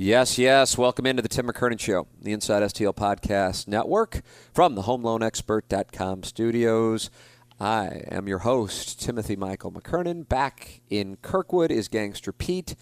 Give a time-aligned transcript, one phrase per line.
[0.00, 0.78] Yes, yes.
[0.78, 4.22] Welcome into the Tim McKernan Show, the Inside STL Podcast Network
[4.54, 7.10] from the HomeLoanExpert.com studios.
[7.58, 10.28] I am your host, Timothy Michael McKernan.
[10.28, 12.76] Back in Kirkwood is Gangster Pete.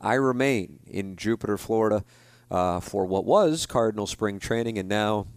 [0.00, 2.04] I remain in Jupiter, Florida
[2.50, 5.28] uh, for what was Cardinal Spring Training and now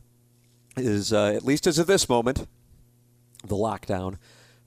[0.78, 2.48] is, uh, at least as of this moment,
[3.46, 4.18] the lockdown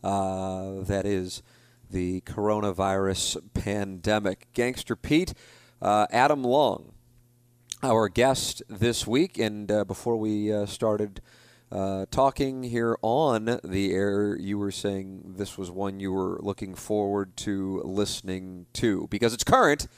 [0.05, 1.43] uh, that is
[1.91, 4.47] the coronavirus pandemic.
[4.53, 5.35] Gangster Pete
[5.83, 6.93] uh, Adam Long,
[7.83, 9.39] our guest this week.
[9.39, 11.21] And uh, before we uh, started
[11.71, 16.75] uh, talking here on the air, you were saying this was one you were looking
[16.75, 19.89] forward to listening to because it's current.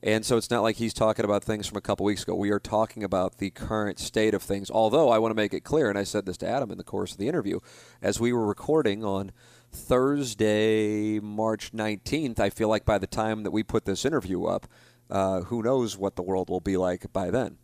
[0.00, 2.34] And so it's not like he's talking about things from a couple weeks ago.
[2.34, 4.70] We are talking about the current state of things.
[4.70, 6.84] Although I want to make it clear, and I said this to Adam in the
[6.84, 7.58] course of the interview,
[8.00, 9.32] as we were recording on
[9.72, 14.68] Thursday, March 19th, I feel like by the time that we put this interview up,
[15.10, 17.58] uh, who knows what the world will be like by then.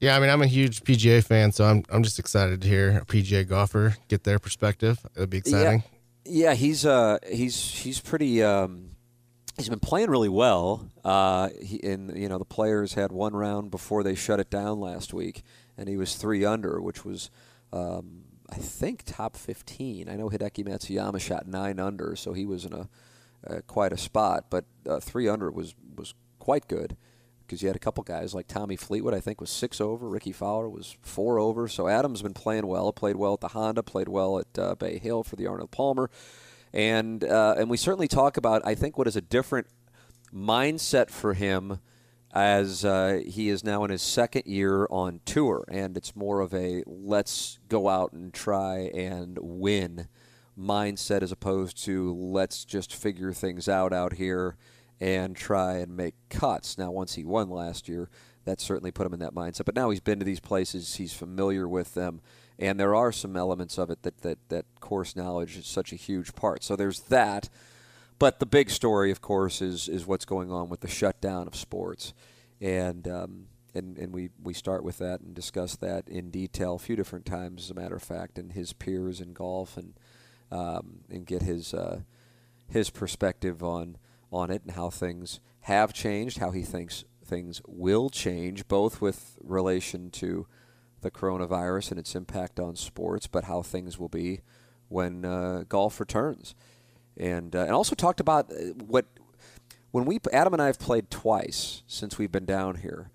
[0.00, 2.98] Yeah, I mean, I'm a huge PGA fan, so I'm I'm just excited to hear
[2.98, 4.98] a PGA golfer get their perspective.
[5.14, 5.82] It'll be exciting.
[6.24, 8.90] Yeah, yeah he's uh he's he's pretty um,
[9.56, 10.90] he's been playing really well.
[11.04, 14.80] Uh, he, and you know the players had one round before they shut it down
[14.80, 15.42] last week,
[15.78, 17.30] and he was three under, which was
[17.72, 20.08] um, I think top 15.
[20.08, 22.88] I know Hideki Matsuyama shot nine under, so he was in a
[23.48, 26.94] uh, quite a spot, but uh, three under was was quite good
[27.46, 30.06] because you had a couple guys like Tommy Fleetwood, I think, was six over.
[30.06, 31.68] Rickie Fowler was four over.
[31.68, 32.92] So Adams been playing well.
[32.92, 33.82] Played well at the Honda.
[33.82, 36.10] Played well at uh, Bay Hill for the Arnold Palmer,
[36.74, 39.68] and uh, and we certainly talk about I think what is a different
[40.34, 41.78] mindset for him
[42.30, 46.52] as uh, he is now in his second year on tour, and it's more of
[46.52, 50.08] a let's go out and try and win
[50.58, 54.58] mindset as opposed to let's just figure things out out here
[55.00, 56.78] and try and make cuts.
[56.78, 58.08] Now, once he won last year,
[58.44, 59.64] that certainly put him in that mindset.
[59.64, 62.20] But now he's been to these places, he's familiar with them,
[62.58, 65.96] and there are some elements of it that, that, that course knowledge is such a
[65.96, 66.62] huge part.
[66.62, 67.48] So there's that.
[68.18, 71.56] But the big story, of course, is, is what's going on with the shutdown of
[71.56, 72.14] sports.
[72.60, 76.78] And, um, and, and we, we start with that and discuss that in detail a
[76.78, 79.94] few different times, as a matter of fact, and his peers in golf and,
[80.52, 82.02] um, and get his, uh,
[82.68, 83.96] his perspective on–
[84.34, 89.38] on it and how things have changed, how he thinks things will change, both with
[89.42, 90.46] relation to
[91.00, 94.40] the coronavirus and its impact on sports, but how things will be
[94.88, 96.54] when uh, golf returns.
[97.16, 99.06] And, uh, and also talked about uh, what
[99.92, 103.12] when we Adam and I have played twice since we've been down here,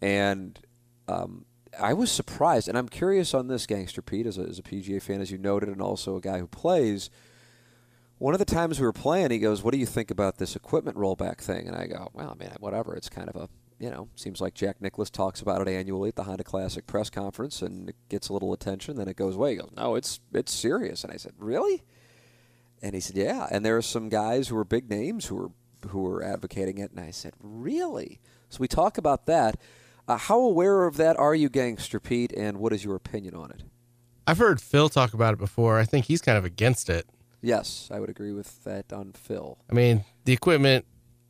[0.00, 0.58] and
[1.06, 1.44] um,
[1.78, 5.02] I was surprised, and I'm curious on this, Gangster Pete, as a, as a PGA
[5.02, 7.10] fan, as you noted, and also a guy who plays
[8.22, 10.54] one of the times we were playing, he goes, "What do you think about this
[10.54, 12.94] equipment rollback thing?" And I go, "Well, I mean, whatever.
[12.94, 13.48] It's kind of a,
[13.80, 17.10] you know, seems like Jack Nicklaus talks about it annually at the Honda Classic press
[17.10, 18.96] conference, and it gets a little attention.
[18.96, 19.50] Then it goes away.
[19.50, 21.82] He goes, "No, it's it's serious." And I said, "Really?"
[22.80, 25.50] And he said, "Yeah." And there are some guys who are big names who are
[25.88, 26.92] who are advocating it.
[26.92, 29.56] And I said, "Really?" So we talk about that.
[30.06, 32.32] Uh, how aware of that are you, Gangster Pete?
[32.36, 33.64] And what is your opinion on it?
[34.28, 35.80] I've heard Phil talk about it before.
[35.80, 37.08] I think he's kind of against it.
[37.42, 39.58] Yes, I would agree with that on Phil.
[39.68, 40.86] I mean, the equipment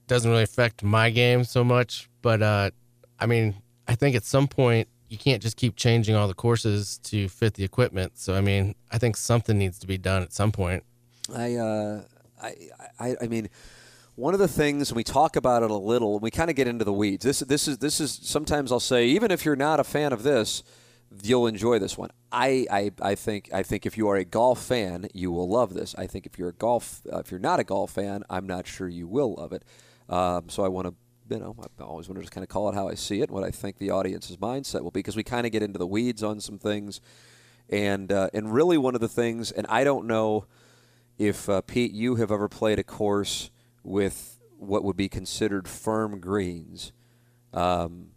[0.06, 2.70] doesn't really affect my game so much, but uh,
[3.18, 3.56] I mean,
[3.88, 7.54] I think at some point you can't just keep changing all the courses to fit
[7.54, 8.18] the equipment.
[8.18, 10.84] So I mean, I think something needs to be done at some point.
[11.34, 12.02] I, uh,
[12.42, 12.54] I,
[12.98, 13.48] I, I mean,
[14.14, 16.66] one of the things we talk about it a little, and we kind of get
[16.66, 17.24] into the weeds.
[17.24, 18.20] This, this is, this is.
[18.22, 20.62] Sometimes I'll say, even if you're not a fan of this,
[21.23, 22.11] you'll enjoy this one.
[22.31, 25.75] I, I, I think I think if you are a golf fan, you will love
[25.75, 25.94] this.
[25.99, 28.67] I think if you're a golf uh, if you're not a golf fan, I'm not
[28.67, 29.64] sure you will love it.
[30.09, 30.94] Um, so I want to
[31.35, 33.31] you know I always want to just kind of call it how I see it,
[33.31, 35.87] what I think the audience's mindset will be, because we kind of get into the
[35.87, 37.00] weeds on some things,
[37.69, 40.47] and uh, and really one of the things, and I don't know
[41.19, 43.50] if uh, Pete you have ever played a course
[43.82, 46.93] with what would be considered firm greens.
[47.53, 48.12] Um,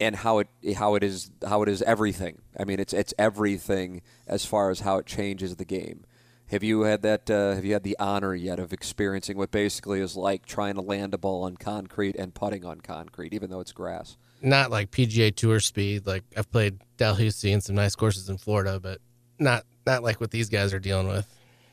[0.00, 2.42] and how it how it is how it is everything.
[2.58, 6.04] I mean, it's it's everything as far as how it changes the game.
[6.50, 7.28] Have you had that?
[7.28, 10.80] Uh, have you had the honor yet of experiencing what basically is like trying to
[10.80, 14.16] land a ball on concrete and putting on concrete, even though it's grass?
[14.42, 16.06] Not like PGA Tour speed.
[16.06, 19.00] Like I've played Dalhousie and some nice courses in Florida, but
[19.38, 21.26] not not like what these guys are dealing with.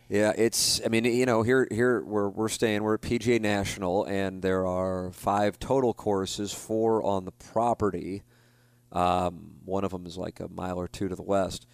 [0.09, 0.81] Yeah, it's.
[0.85, 2.83] I mean, you know, here here we're we're staying.
[2.83, 8.23] We're at PGA National, and there are five total courses, four on the property.
[8.91, 11.65] Um, one of them is like a mile or two to the west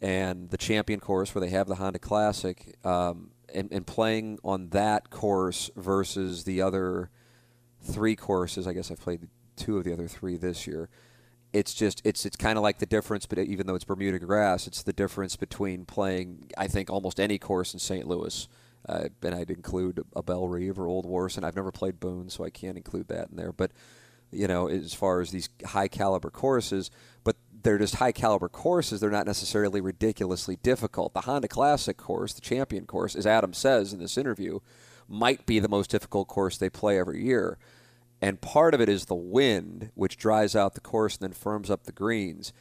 [0.00, 4.68] and the champion course where they have the Honda Classic, um, and, and, playing on
[4.70, 7.10] that course versus the other
[7.82, 8.66] three courses.
[8.66, 10.88] I guess I've played two of the other three this year.
[11.52, 14.66] It's just it's it's kind of like the difference, but even though it's Bermuda grass,
[14.66, 18.06] it's the difference between playing I think almost any course in St.
[18.06, 18.48] Louis.
[18.88, 21.44] Uh, and I'd include a Bellerive or Old Warson.
[21.44, 23.52] I've never played Boone, so I can't include that in there.
[23.52, 23.72] But
[24.32, 26.90] you know, as far as these high caliber courses,
[27.24, 29.00] but they're just high caliber courses.
[29.00, 31.14] They're not necessarily ridiculously difficult.
[31.14, 34.60] The Honda Classic course, the champion course, as Adam says in this interview,
[35.08, 37.58] might be the most difficult course they play every year.
[38.22, 41.70] And part of it is the wind, which dries out the course and then firms
[41.70, 42.52] up the greens.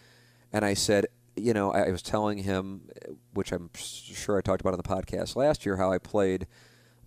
[0.53, 2.89] And I said, you know, I was telling him,
[3.33, 6.47] which I'm sure I talked about on the podcast last year, how I played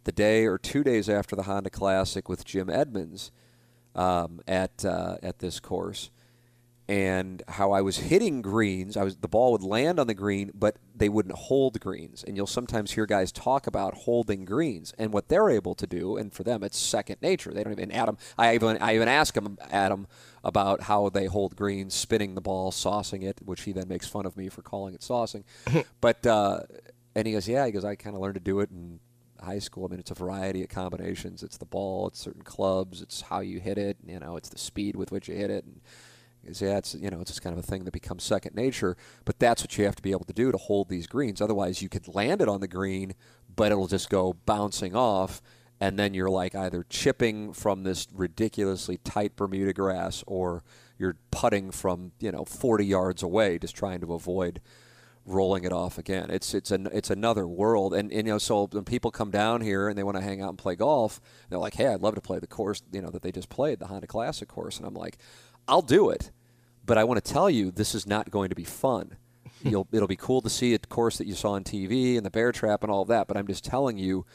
[0.05, 3.31] the day or two days after the Honda Classic with Jim Edmonds
[3.95, 6.11] um, at uh, at this course
[6.89, 8.97] and how I was hitting greens.
[8.97, 12.25] I was the ball would land on the green, but they wouldn't hold greens.
[12.27, 16.17] And you'll sometimes hear guys talk about holding greens and what they're able to do.
[16.17, 17.53] And for them, it's second nature.
[17.53, 18.19] They don't even Adam.
[18.37, 20.07] I even I even ask him Adam
[20.43, 24.27] about how they hold greens, spinning the ball, saucing it, which he then makes fun
[24.27, 25.45] of me for calling it saucing.
[26.01, 26.61] but uh,
[27.15, 28.99] and he goes, yeah, he goes, I kind of learned to do it in
[29.41, 29.87] high school.
[29.87, 31.43] I mean, it's a variety of combinations.
[31.43, 33.99] It's the ball, it's certain clubs, it's how you hit it.
[34.05, 35.65] You know, it's the speed with which you hit it.
[35.65, 35.81] And,
[36.45, 38.97] is yeah, it's you know it's just kind of a thing that becomes second nature.
[39.25, 41.41] But that's what you have to be able to do to hold these greens.
[41.41, 43.15] Otherwise, you could land it on the green,
[43.55, 45.41] but it'll just go bouncing off,
[45.81, 50.63] and then you're like either chipping from this ridiculously tight Bermuda grass, or
[50.99, 54.61] you're putting from you know 40 yards away, just trying to avoid
[55.25, 56.31] rolling it off again.
[56.31, 59.61] It's it's an it's another world, and, and you know so when people come down
[59.61, 62.15] here and they want to hang out and play golf, they're like, hey, I'd love
[62.17, 64.87] to play the course you know that they just played, the Honda Classic course, and
[64.87, 65.19] I'm like.
[65.69, 66.31] I'll do it,
[66.85, 69.17] but I want to tell you this is not going to be fun.
[69.63, 72.31] You'll, it'll be cool to see a course that you saw on TV and the
[72.31, 74.27] bear trap and all of that, but I'm just telling you,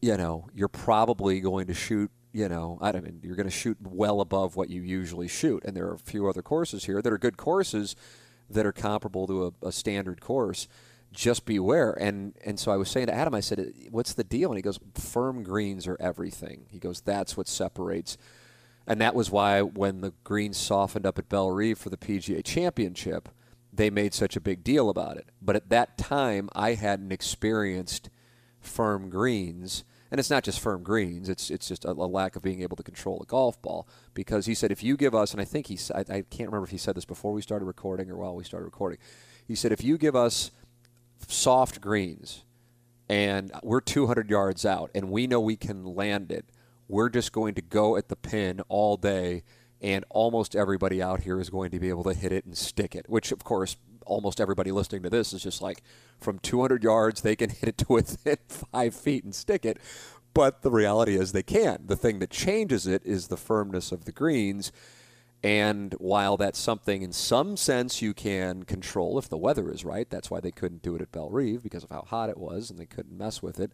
[0.00, 3.50] you know, you're probably going to shoot, you know, I don't mean, you're going to
[3.50, 5.64] shoot well above what you usually shoot.
[5.64, 7.94] And there are a few other courses here that are good courses
[8.50, 10.66] that are comparable to a, a standard course.
[11.12, 11.92] Just beware.
[11.92, 14.62] And and so I was saying to Adam, I said, "What's the deal?" And he
[14.62, 18.16] goes, "Firm greens are everything." He goes, "That's what separates."
[18.86, 23.28] And that was why when the greens softened up at Bellerive for the PGA Championship,
[23.72, 25.28] they made such a big deal about it.
[25.40, 28.10] But at that time, I hadn't experienced
[28.60, 29.84] firm greens.
[30.10, 32.76] And it's not just firm greens; it's it's just a, a lack of being able
[32.76, 33.88] to control a golf ball.
[34.12, 36.64] Because he said, if you give us, and I think he, I, I can't remember
[36.64, 38.98] if he said this before we started recording or while we started recording.
[39.46, 40.50] He said, if you give us
[41.28, 42.44] soft greens,
[43.08, 46.44] and we're 200 yards out, and we know we can land it,
[46.88, 49.44] we're just going to go at the pin all day,
[49.80, 52.94] and almost everybody out here is going to be able to hit it and stick
[52.94, 53.76] it, which, of course,
[54.06, 55.82] almost everybody listening to this is just like
[56.20, 59.78] from 200 yards, they can hit it to within five feet and stick it.
[60.34, 61.88] But the reality is they can't.
[61.88, 64.72] The thing that changes it is the firmness of the greens.
[65.42, 70.08] And while that's something in some sense you can control if the weather is right,
[70.08, 72.78] that's why they couldn't do it at Bellerive because of how hot it was and
[72.78, 73.72] they couldn't mess with it.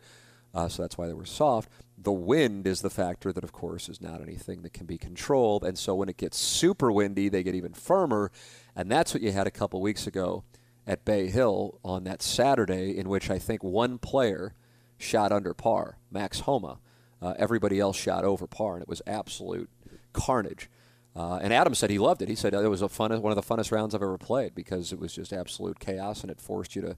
[0.54, 1.70] Uh, so that's why they were soft.
[1.96, 5.64] The wind is the factor that, of course, is not anything that can be controlled.
[5.64, 8.30] And so when it gets super windy, they get even firmer.
[8.74, 10.44] And that's what you had a couple weeks ago
[10.86, 14.54] at Bay Hill on that Saturday, in which I think one player
[14.96, 16.78] shot under par, Max Homa.
[17.20, 19.68] Uh, everybody else shot over par, and it was absolute
[20.12, 20.70] carnage.
[21.16, 22.28] Uh, and Adam said he loved it.
[22.28, 24.92] He said it was a fun, one of the funnest rounds I've ever played because
[24.92, 26.96] it was just absolute chaos and it forced you to,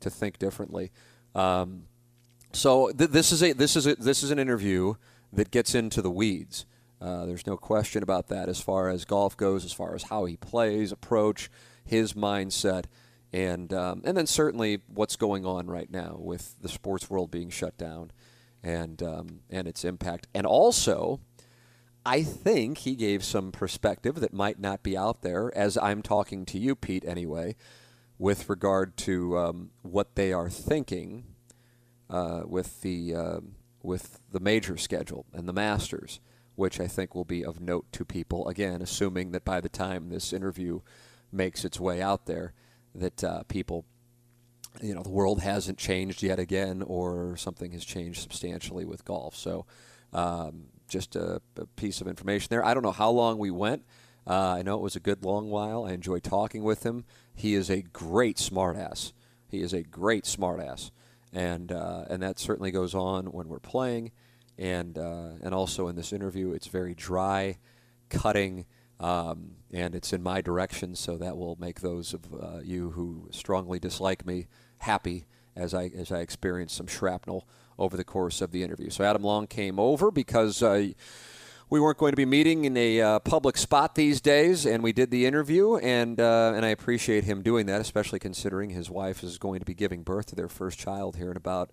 [0.00, 0.90] to think differently.
[1.34, 1.82] Um,
[2.52, 4.94] so th- this is a this is a, this is an interview
[5.32, 6.66] that gets into the weeds.
[7.00, 10.24] Uh, there's no question about that as far as golf goes, as far as how
[10.24, 11.50] he plays, approach,
[11.84, 12.84] his mindset,
[13.32, 17.50] and um, and then certainly what's going on right now with the sports world being
[17.50, 18.10] shut down,
[18.62, 21.20] and um, and its impact, and also.
[22.06, 26.46] I think he gave some perspective that might not be out there, as I'm talking
[26.46, 27.54] to you, Pete, anyway,
[28.18, 31.24] with regard to um, what they are thinking
[32.10, 33.40] uh, with the uh,
[33.82, 36.20] with the major schedule and the Masters,
[36.56, 38.48] which I think will be of note to people.
[38.48, 40.80] Again, assuming that by the time this interview
[41.30, 42.52] makes its way out there,
[42.94, 43.84] that uh, people
[44.82, 49.36] you know the world hasn't changed yet again, or something has changed substantially with golf.
[49.36, 49.66] So,
[50.12, 52.64] um, just a, a, piece of information there.
[52.64, 53.84] I don't know how long we went.
[54.26, 55.84] Uh, I know it was a good long while.
[55.84, 57.04] I enjoyed talking with him.
[57.34, 59.12] He is a great smartass.
[59.48, 60.90] He is a great smartass,
[61.32, 64.12] and uh, and that certainly goes on when we're playing,
[64.56, 67.58] and uh, and also in this interview, it's very dry,
[68.08, 68.66] cutting.
[69.00, 73.28] Um, and it's in my direction, so that will make those of uh, you who
[73.30, 77.46] strongly dislike me happy as I as I experienced some shrapnel
[77.78, 78.90] over the course of the interview.
[78.90, 80.88] So Adam Long came over because uh,
[81.70, 84.92] we weren't going to be meeting in a uh, public spot these days, and we
[84.92, 89.22] did the interview, and uh, and I appreciate him doing that, especially considering his wife
[89.22, 91.70] is going to be giving birth to their first child here in about.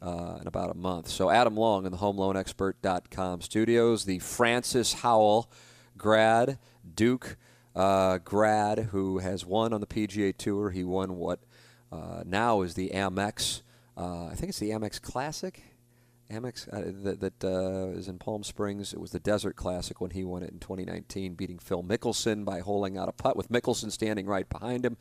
[0.00, 1.08] Uh, in about a month.
[1.08, 5.50] So, Adam Long in the HomeLoanExpert.com studios, the Francis Howell
[5.96, 6.60] grad,
[6.94, 7.36] Duke
[7.74, 10.70] uh, grad, who has won on the PGA Tour.
[10.70, 11.40] He won what
[11.90, 13.62] uh, now is the Amex.
[13.96, 15.62] Uh, I think it's the Amex Classic.
[16.30, 18.92] Amex uh, that, that uh, is in Palm Springs.
[18.92, 22.60] It was the Desert Classic when he won it in 2019, beating Phil Mickelson by
[22.60, 24.96] holding out a putt with Mickelson standing right behind him,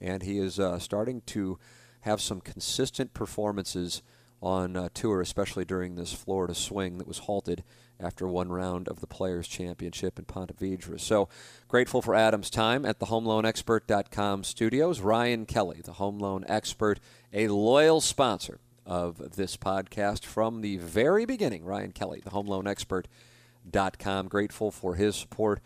[0.00, 1.58] and he is uh, starting to
[2.02, 4.02] have some consistent performances
[4.42, 7.62] on uh, tour, especially during this Florida swing that was halted
[7.98, 10.98] after one round of the Players' Championship in Ponte Vedra.
[10.98, 11.28] So
[11.68, 15.00] grateful for Adam's time at the HomeLoanExpert.com studios.
[15.00, 17.00] Ryan Kelley, the home loan expert,
[17.34, 18.60] a loyal sponsor
[18.90, 21.64] of this podcast from the very beginning.
[21.64, 25.60] Ryan Kelley, the HomeLoanExpert.com, grateful for his support.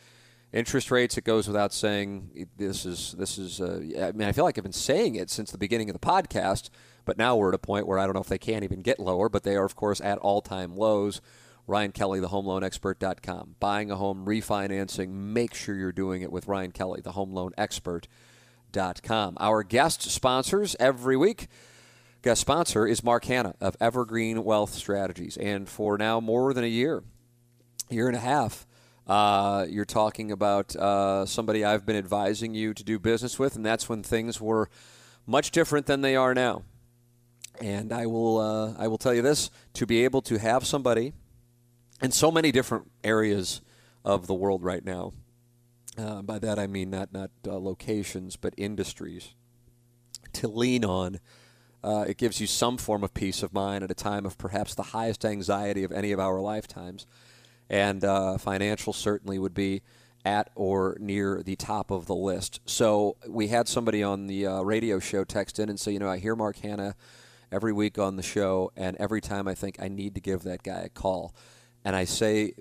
[0.52, 2.48] Interest rates, it goes without saying.
[2.58, 3.62] This is this is.
[3.62, 6.06] Uh, I mean, I feel like I've been saying it since the beginning of the
[6.06, 6.68] podcast,
[7.06, 9.00] but now we're at a point where I don't know if they can't even get
[9.00, 11.22] lower, but they are, of course, at all-time lows.
[11.66, 13.56] Ryan Kelley, the HomeLoanExpert.com.
[13.58, 19.38] Buying a home, refinancing, make sure you're doing it with Ryan Kelley, the HomeLoanExpert.com.
[19.40, 21.48] Our guest sponsors every week.
[22.24, 25.36] Guest sponsor is Mark Hannah of Evergreen Wealth Strategies.
[25.36, 27.04] And for now more than a year,
[27.90, 28.66] year and a half,
[29.06, 33.66] uh, you're talking about uh, somebody I've been advising you to do business with, and
[33.66, 34.70] that's when things were
[35.26, 36.62] much different than they are now.
[37.60, 41.12] And I will, uh, I will tell you this: to be able to have somebody
[42.00, 43.60] in so many different areas
[44.02, 45.12] of the world right now.
[45.98, 49.34] Uh, by that I mean not not uh, locations, but industries
[50.32, 51.20] to lean on.
[51.84, 54.74] Uh, it gives you some form of peace of mind at a time of perhaps
[54.74, 57.06] the highest anxiety of any of our lifetimes,
[57.68, 59.82] and uh, financial certainly would be
[60.24, 62.58] at or near the top of the list.
[62.64, 66.08] So we had somebody on the uh, radio show text in and say, you know,
[66.08, 66.96] I hear Mark Hannah
[67.52, 70.62] every week on the show, and every time I think I need to give that
[70.62, 71.34] guy a call.
[71.84, 72.54] And I say,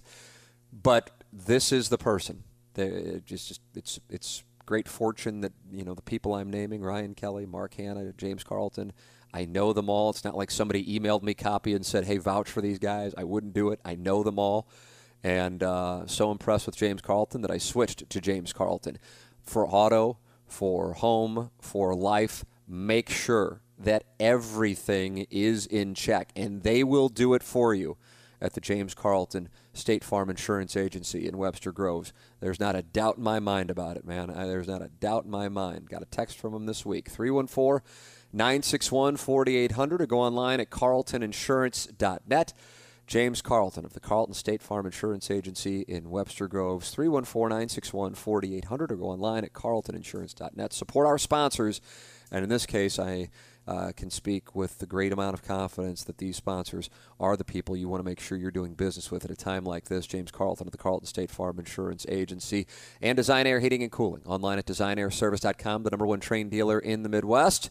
[0.71, 2.43] but this is the person.
[2.75, 7.45] It just, it's it's great fortune that you know the people I'm naming: Ryan Kelley,
[7.45, 8.93] Mark Hannah, James Carlton.
[9.33, 10.11] I know them all.
[10.11, 13.23] It's not like somebody emailed me copy and said, "Hey, vouch for these guys." I
[13.23, 13.81] wouldn't do it.
[13.83, 14.69] I know them all,
[15.23, 18.99] and uh, so impressed with James Carlton that I switched to James Carlton
[19.43, 26.83] for auto, for home, for life make sure that everything is in check, and they
[26.83, 27.97] will do it for you
[28.41, 32.13] at the James Carlton State Farm Insurance Agency in Webster Groves.
[32.39, 34.27] There's not a doubt in my mind about it, man.
[34.27, 35.89] There's not a doubt in my mind.
[35.89, 37.85] Got a text from them this week 314
[38.31, 42.53] 961 4800 or go online at carltoninsurance.net.
[43.07, 48.91] James Carlton of the Carlton State Farm Insurance Agency in Webster Groves, 314 961 4800
[48.91, 50.71] or go online at carltoninsurance.net.
[50.73, 51.81] Support our sponsors
[52.31, 53.29] and in this case, I
[53.67, 57.77] uh, can speak with the great amount of confidence that these sponsors are the people
[57.77, 60.07] you want to make sure you're doing business with at a time like this.
[60.07, 62.65] James Carlton of the Carlton State Farm Insurance Agency
[62.99, 67.03] and Design Aire Heating and Cooling online at designairservice.com, the number one Trane dealer in
[67.03, 67.69] the Midwest.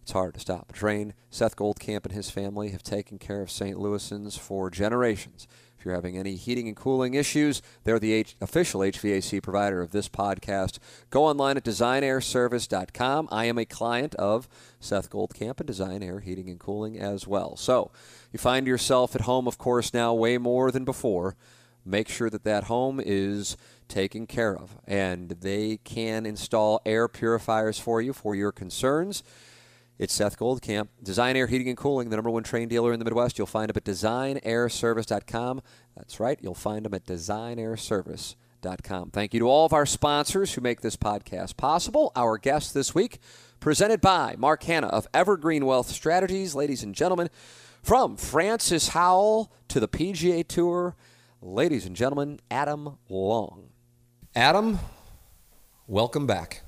[0.00, 1.14] It's hard to stop a train.
[1.30, 3.76] Seth Goldcamp and his family have taken care of St.
[3.76, 5.48] Louisans for generations.
[5.86, 10.08] You're having any heating and cooling issues, they're the H- official HVAC provider of this
[10.08, 10.80] podcast.
[11.10, 13.28] Go online at designairservice.com.
[13.30, 14.48] I am a client of
[14.80, 17.54] Seth Goldcamp and Design Aire Heating and Cooling as well.
[17.56, 17.92] So
[18.32, 21.36] you find yourself at home, of course, now way more than before.
[21.84, 27.78] Make sure that that home is taken care of, and they can install air purifiers
[27.78, 29.22] for you for your concerns.
[29.98, 33.04] It's Seth Goldcamp, Design Aire Heating and Cooling, the number one Trane dealer in the
[33.06, 33.38] Midwest.
[33.38, 35.62] You'll find him at designairservice.com.
[35.96, 39.10] That's right, you'll find him at designairservice.com.
[39.10, 42.12] Thank you to all of our sponsors who make this podcast possible.
[42.14, 43.20] Our guest this week,
[43.58, 46.54] presented by Mark Hannah of Evergreen Wealth Strategies.
[46.54, 47.30] Ladies and gentlemen,
[47.82, 50.94] from Francis Howell to the PGA Tour,
[51.40, 53.70] ladies and gentlemen, Adam Long.
[54.34, 54.78] Adam,
[55.86, 56.60] welcome back.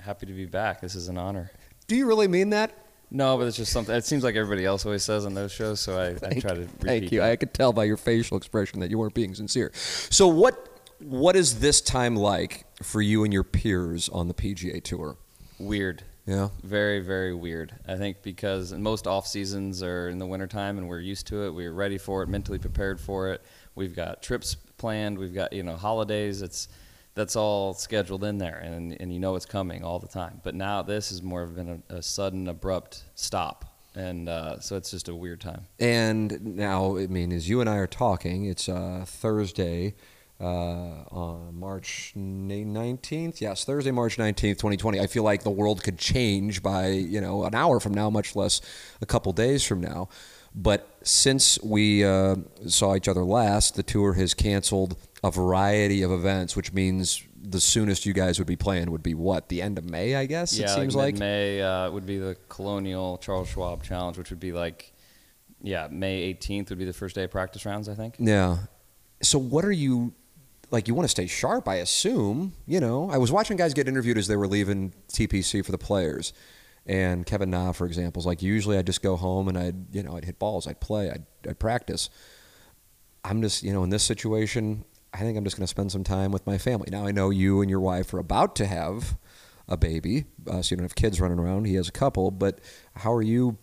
[0.00, 0.80] Happy to be back.
[0.80, 1.50] This is an honor.
[1.90, 2.70] Do you really mean that?
[3.10, 3.92] No, but it's just something.
[3.92, 6.60] It seems like everybody else always says on those shows, so I, I try to.
[6.60, 7.18] Repeat Thank you.
[7.18, 7.32] that.
[7.32, 9.72] I could tell by your facial expression that you weren't being sincere.
[9.74, 10.68] So what
[11.00, 15.16] what is this time like for you and your peers on the PGA Tour?
[15.58, 16.04] Weird.
[16.26, 16.50] Yeah.
[16.62, 17.74] Very, very weird.
[17.88, 21.50] I think because most off seasons are in the wintertime and we're used to it.
[21.50, 23.42] We're ready for it, mentally prepared for it.
[23.74, 25.18] We've got trips planned.
[25.18, 26.40] We've got you know holidays.
[26.40, 26.68] It's
[27.20, 30.40] that's all scheduled in there, and and you know it's coming all the time.
[30.42, 34.90] But now this is more of been a, sudden, abrupt stop, and uh, so it's
[34.90, 35.66] just a weird time.
[35.78, 39.94] And now, I mean, as you and I are talking, it's uh, Thursday,
[40.40, 43.42] uh, on March nineteenth.
[43.42, 44.98] Yes, Thursday, March nineteenth, twenty twenty.
[44.98, 48.34] I feel like the world could change by you know an hour from now, much
[48.34, 48.62] less
[49.02, 50.08] a couple days from now.
[50.54, 52.36] But since we uh,
[52.66, 57.60] saw each other last, the tour has canceled a variety of events, which means the
[57.60, 60.56] soonest you guys would be playing would be what the end of May, I guess.
[60.58, 61.16] yeah, it seems like.
[61.16, 64.92] May uh, would be the Colonial Charles Schwab Challenge, which would be like,
[65.62, 68.16] yeah, May 18th would be the first day of practice rounds, I think.
[68.18, 68.58] Yeah.
[69.22, 70.14] So what are you
[70.70, 70.88] like?
[70.88, 72.54] You want to stay sharp, I assume.
[72.66, 75.78] You know, I was watching guys get interviewed as they were leaving TPC for the
[75.78, 76.32] players,
[76.86, 80.02] and Kevin Na, for example, is like usually I'd just go home and I'd you
[80.02, 82.08] know I'd hit balls, I'd play, I'd, I'd practice.
[83.22, 86.04] I'm just you know in this situation, I think I'm just going to spend some
[86.04, 86.88] time with my family.
[86.90, 89.16] Now I know you and your wife are about to have
[89.68, 91.64] a baby, uh, so you don't have kids running around.
[91.66, 92.60] He has a couple, but
[92.94, 93.56] how are you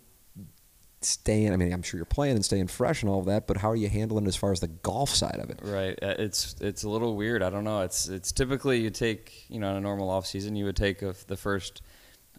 [1.02, 1.54] staying?
[1.54, 3.70] I mean, I'm sure you're playing and staying fresh and all of that, but how
[3.70, 5.60] are you handling it as far as the golf side of it?
[5.62, 5.98] Right.
[6.02, 7.44] Uh, It's it's a little weird.
[7.44, 7.82] I don't know.
[7.82, 11.02] It's it's typically you take you know in a normal off season you would take
[11.02, 11.82] a, the first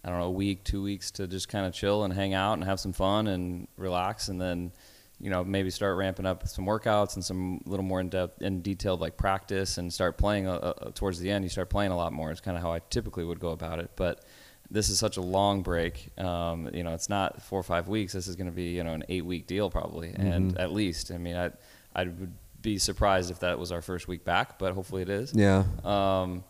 [0.03, 2.53] I don't know a week two weeks to just kind of chill and hang out
[2.53, 4.71] and have some fun and relax and then
[5.19, 8.63] you know maybe start ramping up some workouts and some little more in depth and
[8.63, 11.95] detailed like practice and start playing uh, uh, towards the end you start playing a
[11.95, 12.31] lot more.
[12.31, 14.23] It's kind of how I typically would go about it, but.
[14.71, 16.11] This is such a long break.
[16.19, 18.13] Um, you know, it's not four or five weeks.
[18.13, 21.11] This is going to be, you know, an eight-week deal probably, and at least.
[21.11, 21.49] I mean, I,
[21.95, 25.33] I would be surprised if that was our first week back, but hopefully it is.
[25.33, 25.63] Yeah.
[25.83, 26.43] Um,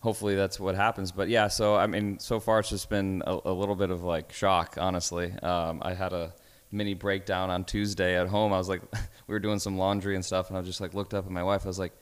[0.00, 1.12] hopefully that's what happens.
[1.12, 4.02] But yeah, so I mean, so far it's just been a, a little bit of
[4.02, 5.32] like shock, honestly.
[5.42, 6.34] Um, I had a
[6.72, 8.52] mini breakdown on Tuesday at home.
[8.52, 8.82] I was like,
[9.26, 11.42] we were doing some laundry and stuff, and I just like looked up at my
[11.42, 11.64] wife.
[11.64, 11.92] I was like,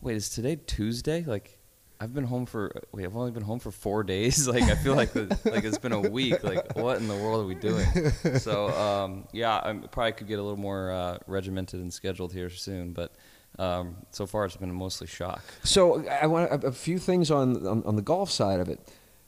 [0.00, 1.24] wait, is today Tuesday?
[1.24, 1.58] Like,
[2.00, 4.48] I've been home for wait, I've only been home for four days.
[4.52, 6.42] Like, I feel like the, like it's been a week.
[6.42, 7.86] Like, what in the world are we doing?
[8.38, 12.50] So um, yeah, I probably could get a little more uh, regimented and scheduled here
[12.50, 13.12] soon, but.
[13.58, 15.44] Um, so far, it's been mostly shock.
[15.62, 18.80] So I want a, a few things on, on on the golf side of it.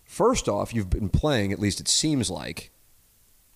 [0.05, 2.71] First off, you've been playing, at least it seems like,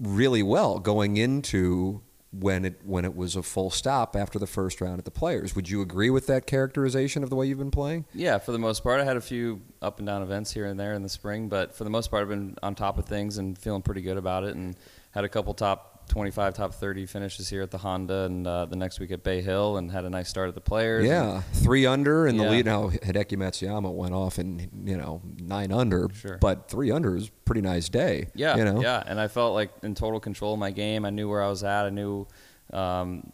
[0.01, 4.81] really well going into when it when it was a full stop after the first
[4.81, 5.57] round at the Players.
[5.57, 8.05] Would you agree with that characterization of the way you've been playing?
[8.13, 10.79] Yeah, for the most part, I had a few up and down events here and
[10.79, 13.39] there in the spring, but for the most part, I've been on top of things
[13.39, 14.55] and feeling pretty good about it.
[14.55, 14.77] And
[15.13, 18.77] had a couple top 25, top 30 finishes here at the Honda, and uh, the
[18.77, 21.07] next week at Bay Hill, and had a nice start at the Players.
[21.07, 22.51] Yeah, three under in the Yeah.
[22.51, 22.67] lead.
[22.67, 26.39] Now Hideki Matsuyama went off in you know nine under, Sure.
[26.41, 28.29] but three under is a pretty nice day.
[28.35, 28.81] Yeah, you know?
[28.83, 31.05] yeah, and I felt like in total control of my game.
[31.05, 31.87] I knew where I was at.
[31.87, 32.27] I knew
[32.73, 33.33] um,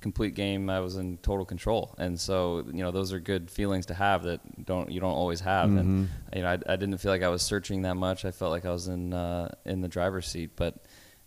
[0.00, 0.70] complete game.
[0.70, 4.22] I was in total control, and so you know those are good feelings to have
[4.24, 5.68] that don't you don't always have.
[5.70, 6.36] And Mm-hmm.
[6.36, 8.24] you know I, I didn't feel like I was searching that much.
[8.24, 10.76] I felt like I was in uh, in the driver's seat, but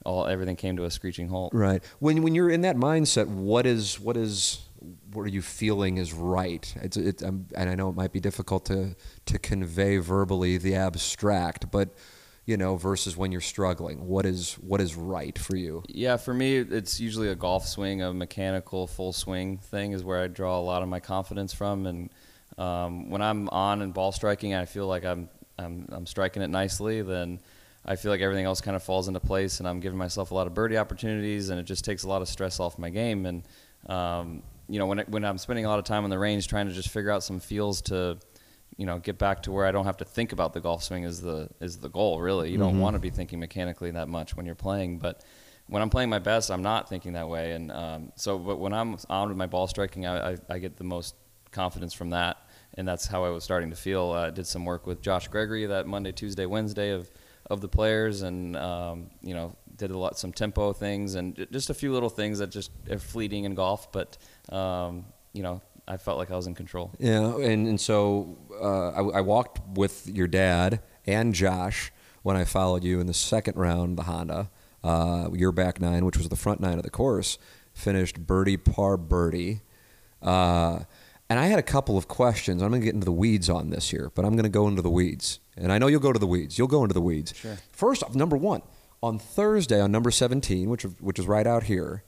[0.05, 1.53] all everything came to a screeching halt.
[1.53, 1.83] Right.
[1.99, 4.67] When when you're in that mindset, what is what is
[5.13, 6.73] what are you feeling is right?
[6.81, 10.75] It's it, um, and I know it might be difficult to to convey verbally the
[10.75, 11.89] abstract, but
[12.45, 14.05] you know, versus when you're struggling?
[14.05, 15.83] What is what is right for you?
[15.87, 20.21] Yeah, for me, it's usually a golf swing, a mechanical full swing thing is where
[20.21, 21.85] I draw a lot of my confidence from.
[21.85, 22.09] And
[22.57, 26.49] um, when I'm on and ball striking, I feel like I'm, I'm I'm striking it
[26.49, 27.01] nicely.
[27.01, 27.39] Then
[27.85, 30.35] I feel like everything else kind of falls into place, and I'm giving myself a
[30.35, 33.25] lot of birdie opportunities, and it just takes a lot of stress off my game.
[33.25, 33.43] And
[33.87, 36.47] um, you know, when it, when I'm spending a lot of time on the range
[36.47, 38.17] trying to just figure out some feels to
[38.77, 41.03] you know get back to where I don't have to think about the golf swing
[41.03, 42.51] is the is the goal really.
[42.51, 45.23] You don't want to be thinking mechanically that much when you're playing, but
[45.67, 47.51] when I'm playing my best, I'm not thinking that way.
[47.51, 50.75] And um, so, but when I'm on with my ball striking, I, I, I, get
[50.75, 51.15] the most
[51.51, 52.37] confidence from that,
[52.73, 54.11] and that's how I was starting to feel.
[54.11, 57.09] I uh, did some work with Josh Gregory that Monday, Tuesday, Wednesday of
[57.53, 61.69] of the players, and um, you know did a lot some tempo things and just
[61.69, 64.17] a few little things that just are fleeting in golf, but
[64.49, 66.91] um, you know I felt like I was in control.
[66.99, 72.45] Yeah, and, and so uh, I, I, walked with your dad and Josh when I
[72.45, 74.49] followed you in the second round, the Honda.
[74.83, 77.37] Uh, your back nine, which was the front nine of the course,
[77.73, 79.61] finished birdie par birdie.
[80.21, 80.79] Uh,
[81.33, 82.61] and I had a couple of questions.
[82.61, 84.67] I'm going to get into the weeds on this here, but I'm going to go
[84.67, 85.39] into the weeds.
[85.57, 86.59] And I know you'll go to the weeds.
[86.59, 87.33] You'll go into the weeds.
[87.35, 87.57] Sure.
[87.71, 88.61] First off, number one,
[89.01, 92.03] on Thursday on number 17, which, which is right out here,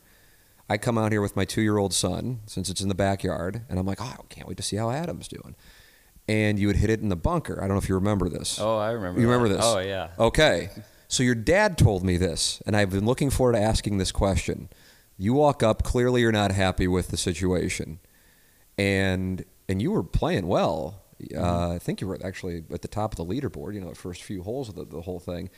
[0.69, 3.63] I come out here with my two year old son since it's in the backyard,
[3.67, 5.55] and I'm like, oh, I can't wait to see how Adam's doing.
[6.27, 7.57] And you would hit it in the bunker.
[7.57, 8.59] I don't know if you remember this.
[8.61, 9.19] Oh, I remember.
[9.19, 9.33] You that.
[9.33, 9.65] remember this?
[9.65, 10.09] Oh, yeah.
[10.19, 10.69] Okay.
[11.07, 14.69] So your dad told me this, and I've been looking forward to asking this question.
[15.17, 17.97] You walk up, clearly you're not happy with the situation,
[18.77, 21.01] and and you were playing well.
[21.21, 21.71] Uh, mm-hmm.
[21.75, 23.73] I think you were actually at the top of the leaderboard.
[23.73, 25.49] You know, the first few holes of the, the whole thing,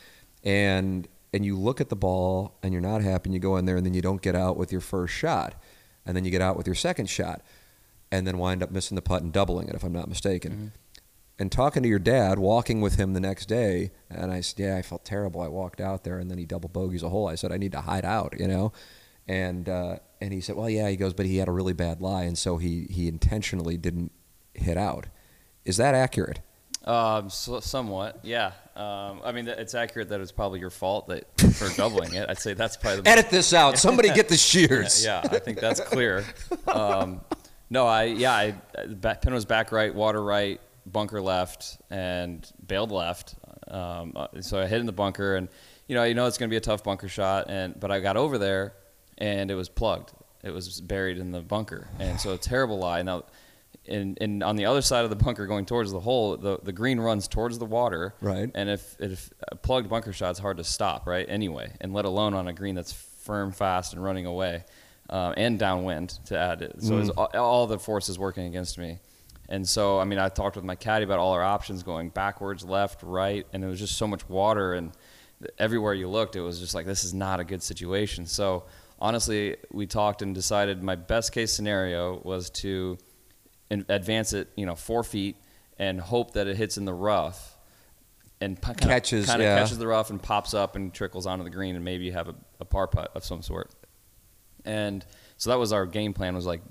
[0.44, 3.66] and and you look at the ball and you're not happy and you go in
[3.66, 5.62] there and then you don't get out with your first shot
[6.06, 7.42] and then you get out with your second shot
[8.12, 10.52] and then wind up missing the putt and doubling it if I'm not mistaken.
[10.52, 10.68] Mm-hmm.
[11.40, 14.76] And talking to your dad, walking with him the next day, and I said, "Yeah,
[14.76, 15.40] I felt terrible.
[15.40, 17.28] I walked out there, and then he double bogeys a hole.
[17.28, 18.72] I said I need to hide out, you know."
[19.28, 22.02] And uh, and he said, "Well, yeah." He goes, "But he had a really bad
[22.02, 24.12] lie, and so he he intentionally didn't
[24.54, 25.08] hit out."
[25.66, 26.40] Is that accurate?
[26.86, 28.54] Um, so, somewhat, yeah.
[28.78, 32.30] Um, I mean, it's accurate that it's probably your fault that for doubling it.
[32.30, 33.78] I'd say that's probably the edit this out.
[33.78, 35.04] Somebody get the shears.
[35.04, 36.24] yeah, yeah, I think that's clear.
[36.66, 37.20] Um,
[37.70, 38.52] no, I yeah, I
[38.88, 43.36] back, pin was back right, water right, bunker left, and bailed left.
[43.68, 45.50] Um, uh, so I hit in the bunker, and
[45.88, 48.00] you know, you know it's going to be a tough bunker shot, and but I
[48.00, 48.74] got over there,
[49.18, 50.12] and it was plugged.
[50.44, 53.02] It was buried in the bunker, and so a terrible lie.
[53.02, 53.24] Now
[53.88, 56.72] and, and on the other side of the bunker going towards the hole, the, the
[56.72, 58.14] green runs towards the water.
[58.22, 58.50] Right.
[58.54, 62.34] And if, if a plugged bunker shot's hard to stop, right, anyway, and let alone
[62.34, 64.66] on a green that's firm, fast, and running away,
[65.10, 66.76] uh, and downwind to add it.
[66.82, 67.12] So mm.
[67.18, 69.00] all, all the forces working against me.
[69.50, 72.66] And so, I mean, I talked with my caddy about all our options going backwards,
[72.66, 74.74] left, right, and it was just so much water.
[74.74, 74.92] And
[75.58, 78.26] everywhere you looked, it was just like, this is not a good situation.
[78.26, 78.66] So,
[79.00, 82.98] honestly, we talked and decided my best case scenario was to
[83.70, 85.36] advance it, you know, four feet
[85.78, 87.58] and hope that it hits in the rough
[88.40, 89.60] and kind catches, kind of yeah.
[89.60, 92.30] catches the rough and pops up and trickles onto the green and maybe you have
[92.30, 93.72] a, a par putt of some sort.
[94.66, 95.06] And
[95.38, 96.62] so that was our game plan was like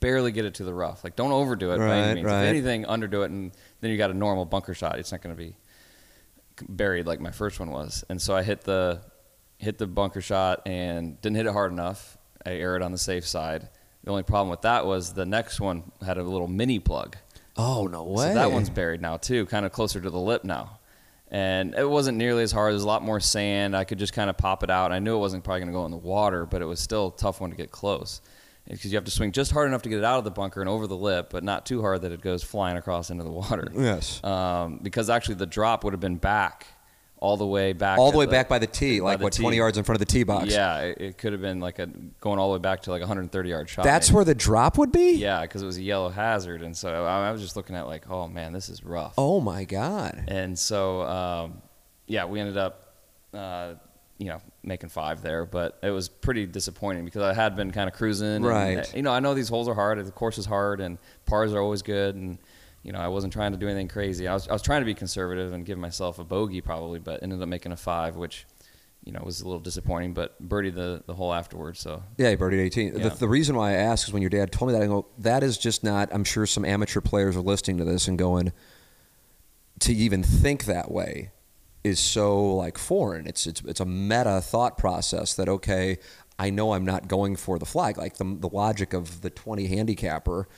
[0.00, 1.04] barely get it to the rough.
[1.04, 2.26] Like don't overdo it right, by any means.
[2.26, 2.42] Right.
[2.44, 4.98] If anything, underdo it and then you got a normal bunker shot.
[4.98, 5.56] It's not going to be
[6.68, 8.04] buried like my first one was.
[8.08, 9.00] And so I hit the
[9.62, 12.18] hit the bunker shot and didn't hit it hard enough.
[12.44, 13.68] I erred on the safe side
[14.04, 17.16] the only problem with that was the next one had a little mini plug.
[17.56, 18.28] Oh no way!
[18.28, 20.78] So that one's buried now too, kind of closer to the lip now.
[21.30, 22.72] And it wasn't nearly as hard.
[22.72, 23.74] There's a lot more sand.
[23.74, 24.92] I could just kind of pop it out.
[24.92, 27.08] I knew it wasn't probably going to go in the water, but it was still
[27.08, 28.20] a tough one to get close
[28.68, 30.60] because you have to swing just hard enough to get it out of the bunker
[30.60, 33.30] and over the lip, but not too hard that it goes flying across into the
[33.30, 33.72] water.
[33.74, 34.22] Yes.
[34.22, 36.66] Um, because actually the drop would have been back
[37.22, 37.98] all the way back.
[37.98, 39.42] All the way the, back by the tee, like what, tee.
[39.42, 40.50] 20 yards in front of the tee box?
[40.50, 41.86] Yeah, it, it, could have been like a
[42.20, 43.84] going all the way back to like a 130 yard shot.
[43.84, 44.16] That's maybe.
[44.16, 45.12] where the drop would be?
[45.12, 46.62] Yeah, because it was a yellow hazard.
[46.62, 49.14] And so I, I, was just looking at like, oh man, this is rough.
[49.16, 50.24] Oh my God.
[50.26, 51.62] And so, um,
[52.08, 52.92] yeah, we ended up,
[53.32, 53.74] uh,
[54.18, 57.88] you know, making five there, but it was pretty disappointing because I had been kind
[57.88, 58.42] of cruising.
[58.42, 58.78] Right.
[58.78, 61.54] And, you know, I know these holes are hard, the course is hard, and pars
[61.54, 62.16] are always good.
[62.16, 62.38] And,
[62.82, 64.26] you know, I wasn't trying to do anything crazy.
[64.26, 67.22] I was, I was trying to be conservative and give myself a bogey probably, but
[67.22, 68.44] ended up making a five, which,
[69.04, 71.80] you know, was a little disappointing, but birdied the, the hole afterwards.
[71.80, 72.96] So yeah, he birdied 18.
[72.96, 73.08] Yeah.
[73.08, 75.06] The, the reason why I ask is when your dad told me that, I go,
[75.18, 78.52] that is just not, I'm sure some amateur players are listening to this and going,
[79.80, 81.30] to even think that way
[81.82, 83.26] is so like foreign.
[83.26, 85.98] It's, it's, it's a meta thought process that, okay,
[86.38, 87.98] I know I'm not going for the flag.
[87.98, 90.48] Like the, the logic of the 20 handicapper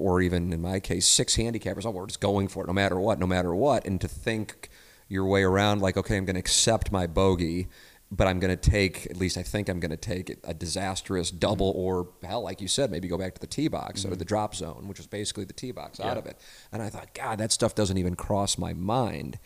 [0.00, 1.86] or even in my case, six handicappers.
[1.86, 3.86] Oh, we're just going for it no matter what, no matter what.
[3.86, 4.70] And to think,
[5.10, 5.82] your way around.
[5.82, 7.68] Like, okay, I'm going to accept my bogey,
[8.10, 11.30] but I'm going to take at least I think I'm going to take a disastrous
[11.30, 14.16] double or hell, like you said, maybe go back to the tee box or the
[14.16, 14.24] mm-hmm.
[14.24, 16.40] drop zone, which is basically the tee box out of it.
[16.72, 19.38] And I thought, God, that stuff doesn't even cross my mind.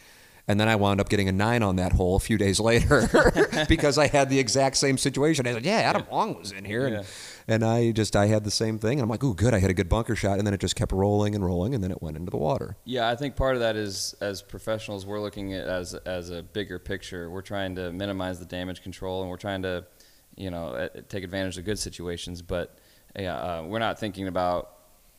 [0.47, 3.09] And then I wound up getting a nine on that hole a few days later
[3.69, 5.47] because I had the exact same situation.
[5.47, 7.03] I said, "Yeah, Adam Long was in here," and, Yeah.
[7.47, 8.99] And I just I had the same thing.
[8.99, 9.55] And I'm like, oh, good!
[9.55, 11.83] I had a good bunker shot." And then it just kept rolling and rolling, and
[11.85, 12.77] then it went into the water.
[12.85, 16.31] Yeah, I think part of that is as professionals, we're looking at it as as
[16.31, 17.31] a bigger picture.
[17.31, 19.85] We're trying to minimize the damage control, and we're trying to,
[20.37, 22.43] you know, uh, take advantage of good situations.
[22.43, 22.79] But
[23.19, 24.71] yeah, uh, we're not thinking about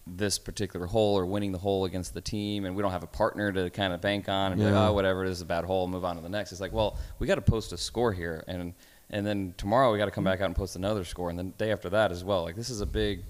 [0.08, 3.08] this particular hole or winning the hole against the team, and we don't have a
[3.08, 4.80] partner to kind of bank on and be Yeah.
[4.80, 6.52] like, oh, whatever, this is a bad hole, move on to the next.
[6.52, 8.76] It's like, well, we got to post a score here, and
[9.10, 11.44] and then tomorrow we got to come back out and post another score, and the
[11.44, 12.44] day after that as well.
[12.44, 13.24] Like this is a big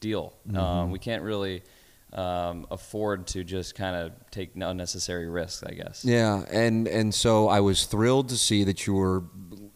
[0.00, 0.34] deal.
[0.54, 1.62] Um, we can't really
[2.12, 6.04] um, afford to just kind of take unnecessary risks, I guess.
[6.04, 9.24] Yeah, and and so I was thrilled to see that you were,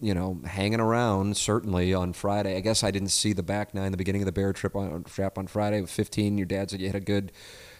[0.01, 1.37] you know, hanging around.
[1.37, 2.57] Certainly on Friday.
[2.57, 5.05] I guess I didn't see the back nine, the beginning of the bear trip on
[5.05, 5.81] trap on Friday.
[5.81, 7.33] With 15, your dad said you had a good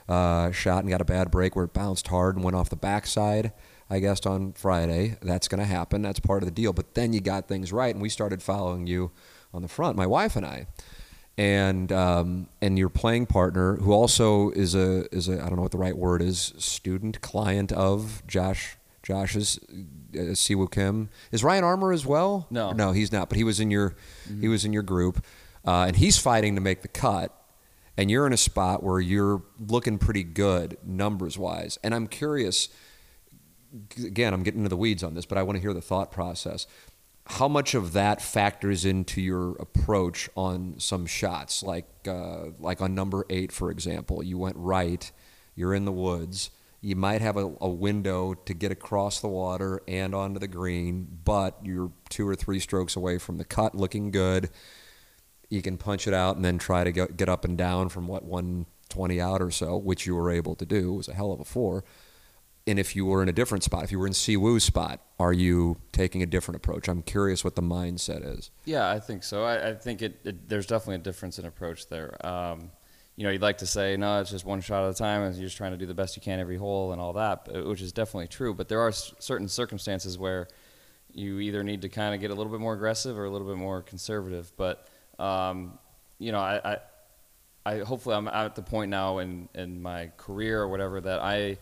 [0.09, 2.77] uh, shot and got a bad break where it bounced hard and went off the
[2.77, 3.53] backside.
[3.91, 6.03] I guess on Friday, that's going to happen.
[6.03, 6.73] That's part of the deal.
[6.73, 9.11] But then you got things right, and we started following you
[9.53, 9.97] on the front.
[9.97, 10.67] My wife and I
[11.37, 15.63] and um, and your playing partner, who also is a is a I don't know
[15.63, 19.59] what the right word is, student client of Josh Josh's
[20.15, 21.11] uh, Siwoo Kim.
[21.33, 22.47] Is Ryan Armour as well?
[22.51, 22.73] No.
[22.73, 23.29] no, he's not.
[23.29, 23.97] But he was in your
[24.41, 25.25] he was in your group,
[25.67, 27.33] uh, and he's fighting to make the cut.
[27.97, 31.79] And you're in a spot where you're looking pretty good numbers wise.
[31.85, 32.69] And I'm curious.
[33.99, 36.13] Again, I'm getting into the weeds on this, but I want to hear the thought
[36.13, 36.67] process.
[37.27, 41.63] How much of that factors into your approach on some shots?
[41.63, 45.11] Like uh, like on number eight for example you went right
[45.55, 46.51] you're in the woods
[46.85, 51.09] you might have a, a window to get across the water and onto the green
[51.25, 54.51] but you're two or three strokes away from the cut looking good.
[55.49, 58.07] You can punch it out and then try to get, get up and down from
[58.07, 60.93] what 120 out or so which you were able to do.
[60.93, 61.85] It was a hell of a four
[62.67, 65.33] and if you were in a different spot, if you were in Siwoo's spot, are
[65.33, 66.89] you taking a different approach?
[66.89, 68.51] I'm curious what the mindset is.
[68.65, 69.45] Yeah, I think so.
[69.45, 72.25] I, I think it, it, there's definitely a difference in approach there.
[72.27, 72.71] Um,
[73.17, 75.37] you know, you'd like to say, no, it's just one shot at a time, and
[75.37, 77.81] you're just trying to do the best you can every hole and all that, which
[77.81, 78.55] is definitely true.
[78.55, 80.49] But there are s- certain circumstances where
[81.13, 83.47] you either need to kind of get a little bit more aggressive or a little
[83.47, 84.51] bit more conservative.
[84.57, 85.79] But um,
[86.19, 86.79] you know, I, I,
[87.67, 91.59] I hopefully I'm at the point now in in my career or whatever that I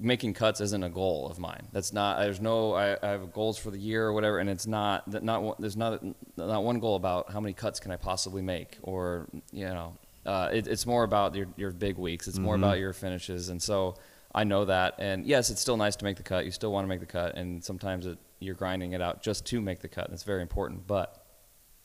[0.00, 1.68] making cuts isn't a goal of mine.
[1.72, 2.18] That's not.
[2.20, 2.74] There's no.
[2.74, 5.08] I, I have goals for the year or whatever, and it's not.
[5.10, 5.60] That not.
[5.60, 6.02] There's not
[6.36, 10.48] not one goal about how many cuts can I possibly make, or you know, uh,
[10.52, 12.26] it, it's more about your your big weeks.
[12.26, 13.96] It's more about your finishes, and so
[14.34, 14.94] I know that.
[14.98, 16.44] And yes, it's still nice to make the cut.
[16.44, 19.44] You still want to make the cut, and sometimes it, you're grinding it out just
[19.46, 20.06] to make the cut.
[20.06, 21.16] And it's very important, but.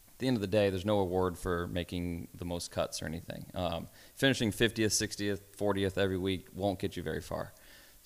[0.08, 3.06] At the end of the day, there's no award for making the most cuts or
[3.06, 3.48] anything.
[3.54, 7.52] Um, finishing 50th, 60th, 40th every week won't get you very far.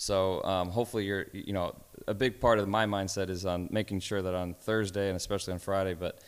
[0.02, 1.76] So um, hopefully you're, you know,
[2.08, 5.52] a big part of my mindset is on making sure that on Thursday and especially
[5.52, 6.22] on Friday, but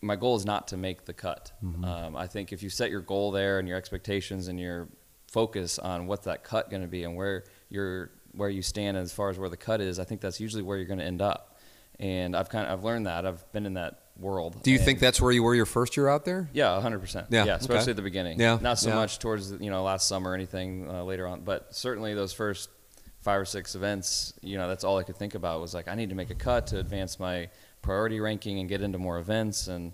[0.00, 1.52] my goal is not to make the cut.
[1.84, 4.88] Um, I think if you set your goal there and your expectations and your
[5.30, 9.12] focus on what's that cut going to be and where you're, where you stand as
[9.12, 11.20] far as where the cut is, I think that's usually where you're going to end
[11.20, 11.58] up.
[12.00, 14.62] And I've kind of I've learned that I've been in that world.
[14.62, 16.48] Do you And- think that's where you were your first year out there?
[16.54, 17.26] yeah, hundred percent.
[17.28, 17.90] Yeah, Yeah, especially okay.
[17.90, 18.40] at the beginning.
[18.40, 18.94] Yeah, not so yeah.
[18.94, 22.70] much towards you know last summer or anything uh, later on, but certainly those first
[23.22, 25.94] five or six events, you know, that's all I could think about was like I
[25.94, 27.48] need to make a cut to advance my
[27.80, 29.92] priority ranking and get into more events, and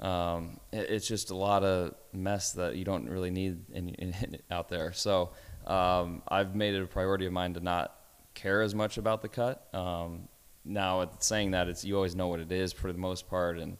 [0.00, 4.38] um, it, it's just a lot of mess that you don't really need in, in,
[4.50, 4.92] out there.
[4.92, 5.30] So
[5.66, 7.96] um, I've made it a priority of mine to not
[8.34, 9.72] care as much about the cut.
[9.72, 10.28] Um,
[10.64, 13.76] now, saying that, it's you always know what it is for the most part, and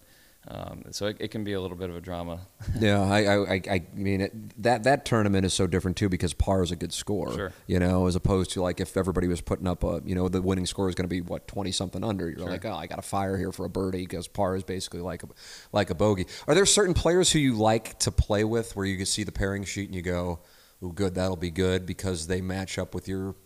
[0.48, 2.40] um, so it, it can be a little bit of a drama.
[2.78, 6.32] Yeah, I, I, I- I mean it, that that tournament is so different too because
[6.34, 7.32] par is a good score.
[7.32, 7.52] Sure.
[7.66, 10.42] You know, as opposed to like if everybody was putting up a, you know, the
[10.42, 12.28] winning score is going to be what twenty something under.
[12.28, 15.00] You're like, oh, I got a fire here for a birdie because par is basically
[15.00, 15.28] like a
[15.72, 16.26] like a bogey.
[16.48, 19.32] Are there certain players who you like to play with where you can see the
[19.32, 20.40] pairing sheet and you go,
[20.82, 23.36] oh, good, that'll be good because they match up with your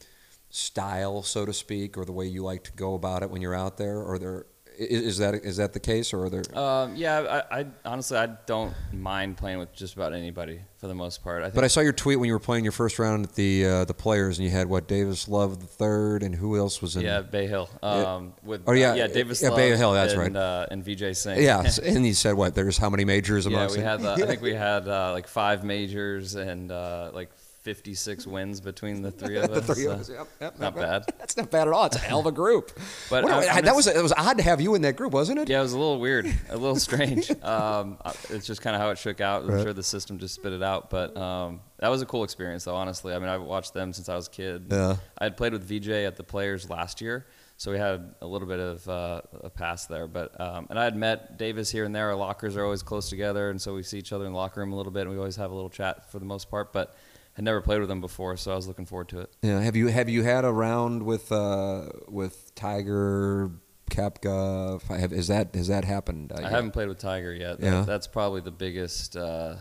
[0.50, 3.54] style, so to speak, or the way you like to go about it when you're
[3.54, 4.00] out there?
[4.02, 4.46] Or there
[4.80, 6.42] i- is that is that the case, or are there?
[6.58, 10.94] Um, yeah, I, I honestly I don't mind playing with just about anybody for the
[10.94, 11.40] most part.
[11.42, 13.34] I think But I saw your tweet when you were playing your first round at
[13.34, 16.80] the uh, the players, and you had what Davis Love the third, and who else
[16.80, 17.02] was in?
[17.02, 17.68] yeah, Bay Hill.
[17.82, 20.36] Um, with Oh, yeah, uh, yeah, Davis yeah, Love Bay Hill, that's and, right.
[20.36, 21.42] Uh, and Vijay Singh.
[21.42, 21.62] yeah.
[21.84, 22.54] and you said what?
[22.54, 23.68] There's how many majors yeah.
[23.70, 27.30] We had uh, I think we had uh, like five majors and uh, like
[27.74, 29.66] 56 wins between the three of the us.
[29.66, 30.08] three of us.
[30.08, 30.82] Yep, yep, not yep.
[31.04, 31.04] bad.
[31.18, 31.84] That's not bad at all.
[31.84, 32.72] It's a hell of a group.
[33.10, 35.12] But What- I'm- I'm that was it was odd to have you in that group,
[35.12, 35.50] wasn't it?
[35.50, 37.30] Yeah, it was a little weird, a little strange.
[37.42, 39.42] Um, uh, it's just kind of how it shook out.
[39.42, 39.62] I'm Right.
[39.62, 42.74] sure the system just spit it out, but um, that was a cool experience, though.
[42.74, 44.66] Honestly, I mean, I've watched them since I was a kid.
[44.70, 44.96] Yeah.
[45.18, 47.26] I had played with Vijay at the Players last year,
[47.56, 50.06] so we had a little bit of uh, a pass there.
[50.08, 52.08] But um, and I had met Davis here and there.
[52.10, 54.60] Our lockers are always close together, and so we see each other in the locker
[54.60, 56.72] room a little bit, and we always have a little chat for the most part.
[56.72, 56.94] But
[57.38, 59.32] had never played with him before, so I was looking forward to it.
[59.42, 59.60] Yeah.
[59.60, 63.52] Have you have you had a round with uh, with Tiger,
[63.92, 64.82] Koepka?
[64.98, 66.32] Have, is that has that happened?
[66.32, 67.60] Uh, I haven't played with Tiger yet.
[67.60, 67.82] That- Yeah.
[67.82, 69.54] That's probably the biggest, uh,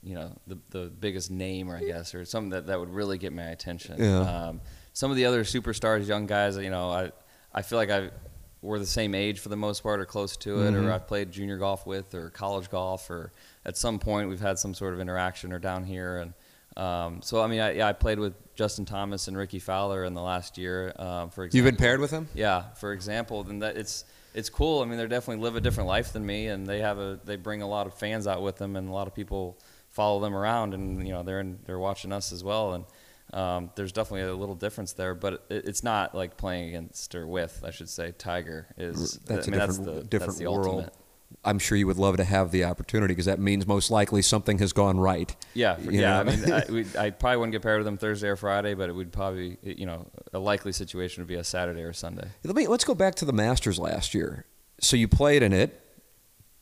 [0.00, 3.32] you know, the the biggest name, I guess, or something that, that would really get
[3.32, 3.96] my attention.
[3.98, 4.20] Yeah.
[4.20, 4.60] Um,
[4.92, 7.10] some of the other superstars, young guys, you know, I
[7.52, 8.10] I feel like I
[8.62, 10.84] we're the same age for the most part, or close to it, Mhm.
[10.86, 13.32] or I've played junior golf with, or college golf, or
[13.64, 16.32] at some point we've had some sort of interaction, or down here, and
[16.78, 20.14] um, so I mean, I, yeah, I played with Justin Thomas and Rickie Fowler in
[20.14, 21.56] the last year, um, for example.
[21.56, 22.28] You've been paired with them.
[22.34, 24.82] Yeah, for example, then that it's it's cool.
[24.82, 27.36] I mean, they definitely live a different life than me, and they have a they
[27.36, 29.58] bring a lot of fans out with them, and a lot of people
[29.90, 32.84] follow them around, and you know they're in, they're watching us as well, and
[33.32, 37.26] um, there's definitely a little difference there, but it, it's not like playing against or
[37.26, 38.12] with, I should say.
[38.12, 40.66] Tiger is That's I mean, a that's different the, different that's the world.
[40.66, 40.94] ultimate.
[41.44, 44.58] I'm sure you would love to have the opportunity because that means most likely something
[44.58, 45.34] has gone right.
[45.54, 46.20] Yeah, You yeah.
[46.20, 48.88] I mean, I, we, I probably wouldn't get paired with them Thursday or Friday, but
[48.90, 52.28] it would probably, you know, a likely situation would be a Saturday or Sunday.
[52.44, 54.44] Let me let's go back to the Masters last year.
[54.80, 55.80] So you played in it,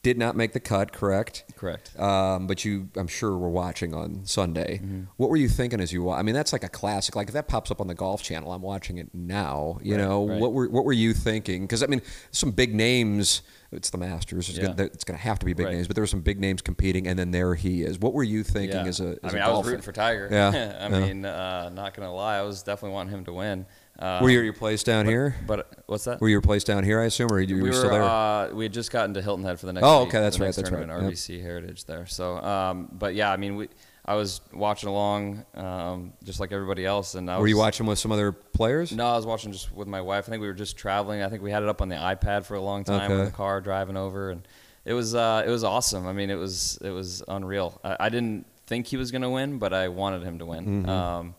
[0.06, 1.42] did not make the cut, correct?
[1.56, 1.98] Correct.
[1.98, 4.78] Um, but you, I'm sure, were watching on Sunday.
[4.78, 5.00] Mm-hmm.
[5.16, 6.04] What were you thinking as you?
[6.04, 7.16] wa- I mean, that's like a classic.
[7.16, 9.78] Like if that pops up on the Golf Channel, I'm watching it now.
[9.82, 10.40] You Right, know, right.
[10.40, 11.62] what were what were you thinking?
[11.62, 13.42] Because I mean, some big names.
[13.72, 14.48] It's the Masters.
[14.48, 14.72] It's Yeah.
[14.74, 15.74] going to have to be big Right.
[15.74, 15.88] names.
[15.88, 17.98] But there were some big names competing, and then there he is.
[17.98, 18.86] What were you thinking Yeah.
[18.86, 19.18] as a?
[19.24, 20.28] As I mean, a I was rooting for Tiger.
[20.30, 21.00] Yeah, I yeah.
[21.00, 23.66] mean, uh, not gonna lie, I was definitely wanting him to win.
[23.98, 25.37] Uh, Were you at your place down here?
[25.46, 26.20] But what's that?
[26.20, 27.00] Were you your place down here?
[27.00, 28.02] I assume, or were you we were still there?
[28.02, 29.87] Uh, we had just gotten to Hilton Head for the next.
[29.87, 31.12] Oh, okay, that's right, that's right, tournament, yep.
[31.12, 32.06] RBC Heritage there.
[32.06, 33.68] So, um, but yeah, I mean, we.
[34.09, 37.87] I was watching along, um, just like everybody else, and I were was, you watching
[37.87, 38.92] with some other players?
[38.92, 40.28] No, I was watching just with my wife.
[40.28, 41.22] I think we were just traveling.
[41.22, 43.32] I think we had it up on the iPad for a long time in the
[43.32, 44.46] car driving over, and
[44.85, 46.06] it was uh, it was awesome.
[46.06, 47.80] I mean, it was it was unreal.
[47.82, 50.85] I, I didn't think he was going to win, but I wanted him to win.
[50.85, 50.88] Mhm.
[50.88, 51.35] Um,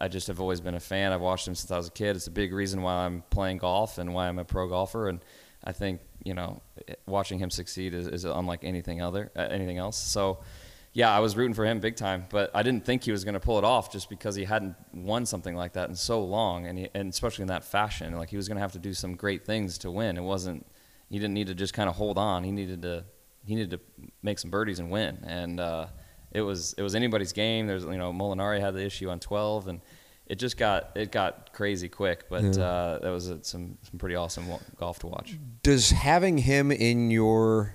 [0.00, 1.12] I just have always been a fan.
[1.12, 2.16] I've watched him since I was a kid.
[2.16, 5.08] It's a big reason why I'm playing golf and why I'm a pro golfer.
[5.08, 5.20] And
[5.62, 6.60] I think you know,
[7.06, 9.96] watching him succeed is, is unlike anything other uh, anything else.
[9.96, 10.38] So.
[10.92, 13.34] Yeah, I was rooting for him big time, but I didn't think he was going
[13.34, 16.66] to pull it off just because he hadn't won something like that in so long,
[16.66, 18.16] and, he, and especially in that fashion.
[18.16, 20.16] Like he was going to have to do some great things to win.
[20.16, 20.66] It wasn't.
[21.08, 22.42] He didn't need to just kind of hold on.
[22.42, 23.04] He needed to.
[23.46, 23.80] He needed to
[24.20, 25.18] make some birdies and win.
[25.22, 25.86] And uh,
[26.32, 27.66] it was it was anybody's game.
[27.66, 29.80] There's you know Molinari had the issue on 12, and
[30.26, 32.28] it just got it got crazy quick.
[32.28, 32.62] But Yeah.
[32.64, 35.36] uh, that was uh, some some pretty awesome golf to watch.
[35.62, 37.74] Does having him in your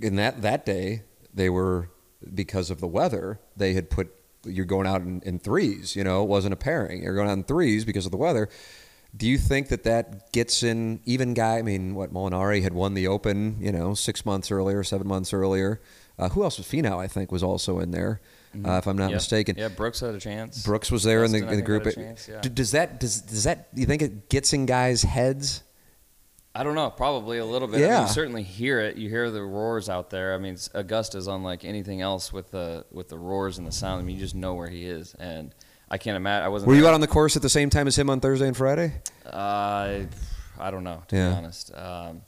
[0.00, 1.90] in that that day they were
[2.34, 4.10] because of the weather they had put
[4.46, 5.96] you're going out in, in threes.
[5.96, 7.02] You know, it wasn't a pairing.
[7.02, 8.48] You're going out in threes because of the weather.
[9.16, 11.58] Do you think that that gets in even guy?
[11.58, 15.32] I mean, what Molinari had won the Open, you know, six months earlier, seven months
[15.32, 15.80] earlier.
[16.18, 16.98] Uh, who else was Finau?
[16.98, 18.20] I think was also in there,
[18.64, 19.16] uh, if I'm not Yeah.
[19.16, 19.56] mistaken.
[19.58, 20.62] Yeah, Brooks had a chance.
[20.62, 21.84] Brooks was there in the, in the group.
[21.92, 22.40] chance, yeah.
[22.40, 23.68] Does that does does that?
[23.74, 25.62] You think it gets in guys' heads?
[26.54, 27.78] I don't know, probably a little bit.
[27.78, 28.02] I mean, Yeah.
[28.02, 28.96] you certainly hear it.
[28.96, 30.34] You hear the roars out there.
[30.34, 34.00] I mean, it's- Augusta's unlike anything else with the with the roars and the sound.
[34.00, 35.52] I mean, you just know where he is, and
[35.90, 36.44] I can't imagine.
[36.44, 36.68] I wasn't.
[36.68, 36.90] Were you there.
[36.90, 38.92] out on the course at the same time as him on Thursday and Friday?
[39.26, 40.02] Uh,
[40.60, 41.30] I don't know, to Yeah.
[41.30, 41.72] be honest.
[41.74, 42.22] Um,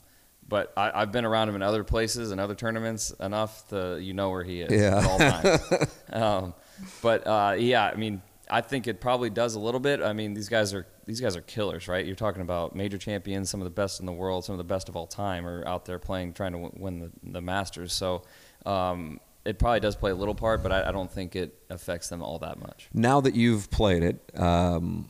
[0.47, 4.13] but I, I've been around him in other places and other tournaments enough to you
[4.13, 4.97] know where he is Yeah.
[4.97, 5.89] at all times.
[6.11, 6.53] um,
[7.01, 10.01] but uh, yeah, I mean, I think it probably does a little bit.
[10.01, 12.05] I mean, these guys are these guys are killers, right?
[12.05, 14.63] You're talking about major champions, some of the best in the world, some of the
[14.65, 17.93] best of all time, are out there playing, trying to w- win the, the Masters.
[17.93, 18.23] So.
[18.65, 22.09] Um, it probably does play a little part, but I, I don't think it affects
[22.09, 22.89] them all that much.
[22.93, 25.07] Now that you've played it, um,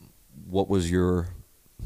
[0.48, 1.26] what was your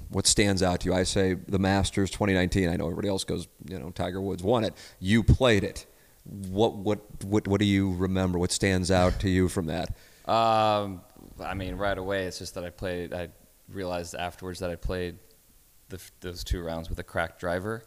[0.09, 0.95] what stands out to you?
[0.95, 2.69] I say the Masters 2019.
[2.69, 4.75] I know everybody else goes, you know, Tiger Woods won it.
[5.01, 5.87] You played it.
[6.25, 8.39] What what what what do you remember?
[8.39, 9.89] What stands out to you from that?
[10.31, 11.01] Um,
[11.41, 13.13] I mean, right away, it's just that I played.
[13.13, 13.29] I
[13.69, 15.19] realized afterwards that I played
[15.89, 17.85] the, those two rounds with a cracked driver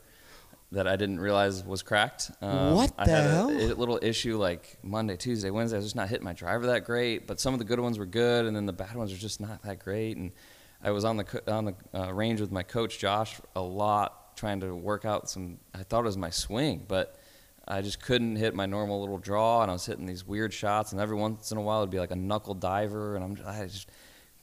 [0.72, 2.32] that I didn't realize was cracked.
[2.42, 3.50] Um, What I the had hell?
[3.50, 5.78] A, a little issue like Monday, Tuesday, Wednesday.
[5.78, 7.98] I was just not hitting my driver that great, but some of the good ones
[7.98, 10.18] were good, and then the bad ones were just not that great.
[10.18, 10.32] And
[10.86, 14.60] I was on the on the uh, range with my coach Josh a lot, trying
[14.60, 15.58] to work out some.
[15.74, 17.20] I thought it was my swing, but
[17.68, 20.92] I just couldn't hit my normal little draw, and I was hitting these weird shots,
[20.92, 23.66] and every once in a while it'd be like a knuckle diver, and I'm I
[23.66, 23.90] just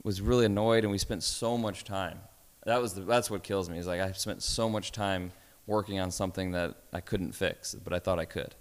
[0.03, 2.19] was really annoyed, and we spent so much time.
[2.67, 3.79] That was the, that's what kills me.
[3.79, 5.31] Is like I spent so much time
[5.69, 8.57] working on something that I couldn't fix, but I thought I could,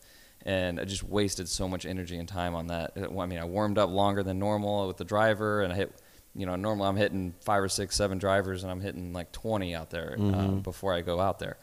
[0.45, 2.91] and I just wasted so much energy and time on that.
[2.95, 5.99] I mean, I warmed up longer than normal with the driver, and I hit.
[6.35, 9.75] You know, normally I'm hitting five or six, seven drivers, and I'm hitting like 20
[9.75, 10.59] out there uh, Mm-hmm.
[10.59, 11.57] before I go out there.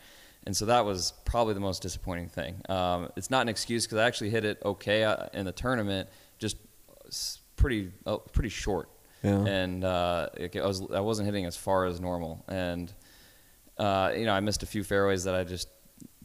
[0.47, 2.61] And so that was probably the most disappointing thing.
[2.69, 6.09] Um, it's not an excuse because I actually hit it okay uh, in the tournament,
[6.39, 6.57] just
[7.57, 8.89] pretty uh, pretty short.
[9.23, 9.45] Yeah.
[9.45, 12.93] And uh, it, I was I wasn't hitting as far as normal, and
[13.79, 15.69] uh, you know I missed a few fairways that I just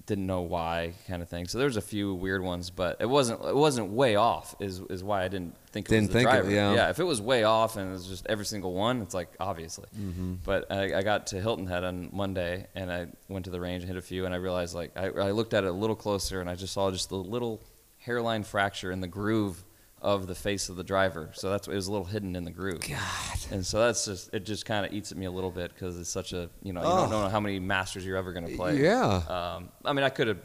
[0.06, 1.48] didn't know why, kind of thing.
[1.48, 4.56] So there's a few weird ones, but it wasn't it wasn't way off.
[4.60, 6.74] Is is why I didn't think it Didn't was the think it, yeah.
[6.74, 6.90] yeah.
[6.90, 9.88] If it was way off and it was just every single one, it's like obviously.
[9.98, 10.36] Mm-hmm.
[10.44, 13.84] But I, I got to Hilton Head on Monday, and I went to the range
[13.84, 15.96] and hit a few, and I realized like I, I looked at it a little
[15.96, 17.62] closer, and I just saw just the little
[17.98, 19.63] hairline fracture in the groove
[20.04, 21.32] of the face of the driver.
[21.34, 22.82] So that's it was a little hidden in the groove.
[22.82, 23.40] God.
[23.52, 24.46] And so that's just it.
[24.46, 26.82] Just kind of eats at me a little bit because it's such a you know
[26.82, 28.82] you don't know how many masters you're ever going to play.
[28.82, 29.24] Yeah.
[29.28, 30.40] Um, I mean, I could have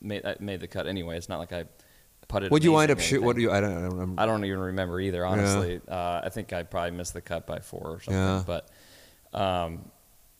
[0.00, 1.18] made I made the cut anyway.
[1.18, 1.66] It's not like I
[2.26, 2.50] putted.
[2.50, 3.22] Would you wind up or shoot?
[3.22, 3.52] What do you?
[3.52, 3.76] I don't.
[3.76, 4.22] I don't remember.
[4.22, 5.80] I don't even remember either, honestly.
[5.86, 8.14] Uh, I think I probably missed the cut by four or something.
[8.14, 8.42] Yeah.
[8.46, 8.68] But,
[9.38, 9.90] um,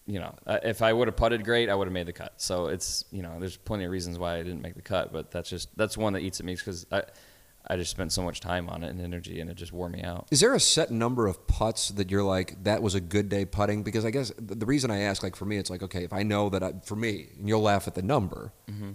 [0.07, 2.33] you know, if I would have putted great, I would have made the cut.
[2.39, 5.31] So it's, you know, there's plenty of reasons why I didn't make the cut, but
[5.31, 7.05] that's just, that's one that eats at me because I,
[7.67, 10.03] I just spent so much time on it and energy and it just wore me
[10.03, 10.27] out.
[10.31, 13.45] Is there a set number of putts that you're like that was a good day
[13.45, 13.83] putting?
[13.83, 16.23] Because I guess the reason I ask, like for me, it's like okay, if I
[16.25, 18.53] know that I, for me, and you'll laugh at the number.
[18.71, 18.91] Mm-hmm.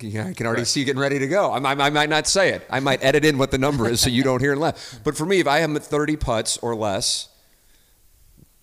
[0.00, 1.52] Yeah, I can already see you getting ready to go.
[1.52, 2.66] I, might- I might not say it.
[2.70, 4.98] I might edit in what the number is so you don't hear and laugh.
[5.04, 7.28] But for me, if I am at 30 putts or less,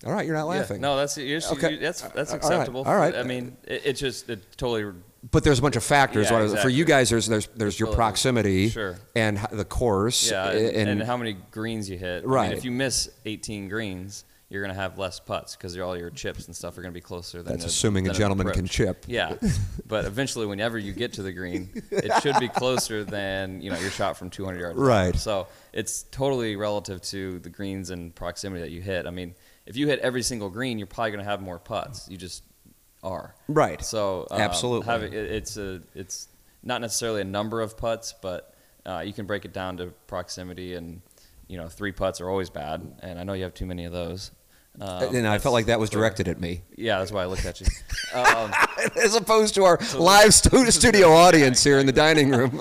[0.04, 0.78] all right, you're not laughing.
[0.78, 0.82] Yeah.
[0.82, 1.74] No, that's, you're, Okay.
[1.74, 2.46] you that's, that's All right.
[2.46, 2.84] acceptable.
[2.86, 3.16] All right.
[3.16, 4.92] I mean, it, it just, it totally
[5.30, 6.32] But there's a bunch of factors.
[6.32, 8.96] Yeah, What- For you guys, there's there's there's your proximity Sure.
[9.16, 10.32] and the course.
[10.32, 12.24] Yeah, and, and how many greens you hit.
[12.24, 12.50] I Right.
[12.50, 16.10] mean, if you miss 18 greens, you're going to have less putts because all your
[16.10, 18.20] chips and stuff are going to be closer than That's a- assuming a than an
[18.20, 18.58] gentleman approach.
[18.58, 19.06] can chip.
[19.08, 19.36] Yeah,
[19.86, 23.78] but eventually, whenever you get to the green, it should be closer than you know
[23.80, 24.78] your shot from 200 yards.
[24.80, 25.16] Right.
[25.16, 29.06] So it's totally relative to the greens and proximity that you hit.
[29.06, 29.36] I mean,
[29.68, 32.10] if you hit every single green, you're probably going to have more putts.
[32.10, 32.42] You just
[33.04, 33.36] are.
[33.48, 33.84] Right.
[33.84, 34.86] So um, Absolutely.
[34.86, 36.28] having- it, it's a it's
[36.64, 38.54] not necessarily a number of putts, but
[38.86, 41.02] uh, you can break it down to proximity, and
[41.48, 43.92] you know three putts are always bad, and I know you have too many of
[43.92, 44.32] those.
[44.80, 46.62] Um, and I felt like that was directed at me.
[46.78, 47.68] Yeah, that's why I looked at you.
[48.14, 48.52] Um,
[49.02, 52.60] as opposed to our live stu- studio audience here in the dining room.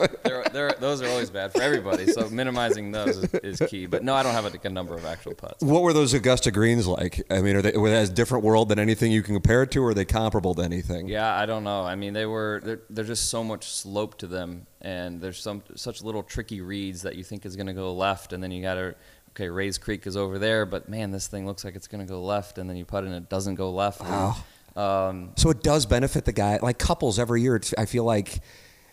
[0.52, 3.86] They're, they're, those are always bad for everybody, so minimizing those is, is key.
[3.86, 5.62] But no, I don't have a, a number of actual putts.
[5.62, 7.22] what were those Augusta greens like?
[7.30, 9.70] I mean, are they were they a different world than anything you can compare it
[9.72, 11.08] to, or are they comparable to anything?
[11.08, 11.82] Yeah, I don't know.
[11.82, 15.62] I mean, they were there, there's just so much slope to them, and there's some
[15.74, 18.62] such little tricky reads that you think is going to go left, and then you
[18.62, 18.94] got to
[19.30, 22.12] okay, Rae's Creek is over there, but man, this thing looks like it's going to
[22.12, 24.00] go left, and then you put it and it doesn't go left.
[24.00, 24.36] Wow.
[24.76, 26.58] Um, So it does benefit the guy.
[26.60, 28.40] Like Couples every year, it's, I feel like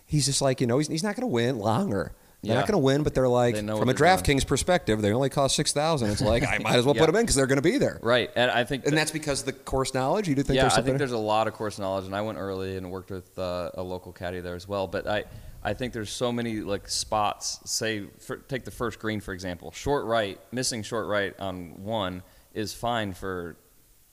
[0.08, 2.14] he's just like you know he's, he's not going to win longer.
[2.44, 3.94] They're not going to win, but they're like They from a.
[3.94, 6.12] DraftKings perspective, they only cost six thousand.
[6.12, 7.02] It's like I might as well Yeah.
[7.02, 8.00] put them in because they're going to be there.
[8.04, 10.30] right, and I think And that- that's because of the course knowledge.
[10.30, 12.22] You do think yeah, there's I think there's a lot of course knowledge, and I
[12.22, 14.88] went early and worked with uh, a local caddy there as well.
[14.88, 15.26] But I,
[15.64, 17.60] I think there's so many like spots.
[17.66, 19.72] Say, for, take the first green for example.
[19.72, 22.22] Short right, missing short right on one
[22.54, 23.58] is fine for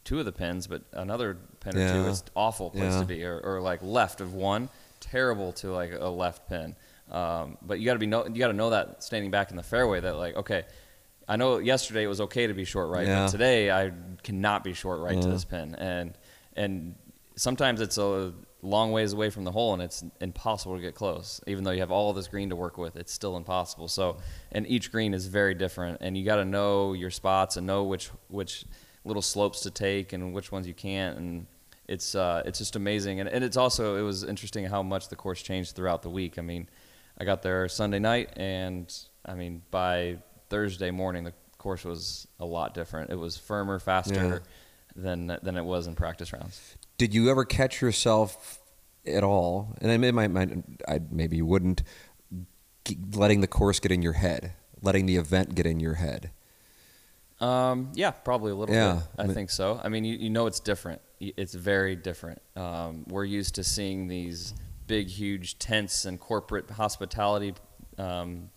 [0.03, 1.93] two of the pins, but another pin or Yeah.
[1.93, 3.01] two is awful place Yeah.
[3.01, 3.23] to be.
[3.25, 4.71] Or, or like left of one,
[5.05, 6.77] terrible to like a left pin.
[7.11, 9.57] Um, but you got to be know, you got to know that standing back in
[9.57, 10.65] the fairway that like okay.
[11.27, 13.25] I know yesterday it was okay to be short right, Yeah.
[13.25, 13.93] but today I
[14.23, 16.13] cannot be short right to this pin, and
[16.55, 16.95] and
[17.37, 21.41] sometimes it's a long ways away from the hole and it's impossible to get close.
[21.47, 23.89] Even though you have all this green to work with, it's still impossible.
[23.89, 24.17] So,
[24.53, 27.85] and each green is very different, and you got to know your spots and know
[27.85, 28.65] which which
[29.07, 31.47] little slopes to take and which ones you can't, and
[31.89, 33.21] it's uh, it's just amazing.
[33.21, 36.39] And, and it's also it was interesting how much the course changed throughout the week.
[36.39, 36.69] I mean,
[37.19, 38.93] I got there Sunday night, and
[39.25, 40.19] I mean by
[40.49, 43.11] Thursday morning the course was a lot different.
[43.11, 44.15] It was firmer, faster.
[44.15, 44.39] Yeah.
[44.97, 46.77] Than, than it was in practice rounds.
[46.99, 48.61] Did you ever catch yourself
[49.05, 49.75] at all?
[49.81, 50.53] And I may, might, might,
[50.87, 51.83] I, maybe you wouldn't.
[53.13, 56.31] Letting the course get in your head, letting the event get in your head.
[57.41, 59.03] Um, yeah, probably a little Yeah, bit.
[59.19, 59.81] I, I mean- think so.
[59.83, 61.01] I mean, you, you know, it's different.
[61.21, 62.43] It's very different.
[62.57, 64.55] Um, we're used to seeing these
[64.87, 67.55] big, huge tents and corporate hospitality
[67.99, 68.51] um,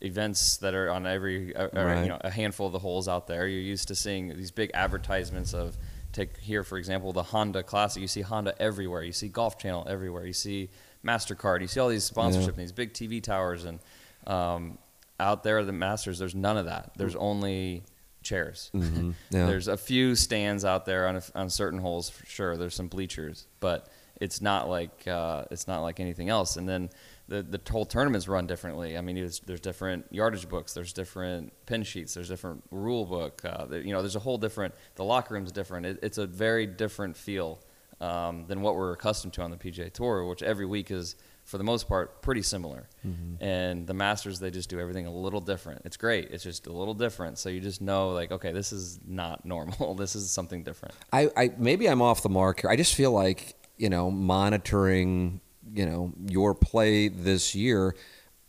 [0.00, 3.26] events that are on every, uh, or, you know, a handful of the holes out
[3.26, 3.46] there.
[3.46, 5.76] You're used to seeing these big advertisements of,
[6.12, 8.00] take here for example, the Honda Classic.
[8.00, 9.02] You see Honda everywhere.
[9.02, 10.26] You see Golf Channel everywhere.
[10.26, 10.70] You see
[11.04, 11.60] Mastercard.
[11.60, 13.80] You see all these sponsorship and these big TV towers, and
[14.26, 14.78] um,
[15.20, 16.92] out there the Masters, there's none of that.
[16.96, 17.82] There's only
[18.24, 18.70] chairs.
[18.84, 19.10] Mm-hmm.
[19.30, 19.46] Yeah.
[19.46, 22.56] There's a few stands out there on a, on certain holes for sure.
[22.56, 23.88] There's some bleachers, but
[24.20, 26.56] it's not like uh, it's not like anything else.
[26.56, 26.90] And then
[27.28, 28.98] the the whole tournament's run differently.
[28.98, 33.42] I mean, there's, there's different yardage books, there's different pin sheets, there's different rule book.
[33.44, 34.74] Uh, you know, there's a whole different.
[34.96, 35.86] The locker room's different.
[35.86, 37.60] It, it's a very different feel
[38.00, 41.58] um, than what we're accustomed to on the PGA Tour, which every week is for
[41.58, 42.88] the most part pretty similar.
[43.06, 43.42] Mm-hmm.
[43.44, 45.82] And the Masters, they just do everything a little different.
[45.84, 46.30] It's great.
[46.30, 47.38] It's just a little different.
[47.38, 49.94] So you just know, like, okay, this is not normal.
[49.94, 50.94] this is something different.
[51.12, 52.70] I, I maybe I'm off the mark here.
[52.70, 55.40] I just feel like you know monitoring
[55.72, 57.94] you know your play this year.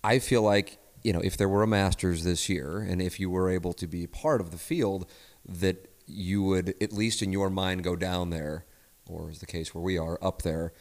[0.04, 3.30] I feel like you know if there were a Masters this year, and if you
[3.30, 5.10] were able to be part of the field,
[5.46, 8.66] that you would at least in your mind go down there,
[9.10, 10.72] or is the case where we are up there,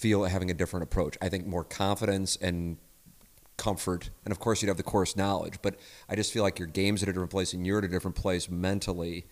[0.00, 1.18] feel having a different approach.
[1.20, 2.78] I think more confidence and
[3.58, 5.56] comfort, and of course you'd have the course knowledge.
[5.60, 5.76] But
[6.08, 8.16] I just feel like your game's at a different place and you're at a different
[8.16, 9.26] place mentally.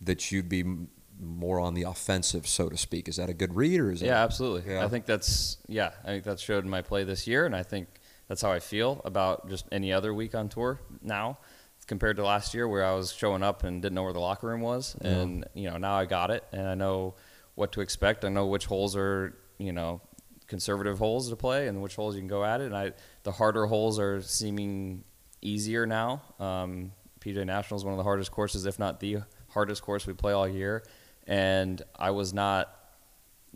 [0.00, 0.64] That you'd be
[1.20, 3.08] more on the offensive, so to speak.
[3.08, 4.06] Is that a good read, or is it?
[4.06, 4.72] Yeah, absolutely.
[4.72, 4.84] Yeah.
[4.84, 5.90] I think that's yeah.
[6.02, 7.88] I think that showed in my play this year, and I think
[8.28, 11.38] that's how I feel about just any other week on tour now,
[11.86, 14.48] compared to last year where I was showing up and didn't know where the locker
[14.48, 17.14] room was, and you know now I got it, and I know
[17.54, 18.24] what to expect.
[18.24, 20.00] I know which holes are you know
[20.52, 22.66] conservative holes to play, and which holes you can go at it.
[22.66, 22.92] And I
[23.24, 25.04] the harder holes are seeming
[25.40, 26.22] easier now.
[26.38, 30.12] Um, PGA National is one of the hardest courses, if not the hardest course we
[30.12, 30.84] play all year,
[31.26, 32.64] and I was not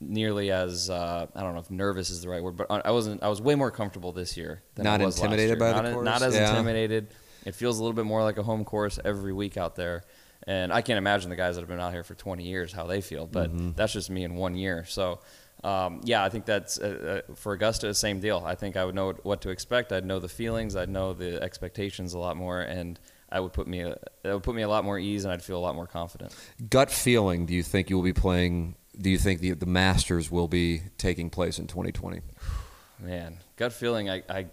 [0.00, 3.22] nearly as uh, I don't know if nervous is the right word, but I wasn't.
[3.22, 4.62] I was way more comfortable this year.
[4.74, 5.72] Than Not I was last intimidated year.
[5.72, 6.04] by the not, course?
[6.04, 6.50] Not as Yeah.
[6.50, 7.08] intimidated.
[7.44, 10.02] It feels a little bit more like a home course every week out there,
[10.46, 12.86] and I can't imagine the guys that have been out here for 20 years how
[12.86, 13.26] they feel.
[13.26, 13.70] But Mm-hmm.
[13.76, 14.84] that's just me in one year.
[14.88, 15.20] So.
[15.66, 18.40] Um, yeah, I think that's uh, uh, for Augusta, same deal.
[18.46, 19.90] I think I would know what to expect.
[19.90, 20.76] I'd know the feelings.
[20.76, 23.00] I'd know the expectations a lot more, and
[23.32, 25.42] I would put me a, that would put me a lot more ease, and I'd
[25.42, 26.36] feel a lot more confident.
[26.70, 27.46] Gut feeling.
[27.46, 28.76] Do you think you will be playing?
[28.96, 32.20] Do you think the the Masters will be taking place in 2020?
[33.00, 34.08] Man, gut feeling.
[34.08, 34.46] I, I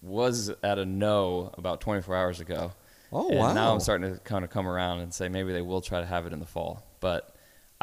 [0.00, 2.72] was at a no about 24 hours ago.
[3.12, 3.52] Oh, and wow.
[3.52, 6.06] Now I'm starting to kind of come around and say maybe they will try to
[6.06, 7.33] have it in the fall, but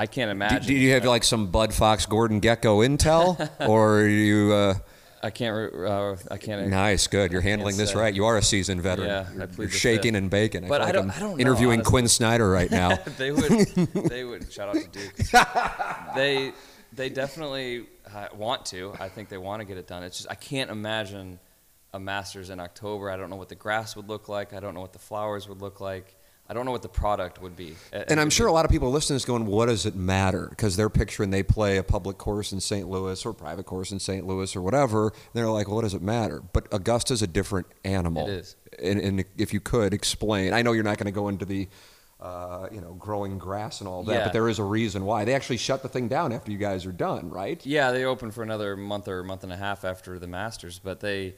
[0.02, 0.68] I can't imagine.
[0.68, 3.38] do you have like some Bud Fox, Gordon Gekko intel,
[3.70, 4.52] or are you?
[4.52, 4.74] Uh,
[5.22, 5.72] I can't.
[5.76, 6.68] Uh, I can't.
[6.70, 7.32] nice, good.
[7.32, 8.00] You're handling this say.
[8.00, 8.12] right.
[8.12, 9.10] You are a seasoned veteran.
[9.10, 10.68] Yeah, I you're, plead you're shaking and baking.
[10.68, 11.92] But I like don't- I'm I don't know, interviewing honestly.
[11.92, 12.96] Quin Snyder right now.
[13.20, 13.50] they would.
[14.10, 14.52] They would.
[14.52, 15.16] Shout out to Duke.
[16.16, 16.52] they.
[16.94, 18.94] They definitely uh, want to.
[19.00, 20.02] I think they want to get it done.
[20.04, 21.40] It's just I can't imagine
[21.94, 23.12] a Masters in October.
[23.12, 24.52] I don't know what the grass would look like.
[24.54, 26.16] I don't know what the flowers would look like.
[26.52, 27.76] I don't know what the product would be.
[27.94, 30.76] And I'm sure a lot of people listening is going, "What does it matter?" Because
[30.76, 32.90] they're picturing they play a public course in St.
[32.90, 34.28] Louis or a private course in St.
[34.28, 35.06] Louis or whatever.
[35.08, 38.28] And they're like, well, "What does it matter?" But Augusta's a different animal.
[38.28, 38.56] It is.
[38.84, 41.70] And, and if you could explain, I know you're not going to go into the,
[42.20, 44.24] uh, you know, growing grass and all that, Yeah.
[44.26, 46.86] but there is a reason why they actually shut the thing down after you guys
[46.86, 47.66] are done, right?
[47.66, 51.00] Yeah, they open for another month or month and a half after the Masters, but
[51.00, 51.36] they,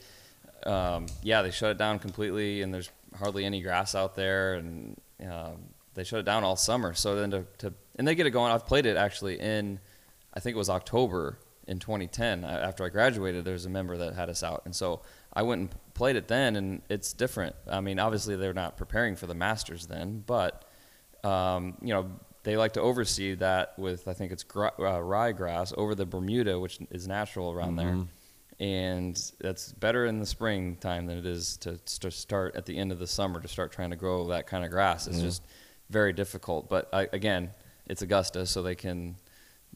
[0.66, 2.90] um, yeah, they shut it down completely, and there's
[3.20, 4.98] hardly any grass out there, and
[5.30, 6.94] um, they shut it down all summer.
[6.94, 8.52] So then to, to and they get it going.
[8.52, 9.80] I've played it actually in,
[10.34, 12.44] I think it was October in 2010.
[12.44, 15.02] After I graduated, there was a member that had us out, and so
[15.34, 17.56] I went and played it then, and it's different.
[17.70, 20.66] I mean, obviously they're not preparing for the Masters then, but
[21.24, 22.12] um, you know,
[22.44, 26.80] they like to overseed that with I think it's gra- uh, over the Bermuda, which
[26.92, 27.96] is natural around there,
[28.64, 32.94] and that's better in the springtime than it is to, to start at the end
[32.94, 35.06] of the summer to start trying to grow that kind of grass.
[35.06, 35.44] It's just
[35.90, 36.70] very difficult.
[36.70, 37.52] But I, again,
[37.86, 39.18] it's Augusta, so they can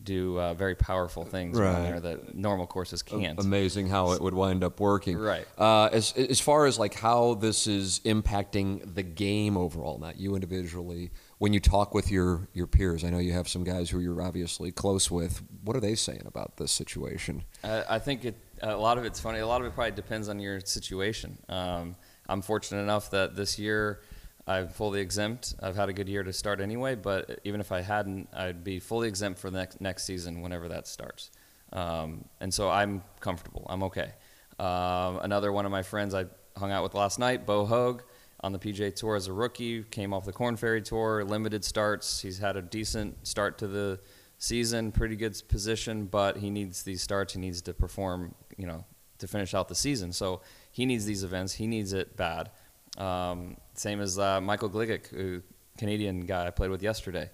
[0.02, 1.82] do uh, very powerful things Right.
[1.82, 3.38] there that normal courses can't.
[3.40, 5.18] Amazing how it would wind up working.
[5.18, 5.46] Right.
[5.58, 10.36] Uh, as as far as like how this is impacting the game overall, not you
[10.36, 11.12] individually.
[11.40, 14.22] When you talk with your your peers, I know you have some guys who you're
[14.22, 15.42] obviously close with.
[15.64, 17.44] What are they saying about this situation?
[17.64, 19.40] I, I think it, a lot of it's funny.
[19.40, 21.38] A lot of it probably depends on your situation.
[21.50, 21.96] Um,
[22.30, 24.02] I'm fortunate enough that this year
[24.48, 25.56] I'm fully exempt.
[25.62, 28.80] I've had a good year to start anyway, but even if I hadn't, I'd be
[28.80, 31.32] fully exempt for the next, next season whenever that starts.
[31.74, 33.66] Um, and so I'm comfortable.
[33.70, 34.14] I'm okay.
[34.60, 38.04] Um, another one of my friends I hung out with last night, Bo Hoag,
[38.42, 42.22] on the PGA Tour as a rookie, came off the Corn Ferry Tour, limited starts.
[42.22, 44.00] He's had a decent start to the
[44.38, 47.34] season, pretty good position, but he needs these starts.
[47.34, 48.86] He needs to perform, you know,
[49.20, 50.12] to finish out the season.
[50.12, 50.42] So
[50.72, 51.54] he needs these events.
[51.54, 52.52] He needs it bad.
[52.98, 55.42] Um, same as uh, Michael Gligic, who
[55.78, 57.30] Canadian guy I played with yesterday,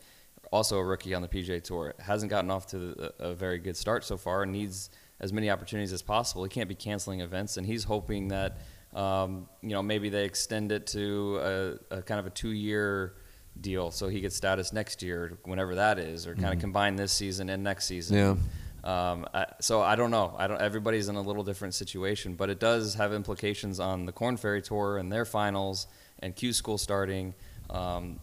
[0.51, 1.93] also a rookie on the PGA Tour.
[1.99, 4.43] Hasn't gotten off to a, a very good start so far.
[4.43, 6.43] And needs as many opportunities as possible.
[6.43, 8.57] He can't be canceling events, and he's hoping that
[8.93, 13.15] um, you know maybe they extend it to a, a kind of a two-year
[13.59, 16.53] deal, so he gets status next year, whenever that is, or kind Mm-hmm.
[16.53, 18.17] of combine this season and next season.
[18.17, 18.35] Yeah.
[18.83, 20.35] Um, I, so I don't know.
[20.37, 20.61] I don't.
[20.61, 24.61] Everybody's in a little different situation, but it does have implications on the Corn Ferry
[24.61, 25.87] Tour and their finals
[26.19, 27.33] and Q School starting,
[27.69, 28.19] um,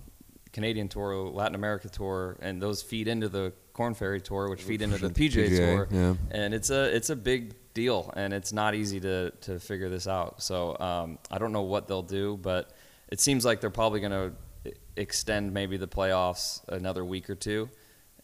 [0.53, 4.83] Canadian Tour, Latin America Tour, and those feed into the Corn Ferry Tour, which feed
[4.83, 5.89] into the PGA, PGA, Tour.
[5.91, 6.15] yeah.
[6.31, 10.07] And it's a it's a big deal, and it's not easy to to figure this
[10.07, 10.43] out.
[10.43, 12.71] So um, I don't know what they'll do, but
[13.09, 17.71] it seems like they're probably going to extend maybe the playoffs another week or two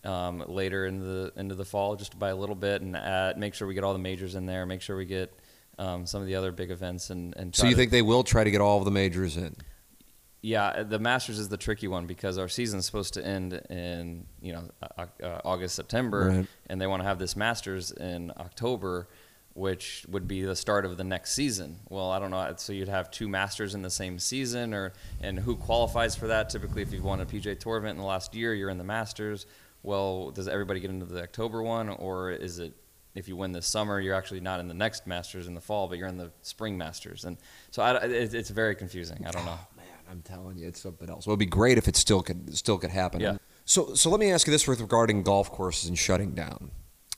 [0.06, 3.54] um, later in the into the fall, just by a little bit, and add, make
[3.54, 4.64] sure we get all the majors in there.
[4.64, 5.32] Make sure we get
[5.78, 8.22] um, some of the other big events, and and So you to- think they will
[8.24, 9.56] try to get all of the majors in?
[10.42, 14.26] yeah, the Masters is the tricky one because our season is supposed to end in
[14.40, 16.46] you know uh, uh, August September, Right.
[16.68, 19.08] and they want to have this Masters in October,
[19.54, 21.80] which would be the start of the next season.
[21.88, 22.52] Well, I don't know.
[22.58, 26.48] So you'd have two Masters in the same season, or and who qualifies for that?
[26.50, 28.84] Typically, if you've won a PGA Tour event in the last year, you're in the
[28.84, 29.46] Masters.
[29.86, 32.74] Well, does everybody get into the October one, or is it
[33.14, 35.86] if you win this summer, you're actually not in the next Masters in the fall,
[35.86, 37.24] but you're in the spring Masters?
[37.24, 37.38] And
[37.70, 39.24] so I, it, it's very confusing.
[39.24, 39.56] I don't know.
[39.56, 41.24] Oh, man, I'm telling you, it's something else.
[41.24, 43.20] Well, it'd be great if it still could still could happen.
[43.20, 43.36] Yeah.
[43.64, 46.72] So, so let me ask you this with regarding golf courses and shutting down.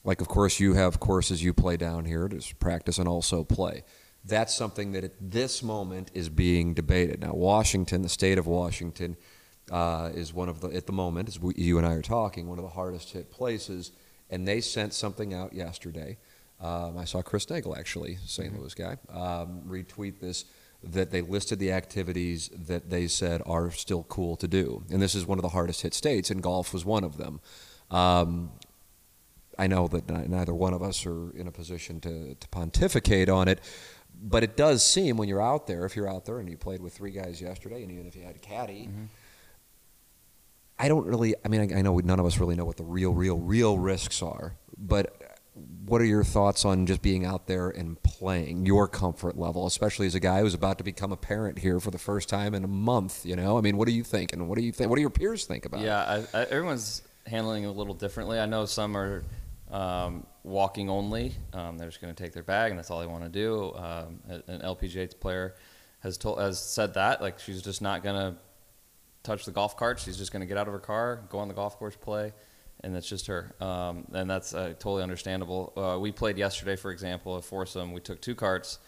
[0.05, 3.83] Like, of course, you have courses you play down here to practice and also play.
[4.27, 7.23] That's something that at this moment is being debated.
[7.23, 9.17] Now, Washington, the state of Washington,
[9.71, 12.49] uh, is one of the at the moment, as we, you and I are talking,
[12.49, 13.93] one of the hardest hit places.
[14.31, 16.19] And they sent something out yesterday.
[16.61, 18.59] Um, I saw Chris Nagel, actually, St.
[18.59, 20.45] Louis guy, um, retweet this
[20.83, 24.85] that they listed the activities that they said are still cool to do.
[24.91, 27.41] And this is one of the hardest hit states, and golf was one of them.
[27.91, 28.53] Um,
[29.59, 33.49] I know that neither one of us are in a position to, to pontificate on
[33.49, 33.61] it,
[34.23, 36.81] but it does seem when you're out there, if you're out there and you played
[36.81, 38.89] with three guys yesterday, and even if you had a caddy,
[40.79, 41.35] I don't really.
[41.45, 43.79] I mean, I, I know none of us really know what the real, real, real
[43.79, 44.57] risks are.
[44.77, 45.37] But
[45.85, 48.67] what are your thoughts on just being out there and playing?
[48.67, 51.91] Your comfort level, especially as a guy who's about to become a parent here for
[51.91, 53.27] the first time in a month.
[53.27, 54.47] You know, I mean, what are you thinking?
[54.49, 54.91] What do you think?
[54.91, 55.81] What do your peers think about?
[55.81, 58.39] Yeah, I, I, everyone's handling it a little differently.
[58.39, 59.25] I know some are
[59.71, 61.35] um, walking only.
[61.53, 63.75] Um, they're just going to take their bag, and that's all they want to do.
[63.75, 65.55] Um, an LPGA player
[66.01, 68.39] has told has said that like she's just not going to
[69.23, 70.01] touch the golf cart.
[70.01, 72.33] She's just going to get out of her car, go on the golf course, play,
[72.83, 73.55] and that's just her.
[73.61, 75.73] Um, and that's uh, totally understandable.
[75.77, 77.93] Uh, we played yesterday, for example, a foursome.
[77.93, 78.79] We took two carts.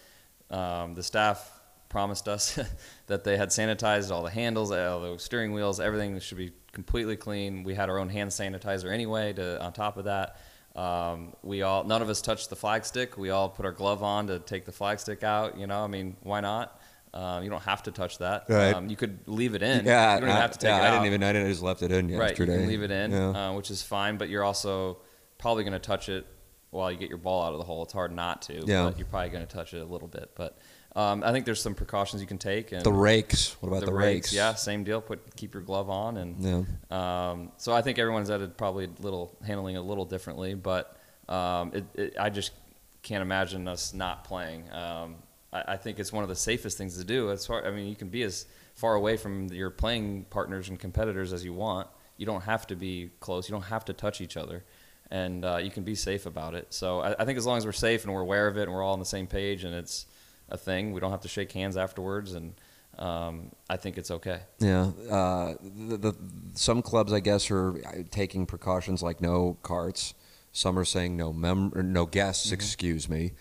[0.51, 2.59] Um, the staff promised us
[3.07, 7.17] that they had sanitized all the handles, all the steering wheels, everything should be completely
[7.17, 7.65] clean.
[7.65, 9.35] We had our own hand sanitizer anyway.
[9.35, 10.41] To on top of that,
[10.75, 13.19] um, we all none of us touched the flagstick.
[13.19, 15.59] We all put our glove on to take the flagstick out.
[15.59, 16.80] You know, I mean, why not?
[17.13, 18.45] Um, you don't have to touch that.
[18.49, 18.73] Right.
[18.75, 19.85] Um, you could leave it in.
[19.85, 20.93] Yeah, you don't even I, have to take yeah, it I out.
[20.93, 21.23] didn't even.
[21.25, 22.59] I didn't I just left it in Right, you yesterday.
[22.59, 23.49] can leave it in, Yeah.
[23.51, 24.17] uh, which is fine.
[24.17, 24.99] But you're also
[25.39, 26.27] probably going to touch it
[26.71, 27.83] while you get your ball out of the hole.
[27.83, 28.65] It's hard not to.
[28.65, 28.85] Yeah.
[28.85, 30.31] But you're probably going to touch it a little bit.
[30.37, 30.57] But
[30.95, 32.71] um, I think there's some precautions you can take.
[32.71, 33.57] And the rakes.
[33.61, 34.33] What about the, rakes?
[34.33, 35.01] Yeah, same deal.
[35.01, 37.31] Put keep your glove on, and Yeah.
[37.31, 40.55] um, so I think everyone's at it probably a little handling it a little differently.
[40.55, 40.97] But
[41.29, 42.53] um, it, it, I just
[43.03, 44.65] can't imagine us not playing.
[45.53, 47.31] I, I think it's one of the safest things to do.
[47.31, 50.79] As far, I mean, you can be as far away from your playing partners and
[50.79, 51.89] competitors as you want.
[52.17, 53.49] You don't have to be close.
[53.49, 54.65] You don't have to touch each other,
[55.11, 56.67] and uh, you can be safe about it.
[56.71, 58.73] So I, I think as long as we're safe and we're aware of it and
[58.73, 60.07] we're all on the same page and it's
[60.51, 62.55] a thing, we don't have to shake hands afterwards, and
[62.99, 64.41] um, I think it's okay.
[64.59, 66.15] Yeah, uh, the, the,
[66.55, 70.15] some clubs, I guess, are taking precautions like no carts.
[70.53, 72.51] Some are saying no mem- no guests.
[72.51, 73.33] Excuse me.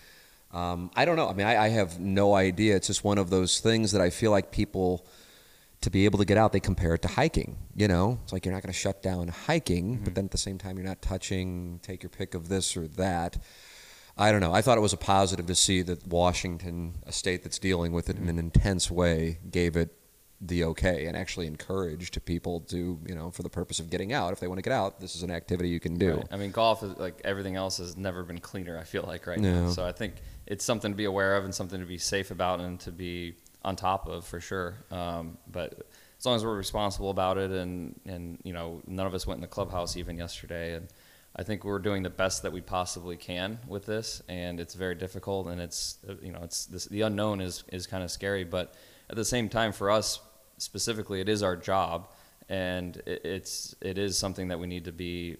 [0.52, 1.28] Um, I don't know.
[1.28, 2.76] I mean, I, I have no idea.
[2.76, 5.06] It's just one of those things that I feel like people,
[5.82, 7.56] to be able to get out, they compare it to hiking.
[7.74, 10.38] You know, it's like you're not going to shut down hiking, but then at the
[10.38, 11.78] same time, you're not touching.
[11.82, 13.38] Take your pick of this or that.
[14.18, 14.52] I don't know.
[14.52, 18.10] I thought it was a positive to see that Washington, a state that's dealing with
[18.10, 19.96] it in an intense way, gave it
[20.42, 24.32] the okay and actually encouraged people to, you know, for the purpose of getting out.
[24.32, 26.14] If they want to get out, this is an activity you can do.
[26.14, 26.28] Right.
[26.30, 28.78] I mean, golf is like everything else has never been cleaner.
[28.78, 29.70] I feel like right now.
[29.70, 30.14] So I think
[30.50, 33.36] it's something to be aware of and something to be safe about and to be
[33.62, 34.74] on top of for sure.
[34.90, 35.86] Um, but
[36.18, 39.38] as long as we're responsible about it, and and you know, none of us went
[39.38, 40.88] in the clubhouse even yesterday, and
[41.36, 44.96] I think we're doing the best that we possibly can with this, and it's very
[44.96, 48.44] difficult, and it's uh, you know, it's this, the unknown is is kind of scary,
[48.44, 48.74] but
[49.08, 50.20] at the same time, for us
[50.58, 52.08] specifically, it is our job,
[52.48, 55.36] and it, it's it is something that we need to be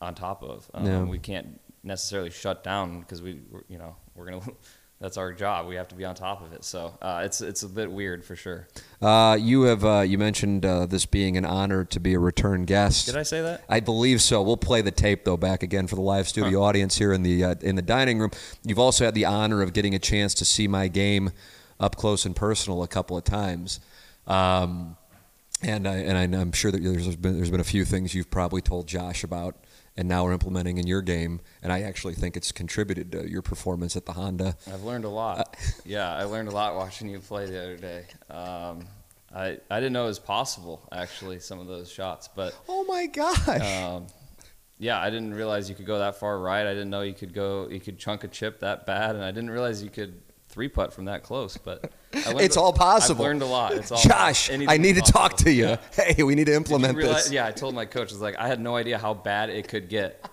[0.00, 0.70] on top of.
[0.72, 1.02] Um, Yeah.
[1.04, 4.40] We can't necessarily shut down because we, we're- you know, we're gonna.
[4.98, 5.66] That's our job.
[5.66, 6.64] We have to be on top of it.
[6.64, 8.66] So uh, it's it's a bit weird for sure.
[9.02, 12.64] Uh, you have uh, you mentioned uh, this being an honor to be a return
[12.64, 13.04] guest.
[13.04, 13.62] Did I say that?
[13.68, 14.40] I believe so.
[14.40, 17.44] We'll play the tape though back again for the live studio audience here in the
[17.44, 18.30] uh, in the dining room.
[18.64, 21.30] You've also had the honor of getting a chance to see my game
[21.78, 23.80] up close and personal a couple of times.
[24.26, 24.96] Um,
[25.62, 28.30] and I, and I, I'm sure that there's been there's been a few things you've
[28.30, 29.56] probably told Josh about,
[29.96, 31.40] and now we're implementing in your game.
[31.62, 34.56] And I actually think it's contributed to your performance at the Honda.
[34.72, 35.56] I've learned a lot.
[35.84, 38.04] yeah, I learned a lot watching you play the other day.
[38.30, 38.86] Um,
[39.34, 43.06] I I didn't know it was possible actually some of those shots, but Oh my
[43.06, 43.48] gosh!
[43.84, 44.06] um,
[44.78, 46.66] yeah, I didn't realize you could go that far right.
[46.66, 49.30] I didn't know you could go you could chunk a chip that bad, and I
[49.30, 51.56] didn't realize you could three putt from that close.
[51.56, 53.22] But It's all possible.
[53.24, 53.74] I've learned a lot.
[53.74, 55.64] It's all Josh, I need to talk to you.
[55.66, 55.76] Yeah.
[55.92, 57.32] Hey, we need to implement realize- this.
[57.32, 59.68] Yeah, I told my coach, I was like, I had no idea how bad it
[59.68, 60.28] could get.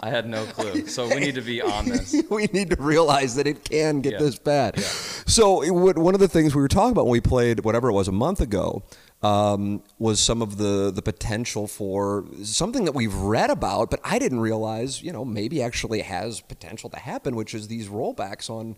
[0.00, 0.86] I had no clue.
[0.86, 2.14] So we need to be on this.
[2.28, 4.18] we need to realize that it can get Yeah.
[4.18, 4.74] this bad.
[4.76, 4.82] Yeah.
[5.26, 7.92] So, would- one of the things we were talking about when we played whatever it
[7.94, 8.82] was a month ago
[9.22, 14.18] um, was some of the the potential for something that we've read about, but I
[14.18, 18.76] didn't realize, you know, maybe actually has potential to happen, which is these rollbacks on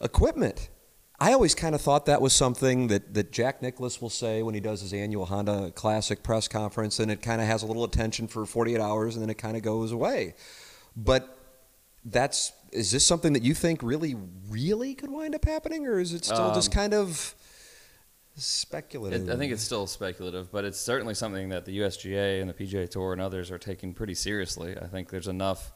[0.00, 0.70] equipment.
[1.20, 4.54] I always kind of thought that was something that, that Jack Nicklaus will say when
[4.54, 7.82] he does his annual Honda Classic press conference, and it kind of has a little
[7.82, 10.34] attention for 48 hours, and then it kind of goes away.
[10.96, 11.36] But
[12.04, 14.14] that's is this something that you think really,
[14.48, 17.34] really could wind up happening, or is it still just Um, kind of
[18.36, 19.28] speculative?
[19.28, 22.54] It, I think it's still speculative, but it's certainly something that the USGA and the
[22.54, 24.76] PGA Tour and others are taking pretty seriously.
[24.80, 25.72] I think there's enough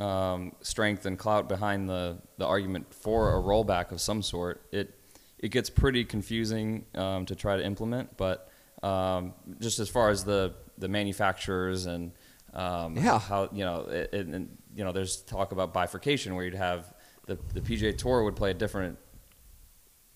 [0.00, 4.62] um, strength and clout behind the, the argument for a rollback of some sort.
[4.72, 4.94] It
[5.38, 8.50] it gets pretty confusing um, to try to implement, but
[8.82, 12.12] um, just as far as the the manufacturers and
[12.54, 13.18] um, Yeah.
[13.18, 16.92] how you know it, it, and, you know there's talk about bifurcation where you'd have
[17.26, 18.98] the the PGA Tour would play a different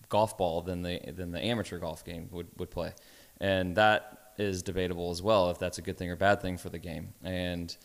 [0.09, 2.93] golf ball than the than the amateur golf game would, would play,
[3.39, 6.69] and that is debatable as well if that's a good thing or bad thing for
[6.69, 7.13] the game.
[7.23, 7.75] And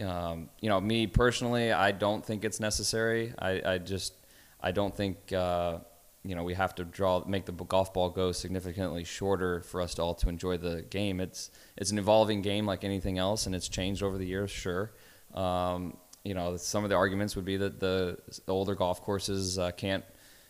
[0.00, 3.34] um, you know, me personally, I don't think it's necessary.
[3.38, 4.14] I, I just
[4.60, 5.78] I don't think uh,
[6.24, 9.94] you know we have to draw make the golf ball go significantly shorter for us
[9.94, 11.20] to all to enjoy the game.
[11.20, 14.50] It's it's an evolving game like anything else, and it's changed over the years.
[14.50, 14.92] Sure.
[15.34, 19.70] Um, you know, some of the arguments would be that the, older golf courses uh,
[19.70, 20.04] can't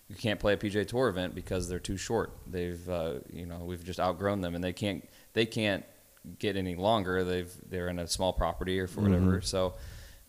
[0.09, 2.33] you can't play a PGA Tour event because they're too short.
[2.47, 5.85] They've uh, you know we've just outgrown them, and they can't they can't
[6.39, 7.25] get any longer.
[7.25, 9.41] They've they're in a small property or for whatever.
[9.41, 9.75] So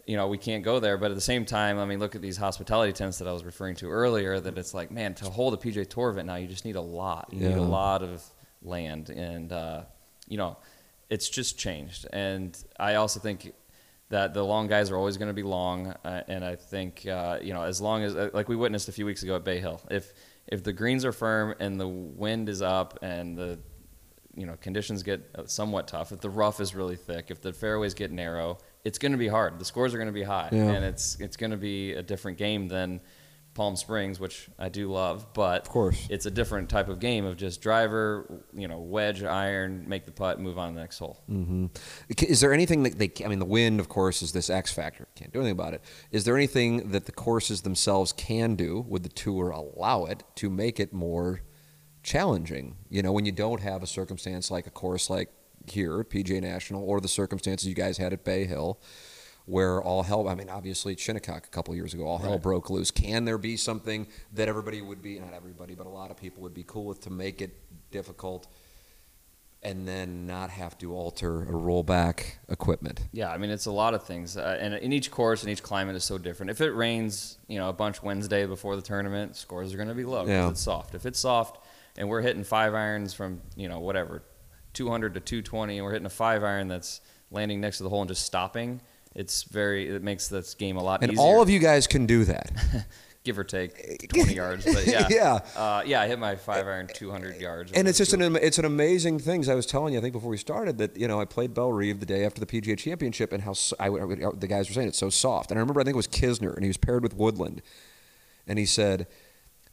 [0.06, 0.98] you know we can't go there.
[0.98, 3.44] But at the same time, I mean, look at these hospitality tents that I was
[3.44, 4.40] referring to earlier.
[4.40, 6.82] That it's like, man, to hold a PGA Tour event now, you just need a
[6.82, 7.30] lot.
[7.32, 8.24] You need a lot of
[8.62, 9.84] land, and uh,
[10.28, 10.58] you know,
[11.10, 12.08] it's just changed.
[12.12, 13.54] And I also think
[14.10, 17.40] that the long guys are always going to be long, uh, and I think uh,
[17.42, 19.82] you know as long as like we witnessed a few weeks ago at Bay Hill,
[19.90, 20.14] if
[20.48, 23.60] if the greens are firm and the wind is up and the
[24.36, 27.54] you know conditions get uh, somewhat tough, if the rough is really thick, if the
[27.54, 29.60] fairways get narrow, it's going to be hard.
[29.60, 30.72] The scores are going to be high, Yeah.
[30.72, 33.02] and it's it's going to be a different game than
[33.54, 36.08] Palm Springs, which I do love, but Of course.
[36.10, 40.12] it's a different type of game of just driver, you know, wedge, iron, make the
[40.14, 41.22] putt, move on to the next hole.
[41.28, 41.66] hmm
[42.18, 43.12] Is there anything that they?
[43.26, 45.06] I mean, the wind, of course, is this X factor.
[45.16, 45.82] Can't do anything about it.
[46.12, 48.86] Is there anything that the courses themselves can do?
[48.88, 51.42] Would the tour allow it to make it more
[52.04, 52.76] challenging?
[52.90, 55.30] You know, when you don't have a circumstance like a course like
[55.68, 58.80] here, at PGA National, or the circumstances you guys had at Bay Hill,
[59.46, 60.28] where all hell.
[60.28, 62.92] I mean, obviously, at Shinnecock a couple years ago, all hell broke loose.
[62.92, 65.20] Can there be something that everybody would be?
[65.20, 67.56] Not everybody, but a lot of people would be cool with to make it
[67.92, 68.48] difficult.
[69.64, 73.02] And then not have to alter a rollback equipment.
[73.12, 75.62] Yeah, I mean it's a lot of things, uh, and in each course and each
[75.62, 76.50] climate is so different.
[76.50, 79.94] If it rains, you know, a bunch Wednesday before the tournament, scores are going to
[79.94, 80.50] be low because Yeah.
[80.50, 80.96] it's soft.
[80.96, 81.64] If it's soft
[81.98, 84.24] and we're hitting five irons from you know whatever,
[84.74, 88.02] 200 to 220, and we're hitting a five iron that's landing next to the hole
[88.02, 88.82] and just stopping,
[89.16, 91.22] it's very it makes this game a lot And easier.
[91.24, 92.52] all of you guys can do that.
[93.24, 95.40] give or take 20 yards, but yeah, Yeah.
[95.56, 96.02] uh, yeah.
[96.02, 99.48] I hit my five iron 200 yards, And it's just an it's an amazing thing.
[99.48, 102.00] I was telling you, I think before we started that you know I played Bellerive
[102.00, 104.98] the day after the PGA Championship, and how I I the guys were saying it's
[104.98, 105.52] so soft.
[105.52, 107.62] And I remember I think it was Kisner, and he was paired with Woodland,
[108.48, 109.06] and he said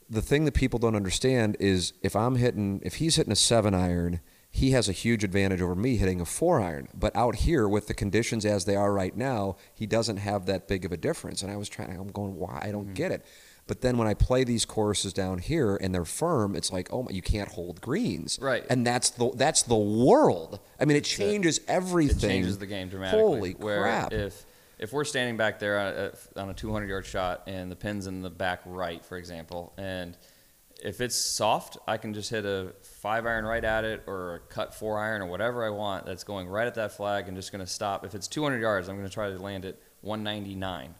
[0.09, 3.73] the thing that people don't understand is if I'm hitting if he's hitting a seven
[3.73, 4.21] iron.
[4.51, 6.87] He has a huge advantage over me hitting a four iron.
[6.95, 10.67] But out here, with the conditions as they are right now, he doesn't have that
[10.67, 11.43] big of a difference.
[11.43, 12.59] And I was trying, I'm going, why?
[12.63, 12.93] I don't Mm-hmm.
[12.95, 13.23] get it.
[13.67, 17.03] But then when I play these courses down here and they're firm, it's like, oh,
[17.03, 18.39] my, you can't hold greens.
[18.41, 18.65] Right.
[18.71, 20.59] And that's the that's the world.
[20.79, 22.17] I mean, it changes everything.
[22.31, 23.21] It changes the game dramatically.
[23.21, 24.13] Holy where crap!
[24.13, 24.45] If
[24.79, 28.07] if we're standing back there on a, on a 200 yard shot and the pin's
[28.07, 30.17] in the back right, for example, and
[30.81, 34.39] if it's soft, I can just hit a five iron right at it or a
[34.39, 37.51] cut four iron or whatever I want that's going right at that flag and just
[37.51, 38.05] going to stop.
[38.05, 40.95] If it's 200 yards, I'm going to try to land it 199.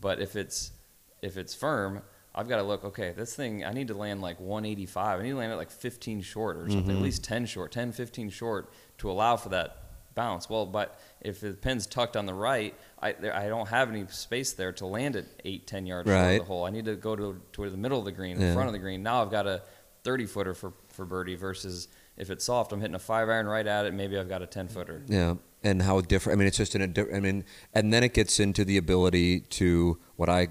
[0.00, 0.72] But if it's
[1.20, 2.02] if it's firm,
[2.34, 2.84] I've got to look.
[2.84, 5.20] Okay, this thing I need to land like 185.
[5.20, 6.96] I need to land it like 15 short or something, mm-hmm.
[6.96, 9.76] at least 10 short, 10, 15 short to allow for that
[10.14, 10.48] bounce.
[10.48, 14.06] Well, but if the pin's tucked on the right, I, there, I don't have any
[14.08, 16.32] space there to land it eight, ten yards right.
[16.32, 16.64] of the hole.
[16.64, 18.48] I need to go to to the middle of the green, yeah.
[18.48, 19.02] the front of the green.
[19.02, 19.62] Now I've got a
[20.04, 23.66] 30 footer for for birdie versus if it's soft, I'm hitting a five iron right
[23.66, 23.94] at it.
[23.94, 25.02] Maybe I've got a 10 footer.
[25.06, 26.36] Yeah, and how different.
[26.36, 29.98] I mean, it's just in I mean, and then it gets into the ability to
[30.16, 30.48] what I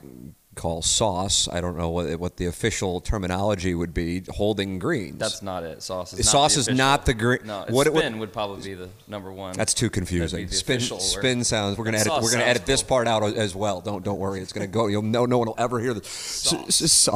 [0.57, 1.47] call sauce.
[1.47, 4.23] I don't know what what the official terminology would be.
[4.29, 5.19] Holding greens.
[5.19, 5.81] That's not it.
[5.81, 6.13] Sauce.
[6.13, 7.39] Is sauce not is not the green.
[7.45, 9.55] No, what, spin what, would probably be the number one.
[9.55, 10.49] That's too confusing.
[10.49, 11.77] Spin spin sounds.
[11.77, 12.13] We're gonna edit.
[12.21, 12.73] We're gonna edit cool.
[12.73, 13.79] this part out as well.
[13.79, 14.41] Don't don't worry.
[14.41, 14.87] It's gonna go.
[14.87, 17.09] You'll no no one will ever hear the sauce.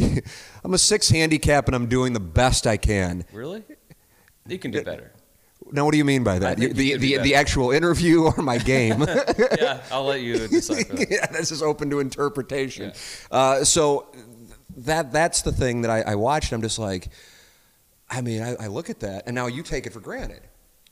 [0.64, 3.24] I'm a six handicap and I'm doing the best I can.
[3.32, 3.62] Really?
[4.46, 5.12] You can do better.
[5.72, 6.58] Now, what do you mean by that?
[6.58, 9.02] The the, the actual interview or my game?
[9.60, 10.86] yeah, I'll let you decide.
[11.10, 12.92] yeah, this is open to interpretation.
[12.94, 13.36] Yeah.
[13.36, 14.06] Uh, so
[14.78, 16.52] that that's the thing that I, I watched.
[16.52, 17.08] I'm just like,
[18.08, 20.42] I mean, I, I, look at that, and now you take it for granted.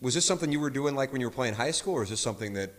[0.00, 2.10] Was this something you were doing like when you were playing high school, or is
[2.10, 2.72] this something that,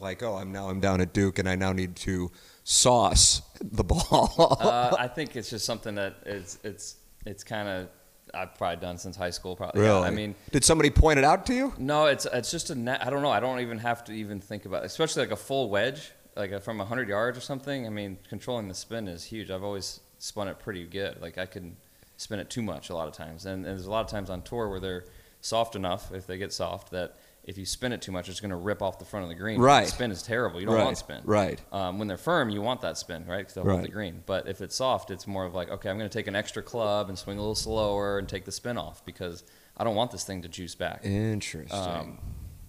[0.00, 2.30] like, oh, I'm now I'm down at Duke, and I now need to
[2.64, 4.58] sauce the ball?
[4.60, 7.88] uh, I think it's just something that it's it's it's kind of
[8.36, 9.56] I've probably done since high school.
[9.56, 9.80] Probably.
[9.80, 10.00] Really?
[10.00, 11.72] Yeah, I mean, did somebody point it out to you?
[11.78, 13.04] No, it's it's just a net.
[13.06, 13.30] I don't know.
[13.30, 14.86] I don't even have to even think about it.
[14.86, 17.86] Especially like a full wedge, like a, from 100 yards or something.
[17.86, 19.50] I mean, controlling the spin is huge.
[19.50, 21.20] I've always spun it pretty good.
[21.20, 21.76] Like I can
[22.16, 24.30] spin it too much a lot of times, and, and there's a lot of times
[24.30, 25.04] on tour where they're
[25.40, 27.16] soft enough if they get soft that
[27.46, 29.36] if you spin it too much, it's going to rip off the front of the
[29.36, 29.60] green.
[29.60, 29.86] Right.
[29.86, 30.60] Spin is terrible.
[30.60, 30.84] You don't right.
[30.84, 31.22] want spin.
[31.24, 31.60] Right.
[31.70, 33.38] Um, when they're firm, you want that spin, right?
[33.38, 33.74] Because they'll right.
[33.74, 34.24] hold the green.
[34.26, 36.60] But if it's soft, it's more of like, okay, I'm going to take an extra
[36.60, 39.44] club and swing a little slower and take the spin off because
[39.76, 41.02] I don't want this thing to juice back.
[41.04, 41.78] Interesting.
[41.78, 42.18] Um,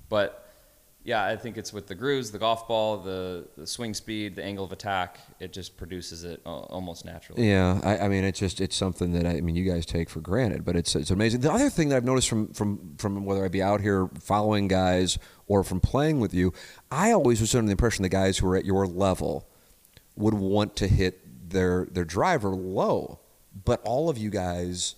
[0.10, 0.47] but
[1.08, 4.44] yeah, I think it's with the grooves, the golf ball, the, the swing speed, the
[4.44, 5.20] angle of attack.
[5.40, 7.50] It just produces it uh, almost naturally.
[7.50, 10.10] Yeah, I, I, mean, it's just it's something that I, I, mean you guys take
[10.10, 11.40] for granted, but it's it's amazing.
[11.40, 14.68] The other thing that I've noticed from from from whether I be out here following
[14.68, 16.52] guys or from playing with you,
[16.92, 19.48] I always was under the impression the guys who are at your level
[20.18, 23.22] would want to hit their their driver low,
[23.64, 24.96] but all of you guys,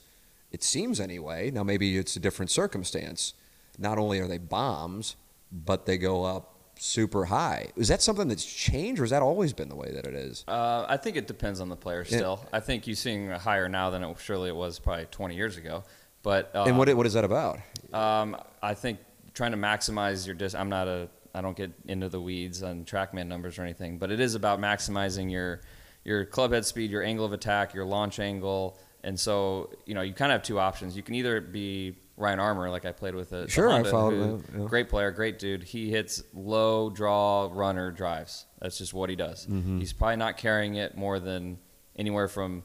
[0.52, 1.52] it seems anyway.
[1.52, 3.36] Now maybe it's a different circumstance.
[3.78, 5.16] Not only are they bombs
[5.52, 7.68] but they go up super high.
[7.76, 10.44] Is that something that's changed, or has that always been the way that it is?
[10.48, 12.06] Uh, I think it depends on the player.
[12.06, 12.58] Still, yeah.
[12.58, 15.84] I think you're seeing higher now than it surely it was probably 20 years ago.
[16.22, 17.60] But um, and what what is that about?
[17.94, 19.00] Um, I think
[19.34, 20.56] trying to maximize your dis.
[20.56, 21.10] I'm not a.
[21.34, 24.60] I don't get into the weeds on TrackMan numbers or anything, but it is about
[24.60, 25.62] maximizing your
[26.04, 30.02] your club head speed, your angle of attack, your launch angle, and so you know
[30.02, 30.98] you kind of have two options.
[30.98, 33.50] You can either be Ryan Armour, like I played with it.
[33.50, 34.68] Sure, Honda, I followed who, yeah.
[34.68, 35.64] Great player, great dude.
[35.64, 38.46] He hits low draw runner drives.
[38.60, 39.48] That's just what he does.
[39.48, 39.80] Mm-hmm.
[39.80, 41.58] He's probably not carrying it more than
[41.96, 42.64] anywhere from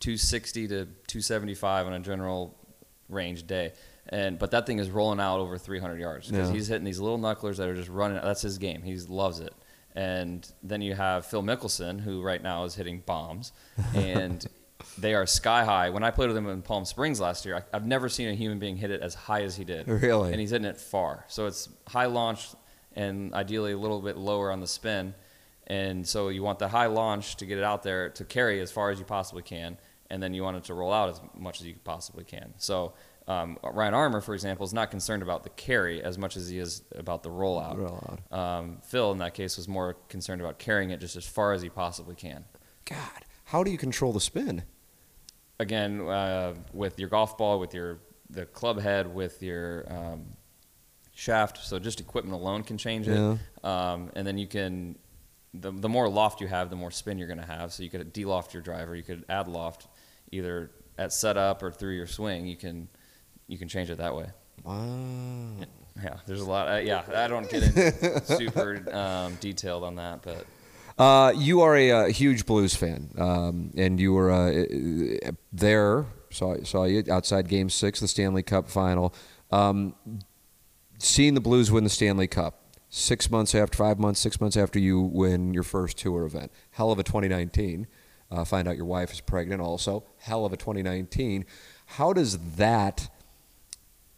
[0.00, 0.74] 260 to
[1.06, 2.58] 275 on a general
[3.08, 3.72] range day.
[4.08, 6.54] And but that thing is rolling out over 300 yards because yeah.
[6.54, 8.20] he's hitting these little knucklers that are just running.
[8.22, 8.82] That's his game.
[8.82, 9.54] He loves it.
[9.94, 13.52] And then you have Phil Mickelson, who right now is hitting bombs,
[13.94, 14.44] and
[14.98, 15.90] they are sky high.
[15.90, 18.34] When I played with him in Palm Springs last year, I, have never seen a
[18.34, 19.88] human being hit it as high as he did.
[19.88, 20.32] Really?
[20.32, 21.24] And he's hitting it far.
[21.28, 22.48] So it's high launch
[22.94, 25.14] and ideally a little bit lower on the spin.
[25.66, 28.70] And so you want the high launch to get it out there to carry as
[28.70, 29.78] far as you possibly can,
[30.10, 32.54] and then you want it to roll out as much as you possibly can.
[32.56, 32.94] So
[33.26, 36.58] um, Ryan Armour, for example, is not concerned about the carry as much as he
[36.58, 37.76] is about the rollout.
[37.76, 38.36] rollout.
[38.36, 41.62] Um, Phil, in that case, was more concerned about carrying it just as far as
[41.62, 42.44] he possibly can.
[42.84, 44.62] God, how do you control the spin?
[45.58, 47.98] Again uh, with your golf ball, with your
[48.30, 50.26] the club head, with your um,
[51.14, 51.64] shaft.
[51.64, 53.18] So just equipment alone can change it.
[53.18, 53.36] Yeah.
[53.62, 54.98] Um, and then you can
[55.54, 57.72] the the more loft you have, the more spin you're going to have.
[57.72, 58.94] So you could deloft your driver.
[58.94, 59.88] You could add loft
[60.32, 62.46] either at setup or through your swing.
[62.46, 62.88] You can
[63.46, 64.26] you can change it that way.
[64.64, 65.56] Wow.
[66.02, 66.68] Yeah, there's a lot.
[66.68, 70.44] Uh, yeah, I don't get into super um, detailed on that, but
[70.98, 76.06] uh, you are a, a, uh, huge blues fan, um, and you were uh, there.
[76.30, 79.14] Saw saw you outside Game Six, the Stanley Cup final.
[79.50, 79.94] Um,
[80.98, 84.78] seeing the Blues win the Stanley Cup six months after, five months, six months after
[84.78, 86.50] you win your first tour event.
[86.70, 87.86] Hell of a 2019.
[88.30, 89.60] Uh, find out your wife is pregnant.
[89.60, 91.44] Also, hell of a 2019.
[91.86, 93.08] How does that?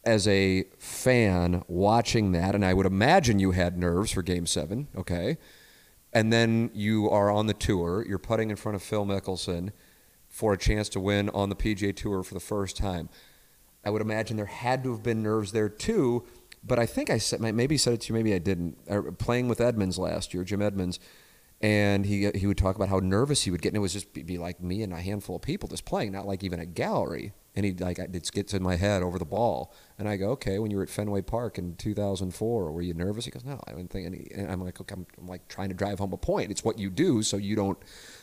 [0.05, 4.87] as a fan watching that, and I would imagine you had nerves for Game Seven.
[4.95, 5.37] Okay,
[6.13, 8.05] and then you are on the tour.
[8.07, 9.71] You're putting in front of Phil Mickelson
[10.27, 13.09] for a chance to win on the PGA Tour for the first time.
[13.83, 16.25] I would imagine there had to have been nerves there too.
[16.63, 19.17] But I think I said maybe said it to you, maybe I didn't.
[19.17, 20.99] Playing with Edmonds last year, Jim Edmonds,
[21.61, 24.13] and he he would talk about how nervous he would get, and it was just
[24.13, 27.31] be like me and a handful of people just playing, not like even a gallery.
[27.59, 30.59] And he like it gets in my head over the ball, and I go, okay,
[30.59, 33.25] when you were at Fenway Park in 2004, were you nervous?
[33.25, 34.29] He goes, no, I didn't think any.
[34.33, 36.51] And I'm like, okay, I'm, I'm like trying to drive home a point.
[36.51, 37.77] It's what you do, so you don't.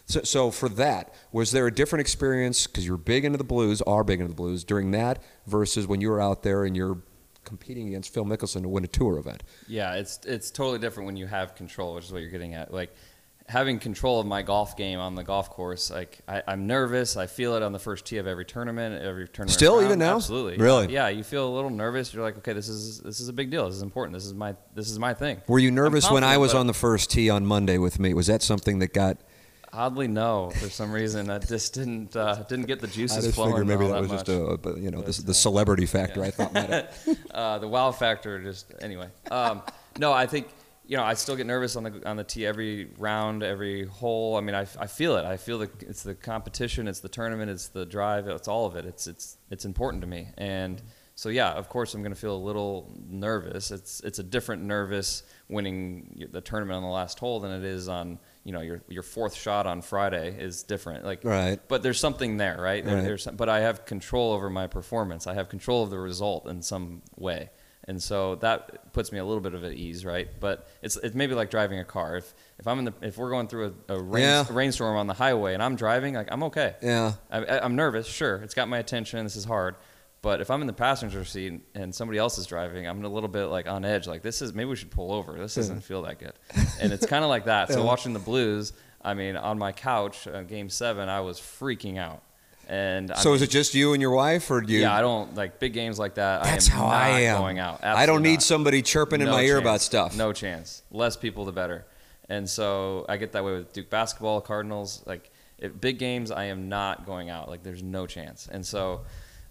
[0.06, 3.82] So, so for that, was there a different experience because you're big into the blues,
[3.82, 7.02] are big into the blues during that versus when you were out there and you're
[7.44, 9.42] competing against Phil Mickelson to win a tour event?
[9.68, 12.72] Yeah, it's it's totally different when you have control, which is what you're getting at.
[12.72, 12.94] Like
[13.48, 17.16] having control of my golf game on the golf course, like I, am nervous.
[17.16, 19.52] I feel it on the first tee of every tournament, every tournament.
[19.52, 19.86] Still, round.
[19.86, 21.08] even now, absolutely, really, yeah.
[21.08, 22.12] You feel a little nervous.
[22.12, 23.66] You're like, okay, this is this is a big deal.
[23.66, 24.14] This is important.
[24.14, 25.40] This is my this is my thing.
[25.46, 28.14] Were you nervous when I was on the first tee on Monday with me?
[28.14, 29.18] Was that something that got?
[29.72, 30.50] Oddly, no.
[30.50, 33.52] For some reason, I just didn't uh, didn't get the juices I just flowing.
[33.52, 34.26] Figured maybe that, that was much.
[34.26, 36.20] just a, you know, the, the uh, celebrity factor.
[36.20, 36.26] yeah.
[36.26, 37.18] I thought might have.
[37.30, 38.42] uh, the wow factor.
[38.42, 39.08] Just anyway.
[39.30, 39.62] Um,
[39.98, 40.48] no, I think
[40.86, 44.36] you know I still get nervous on the on the tee every round, every hole.
[44.36, 45.24] I mean, I, I feel it.
[45.24, 48.76] I feel the it's the competition, it's the tournament, it's the drive, it's all of
[48.76, 48.84] it.
[48.86, 50.80] It's it's it's important to me, and
[51.14, 53.70] so yeah, of course I'm going to feel a little nervous.
[53.70, 57.88] It's it's a different nervous winning the tournament on the last hole than it is
[57.88, 61.04] on you know your your fourth shot on Friday is different.
[61.04, 61.58] Like Right.
[61.68, 62.84] but there's something there, right?
[62.84, 63.04] There, Right.
[63.04, 65.26] There's some- but I have control over my performance.
[65.26, 67.50] I have control of the result in some way.
[67.88, 70.28] And so that puts me a little bit of at ease, right?
[70.40, 72.16] But it's it's maybe like driving a car.
[72.16, 74.44] If if I'm in the if we're going through a, a, rain, Yeah.
[74.50, 76.74] rainstorm on the highway and I'm driving, like I'm okay.
[76.82, 77.12] Yeah.
[77.30, 78.36] I, I'm nervous, sure.
[78.38, 79.22] It's got my attention.
[79.24, 79.76] This is hard.
[80.20, 83.28] But if I'm in the passenger seat and somebody else is driving, I'm a little
[83.28, 84.08] bit like on edge.
[84.08, 85.34] Like this is maybe we should pull over.
[85.38, 86.32] This doesn't feel that good.
[86.80, 87.70] And it's kind of like that.
[87.72, 91.98] So watching the Blues, I mean, on my couch, uh, Game Seven, I was freaking
[91.98, 92.22] out.
[92.68, 94.80] And I So mean, is it just you and your wife, or do you?
[94.80, 96.42] yeah, I don't like big games like that.
[96.42, 97.40] That's I am how not I am.
[97.40, 97.84] going out.
[97.84, 98.42] I don't need not.
[98.42, 100.16] somebody chirping in No my ear about stuff.
[100.16, 100.82] No chance.
[100.90, 101.86] Less people, the better.
[102.28, 105.02] And so I get that way with Duke basketball, Cardinals.
[105.06, 107.48] Like if big games, I am not going out.
[107.48, 108.48] Like there's no chance.
[108.50, 109.02] And so,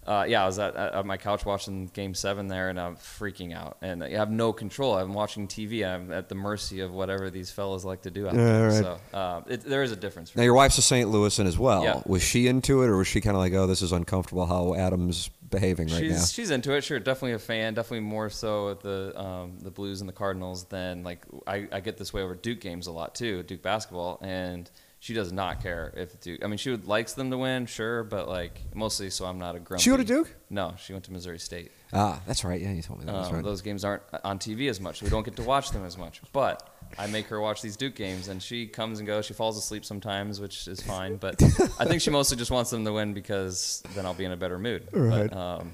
[0.06, 3.52] uh, yeah, I was at, at my couch watching Game Seven there, and I'm freaking
[3.54, 4.96] out, and I have no control.
[4.96, 5.84] I'm watching TV.
[5.86, 8.68] I'm at the mercy of whatever these fellas like to do out there.
[8.68, 8.82] right.
[8.82, 10.30] So uh, it, there is a difference.
[10.30, 11.08] For Now your wife's a St.
[11.10, 11.82] Louisan as well.
[11.82, 12.02] Yeah.
[12.06, 14.74] Was she into it, or was she kind of like, "Oh, this is uncomfortable how
[14.74, 16.24] Adam's behaving right she's now"?
[16.24, 16.82] she's into it.
[16.84, 17.74] Sure, definitely a fan.
[17.74, 21.80] Definitely more so with the um, the Blues and the Cardinals than like I, I
[21.80, 24.70] get this way over Duke games a lot too, Duke basketball, and
[25.06, 26.44] she does not care if Duke.
[26.44, 29.54] I mean, she would likes them to win, sure, but like mostly so I'm not
[29.54, 29.84] a grumpy.
[29.84, 30.34] She went to Duke?
[30.50, 31.70] No, she went to Missouri State.
[31.92, 32.60] Ah, that's right.
[32.60, 33.12] Yeah, you told me that.
[33.12, 33.44] That's Um, right.
[33.44, 35.02] Those games aren't on TV as much.
[35.02, 36.20] We don't get to watch them as much.
[36.32, 39.26] But I make her watch these Duke games, and she comes and goes.
[39.26, 41.16] She falls asleep sometimes, which is fine.
[41.18, 41.40] But
[41.78, 44.36] I think she mostly just wants them to win because then I'll be in a
[44.36, 44.88] better mood.
[44.90, 45.30] Right.
[45.30, 45.72] But, um,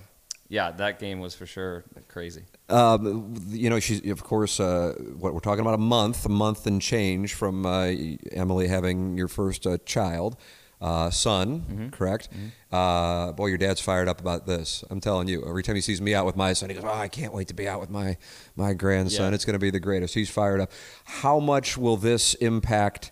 [0.49, 2.43] yeah, that game was for sure crazy.
[2.69, 4.61] Um, you know, she's of course.
[4.61, 7.91] Uh, what we're talking about a month, a month and change from uh,
[8.33, 10.37] Emily having your first uh, child,
[10.81, 11.61] uh, son.
[11.61, 11.89] Mm-hmm.
[11.89, 12.29] Correct.
[12.71, 14.85] Uh, boy, your dad's fired up about this.
[14.91, 15.45] I'm telling you.
[15.47, 17.49] Every time he sees me out with my son, he goes, "Oh, I can't wait
[17.49, 18.17] to be out with my
[18.57, 19.33] my grandson.
[19.33, 19.35] Yeah.
[19.35, 20.71] It's going to be the greatest." He's fired up.
[21.05, 23.11] How much will this impact?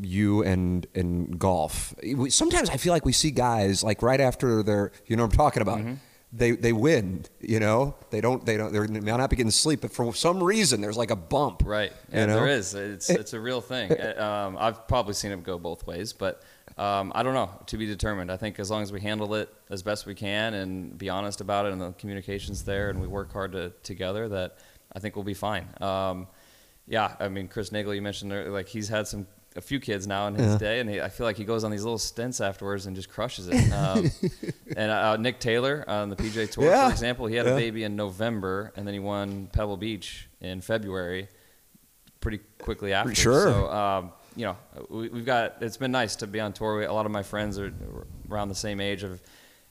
[0.00, 1.94] You and and golf.
[2.28, 5.36] Sometimes I feel like we see guys like right after they're, you know, what I'm
[5.36, 5.78] talking about.
[5.78, 5.94] Mm-hmm.
[6.32, 7.24] They they win.
[7.40, 10.42] You know, they don't they don't they may not be getting sleep, but for some
[10.42, 11.62] reason there's like a bump.
[11.64, 11.92] Right.
[12.12, 12.34] You know?
[12.34, 12.74] there is.
[12.74, 13.92] It's it's a real thing.
[13.96, 16.42] Uh, um, I've probably seen it go both ways, but
[16.78, 17.50] um, I don't know.
[17.66, 18.30] To be determined.
[18.30, 21.40] I think as long as we handle it as best we can and be honest
[21.40, 24.58] about it, and the communication's there, and we work hard to, together, that
[24.92, 25.66] I think we'll be fine.
[25.80, 26.28] Um,
[26.86, 27.16] yeah.
[27.18, 29.26] I mean, Chris Nagel, you mentioned like he's had some.
[29.56, 30.58] A few kids now in his Yeah.
[30.58, 33.08] day, and he, I feel like he goes on these little stints afterwards and just
[33.08, 33.72] crushes it.
[33.72, 34.10] Um,
[34.76, 36.86] and uh, Nick Taylor on the PGA Tour, Yeah.
[36.86, 37.52] for example, he had Yeah.
[37.52, 41.28] a baby in November, and then he won Pebble Beach in February
[42.20, 43.14] pretty quickly after.
[43.14, 43.42] Sure.
[43.50, 44.56] So, um, you know,
[44.90, 45.56] we, we've got.
[45.62, 46.76] It's been nice to be on tour.
[46.78, 47.72] We, a lot of my friends are
[48.30, 49.00] around the same age.
[49.00, 49.22] Have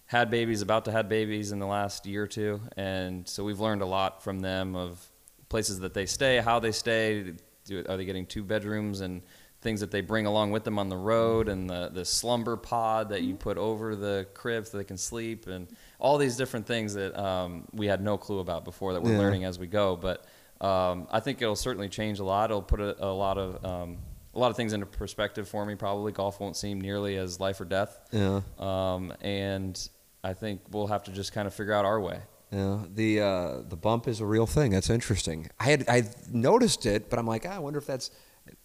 [0.07, 3.59] had babies, about to had babies in the last year or two, and so we've
[3.59, 5.05] learned a lot from them of
[5.49, 7.33] places that they stay, how they stay.
[7.65, 9.21] Do, are they getting two bedrooms and
[9.66, 13.09] things that they bring along with them on the road, and the the slumber pod
[13.09, 15.68] that you put over the crib so they can sleep, and
[15.99, 19.20] all these different things that um, we had no clue about before that we're Yeah.
[19.20, 19.97] learning as we go.
[19.97, 20.24] But
[20.61, 22.49] um, I think it'll certainly change a lot.
[22.51, 23.97] It'll put a, a lot of um,
[24.34, 25.76] a lot of things into perspective for me.
[25.76, 27.99] Probably golf won't seem nearly as life or death.
[28.11, 28.41] Yeah.
[28.59, 29.76] Um, and
[30.24, 32.20] I think we'll have to just kind of figure out our way.
[32.51, 34.72] Yeah, the uh, the bump is a real thing.
[34.72, 35.49] That's interesting.
[35.59, 38.11] I had I noticed it, but I'm like, ah, I wonder if that's.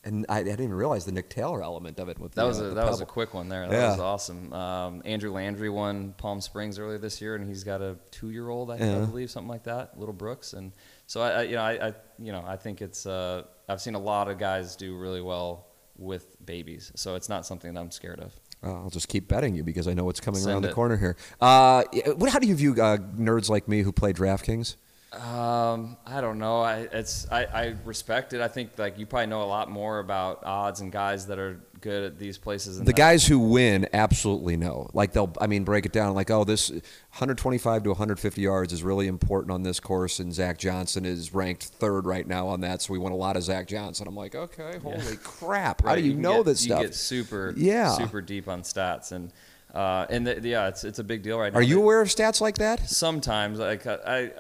[0.05, 2.19] And I, I didn't even realize the Nick Taylor element of it.
[2.19, 3.69] With That the, was uh, a that was a quick one there.
[3.69, 3.91] That Yeah.
[3.93, 4.53] was awesome.
[4.53, 8.77] Um, Andrew Landry won Palm Springs earlier this year, and he's got a two-year-old, I,
[8.77, 9.03] Yeah.
[9.03, 10.53] I believe, something like that, little Brooks.
[10.53, 10.73] And
[11.07, 13.07] so I, I you know, I, I, you know, I think it's.
[13.07, 15.67] Uh, I've seen a lot of guys do really well
[15.97, 18.33] with babies, so it's not something that I'm scared of.
[18.63, 20.97] Uh, I'll just keep betting you because I know what's coming Send around the corner
[20.97, 21.17] here.
[21.41, 21.85] Uh,
[22.17, 24.77] what, how do you view uh, nerds like me who play DraftKings?
[25.13, 26.61] Um, I don't know.
[26.61, 28.41] I it's I, I respect it.
[28.41, 31.59] I think like you probably know a lot more about odds and guys that are
[31.81, 32.79] good at these places.
[32.79, 34.89] And The guys who win absolutely know.
[34.93, 36.15] Like they'll, I mean, break it down.
[36.15, 40.59] Like, oh, this 125 to 150 yards is really important on this course, and Zach
[40.59, 42.83] Johnson is ranked third right now on that.
[42.83, 44.07] So we want a lot of Zach Johnson.
[44.07, 45.81] I'm like, okay, holy crap!
[45.83, 47.89] How Right, do you, can know get, this you get super Yeah.
[47.95, 49.33] super deep on stats and
[49.75, 51.59] uh, and the, yeah, it's it's a big deal right now.
[51.59, 52.89] Are you aware of stats like that?
[52.89, 54.31] sometimes like I, I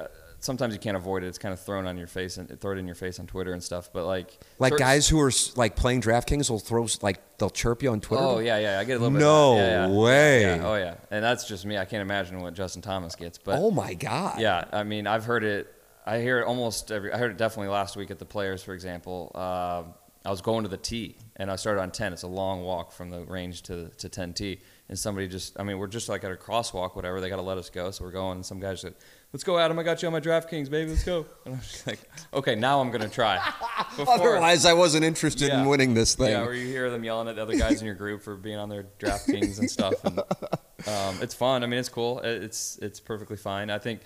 [0.41, 1.29] sometimes you can't avoid it.
[1.29, 3.53] It's kind of thrown on your face and throw it in your face on Twitter
[3.53, 3.91] and stuff.
[3.93, 7.91] But like Like guys who are like playing DraftKings will throw like they'll chirp you
[7.91, 8.23] on Twitter.
[8.23, 8.81] Oh yeah, yeah.
[8.81, 9.21] I get a little bit.
[9.21, 9.65] No of that.
[9.65, 9.99] Yeah, yeah.
[9.99, 10.41] way.
[10.43, 11.79] Yeah, oh yeah, and that's just me.
[11.79, 13.39] I can't imagine what Justin Thomas gets.
[13.39, 14.41] But oh my god.
[14.41, 15.73] Yeah, I mean, I've heard it.
[16.07, 17.13] I hear it almost every.
[17.13, 19.31] I heard it definitely last week at the Players, for example.
[19.35, 19.83] Uh,
[20.25, 22.13] I was going to the tee, and I started on ten.
[22.13, 25.59] It's a long walk from the range to to ten tee, and somebody just.
[25.61, 27.21] I mean, we're just like at a crosswalk, whatever.
[27.21, 28.37] They got to let us go, so we're going.
[28.37, 28.95] And some guy said,
[29.33, 29.79] "Let's go, Adam.
[29.79, 30.91] I got you on my DraftKings, baby.
[30.91, 32.01] Let's go." And I was just like,
[32.35, 33.39] "Okay, now I'm gonna try."
[33.97, 36.31] Before- Otherwise, I wasn't interested in winning this thing.
[36.31, 38.59] Yeah, where you hear them yelling at the other guys in your group for being
[38.59, 39.95] on their DraftKings and stuff.
[40.05, 40.19] And,
[40.89, 41.63] um, it's fun.
[41.63, 42.21] I mean, it's cool.
[42.21, 43.71] It's it's perfectly fine.
[43.71, 44.01] I think,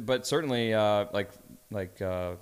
[0.00, 1.30] but certainly uh, like
[1.70, 2.36] like uh, uh,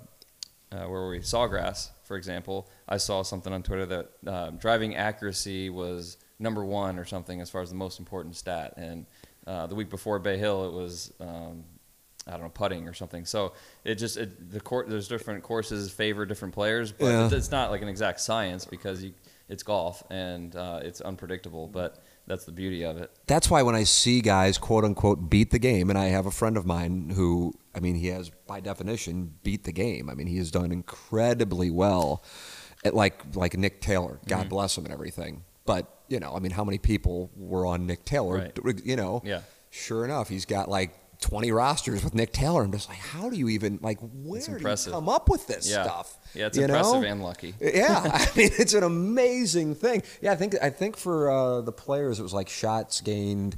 [0.71, 1.19] where were we?
[1.19, 2.69] Sawgrass, for example.
[2.87, 7.49] I saw something on Twitter that uh, driving accuracy was number one or something as
[7.49, 8.73] far as the most important stat.
[8.77, 9.05] And
[9.47, 11.13] uh, the week before Bay Hill, it was.
[11.19, 11.63] Um,
[12.27, 13.25] I don't know putting or something.
[13.25, 13.53] So
[13.83, 14.89] it just it, the court.
[14.89, 17.29] There's different courses favor different players, but Yeah.
[17.31, 19.13] it's not like an exact science because you,
[19.49, 21.67] it's golf and uh, it's unpredictable.
[21.67, 21.97] But
[22.27, 23.09] that's the beauty of it.
[23.25, 26.31] that's why when I see guys quote unquote beat the game, and I have a
[26.31, 30.07] friend of mine who, I mean, he has by definition beat the game.
[30.09, 32.23] I mean, he has done incredibly well,
[32.85, 34.19] at like like Nick Taylor.
[34.27, 35.43] God bless him and everything.
[35.65, 38.51] But you know, I mean, how many people were on Nick Taylor?
[38.83, 39.41] You know, Yeah.
[39.71, 40.91] Sure enough, he's got like.
[41.21, 42.63] 20 rosters with Nick Taylor.
[42.63, 44.91] I'm just like, how do you even, like, where do you impressive.
[44.93, 45.83] come up with this Yeah.
[45.83, 46.17] stuff?
[46.33, 47.07] Yeah, it's You impressive know?
[47.07, 47.53] and lucky.
[47.61, 50.01] Yeah, I mean it's an amazing thing.
[50.21, 53.57] Yeah, I think I think for uh, the players it was like shots gained.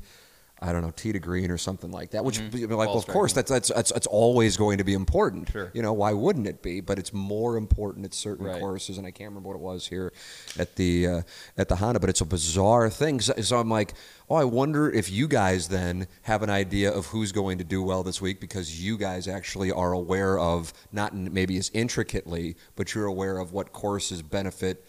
[0.64, 2.24] I don't know, to green or something like that.
[2.24, 2.72] Which, Mm-hmm.
[2.74, 5.50] Like, Ball well, of course, that's, that's that's that's always going to be important.
[5.52, 5.70] Sure.
[5.74, 6.80] You know, why wouldn't it be?
[6.82, 8.60] But it's more important at certain Right.
[8.60, 10.14] courses, and I can't remember what it was here
[10.58, 11.22] at the uh,
[11.58, 12.00] at the Honda.
[12.00, 13.20] But it's a bizarre thing.
[13.20, 13.94] So, so I'm like,
[14.30, 17.84] oh, I wonder if you guys then have an idea of who's going to do
[17.84, 22.56] well this week because you guys actually are aware of not in- maybe as intricately,
[22.76, 24.86] but you're aware of what courses benefit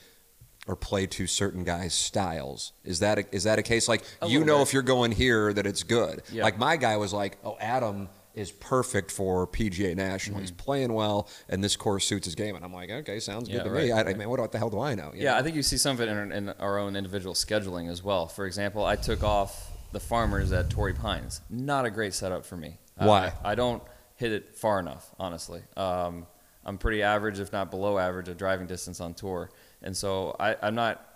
[0.67, 2.73] or play to certain guys' styles.
[2.85, 3.89] Is that a, is that a case?
[3.89, 4.69] Like A you know bit.
[4.69, 6.23] if you're going here that it's good.
[6.33, 6.43] Yeah.
[6.45, 10.41] Like my guy was like, oh, Adam is perfect for PGA National.
[10.41, 12.57] He's playing well, and this course suits his game.
[12.57, 13.93] And I'm like, okay, sounds Yeah, good to right, me.
[13.93, 15.13] I, I mean, what, what the hell do I know?
[15.15, 15.39] you Yeah, know?
[15.39, 18.27] I think you see some of it in, in our own individual scheduling as well.
[18.27, 21.43] For example, I took off the Farmers at Torrey Pines.
[21.49, 22.79] Not a great setup for me.
[22.97, 23.33] Why?
[23.45, 23.83] I, I don't
[24.17, 25.63] hit it far enough, honestly.
[25.77, 26.27] Um,
[26.65, 29.51] I'm pretty average, if not below average, of driving distance on tour,
[29.85, 31.09] and so I, I'm not.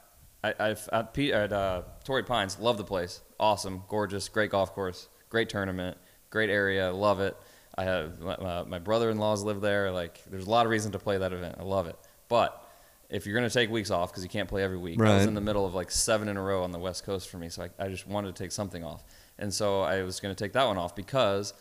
[0.45, 3.23] I, I've, at, P, at uh, Torrey Pines, love the place.
[3.41, 5.99] Awesome, gorgeous, great golf course, great tournament,
[6.31, 7.37] great area, love it.
[7.77, 9.91] I have my, my brother-in-laws live there.
[9.91, 11.57] Like, there's a lot of reason to play that event.
[11.59, 11.97] I love it,
[12.29, 12.65] but
[13.11, 15.27] if you're going to take weeks off because you can't play every week, I was
[15.27, 17.49] in the middle of like seven in a row on the West Coast for me,
[17.49, 19.03] so I, I just wanted to take something off,
[19.41, 21.53] and so I was going to take that one off because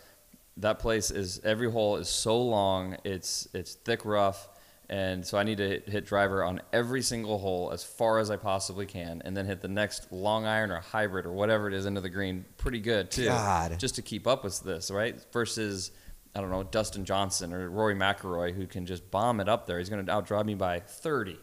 [0.57, 4.49] that place is every hole is so long, it's it's thick rough,
[4.89, 8.37] and so I need to hit, driver on every single hole as far as I
[8.37, 11.85] possibly can, and then hit the next long iron or hybrid or whatever it is
[11.85, 13.77] into the green pretty good too, God.
[13.79, 15.15] just to keep up with this, right?
[15.33, 15.91] Versus.
[16.35, 19.79] I don't know, Dustin Johnson or Rory McIlroy, who can just bomb it up there.
[19.79, 21.35] He's going to outdrive me by 30.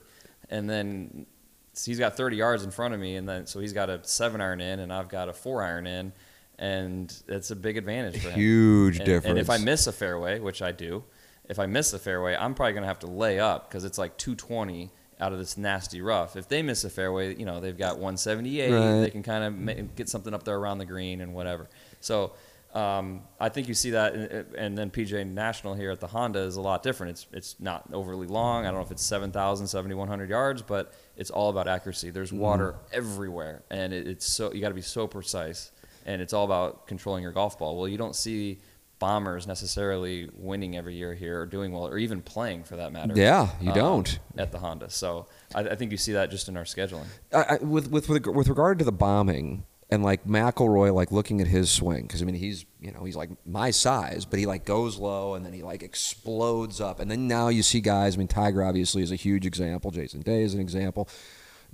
[0.50, 1.26] And then
[1.72, 3.98] so he's got 30 yards in front of me, and then so he's got a
[4.04, 6.12] seven iron in, and I've got a four iron in,
[6.60, 8.38] and it's a big advantage for him.
[8.38, 11.02] Huge And- And if I miss a fairway, which I do,
[11.48, 13.98] if I miss a fairway, I'm probably going to have to lay up because it's
[13.98, 14.90] like 220
[15.20, 16.36] out of this nasty rough.
[16.36, 18.70] If they miss a fairway, you know they've got 178.
[18.72, 19.00] Right.
[19.02, 21.68] They can kind of ma- get something up there around the green and whatever.
[22.00, 22.32] So.
[22.74, 26.40] Um, I think you see that, in- and then PGA National here at the Honda
[26.40, 27.10] is a lot different.
[27.12, 28.64] It's it's not overly long.
[28.66, 32.10] I don't know if it's 7,000, 7,100 yards, but it's all about accuracy.
[32.10, 35.70] There's water everywhere, and it, it's so you got to be so precise.
[36.04, 37.76] and it's all about controlling your golf ball.
[37.78, 38.58] Well, you don't see
[39.04, 43.12] bombers necessarily winning every year here or doing well or even playing for that matter.
[43.14, 44.18] Yeah, you um, don't.
[44.38, 44.88] at the Honda.
[44.88, 47.04] So I, I think you see that just in our scheduling.
[47.30, 51.42] I, I, with, with with with regard to the bombing and like McIlroy, like looking
[51.42, 54.46] at his swing because I mean he's you know he's like my size, but he
[54.46, 58.14] like goes low and then he like explodes up, and then now you see guys.
[58.14, 59.90] I mean Tiger obviously is a huge example.
[59.90, 61.10] Jason Day is an example.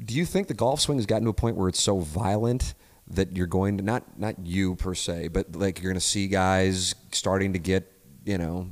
[0.04, 2.74] Do you think the golf swing has gotten to a point where it's so violent?
[3.10, 6.28] That you're going to not not you per se, but like you're going to see
[6.28, 7.90] guys starting to get
[8.24, 8.70] you know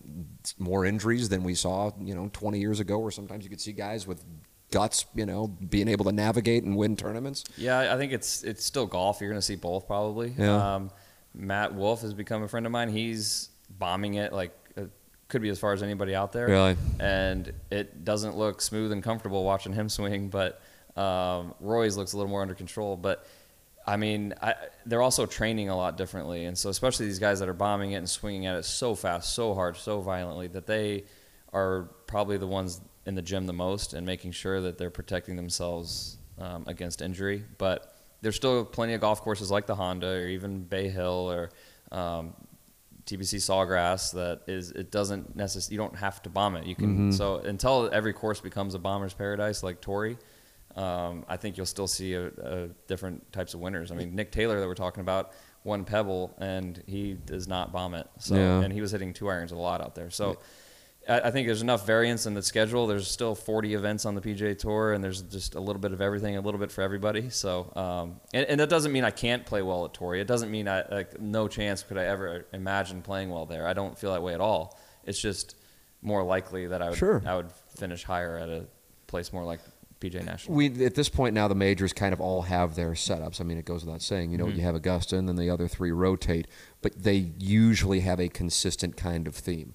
[0.59, 3.73] more injuries than we saw you know 20 years ago, where sometimes you could see
[3.73, 4.25] guys with
[4.71, 7.45] guts, you know, being able to navigate and win tournaments.
[7.57, 9.21] Yeah, I think it's it's still golf.
[9.21, 10.35] You're going to see both probably.
[10.37, 10.75] Yeah.
[10.75, 10.91] Um,
[11.35, 12.89] Matt Wolff has become a friend of mine.
[12.89, 14.83] He's bombing it like uh,
[15.29, 16.47] could be as far as anybody out there.
[16.47, 16.77] Really?
[17.01, 20.61] And it doesn't look smooth and comfortable watching him swing, but
[20.97, 22.97] um, Roy's looks a little more under control.
[22.97, 23.27] But
[23.89, 24.55] I mean, I,
[24.85, 27.97] they're also training a lot differently, and so especially these guys that are bombing it
[27.97, 31.05] and swinging at it so fast, so hard, so violently that they
[31.55, 35.37] are probably the ones in the gym the most and making sure that they're protecting
[35.37, 37.43] themselves um, against injury.
[37.57, 41.51] But there's still plenty of golf courses like the Honda or even Bay Hill or
[41.91, 42.35] um,
[43.07, 46.67] TPC Sawgrass that is it doesn't necessarily you don't have to bomb it.
[46.67, 50.19] You can so until every course becomes a bomber's paradise like Torrey.
[50.79, 53.91] Um, I think you'll still see a, a different types of winners.
[53.91, 55.33] I mean, Nick Taylor that we're talking about
[55.65, 58.07] won Pebble and he does not vomit.
[58.19, 58.63] So Yeah.
[58.63, 60.11] and he was hitting two irons a lot out there.
[60.11, 60.39] So
[61.09, 62.87] I, I think there's enough variance in the schedule.
[62.87, 66.01] There's still 40 events on the PGA Tour, and there's just a little bit of
[66.01, 67.29] everything, a little bit for everybody.
[67.31, 70.21] So, um, and, and that doesn't mean I can't play well at Torrey.
[70.21, 73.67] It doesn't mean I like no chance could I ever imagine playing well there.
[73.67, 74.79] I don't feel that way at all.
[75.05, 75.57] It's just
[76.03, 77.21] more likely that I would Sure.
[77.27, 78.67] I would finish higher at a
[79.09, 79.61] place more like
[80.01, 80.57] PGA National.
[80.57, 83.41] We at this point now the majors kind of all have their setups.
[83.41, 84.31] I mean, it goes without saying.
[84.33, 84.57] You know, Mm-hmm.
[84.57, 86.47] you have Augusta, and then the other three rotate,
[86.83, 89.75] but they usually have a consistent kind of theme.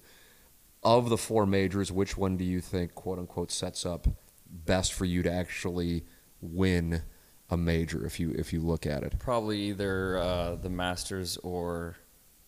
[0.82, 4.06] Of the four majors, which one do you think, quote unquote, sets up
[4.50, 6.04] best for you to actually
[6.42, 7.02] win
[7.50, 8.04] a major?
[8.04, 11.96] If you if you look at it, Probably either uh, the Masters or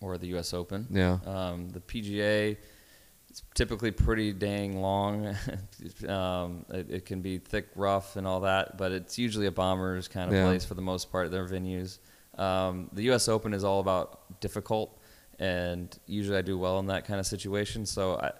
[0.02, 0.52] or the U.S.
[0.52, 0.86] Open.
[0.90, 1.18] Yeah.
[1.24, 2.58] Um, the PGA
[3.36, 5.36] it's typically pretty dang long.
[6.08, 10.08] um, it, it can be thick, rough, and all that, but it's usually a bomber's
[10.08, 10.44] kind of Yeah.
[10.44, 11.30] place for the most part.
[11.30, 11.98] Their venues.
[12.38, 13.28] Um, the U.S.
[13.28, 14.98] Open is all about difficult,
[15.38, 17.84] and usually I do well in that kind of situation.
[17.86, 18.32] So I.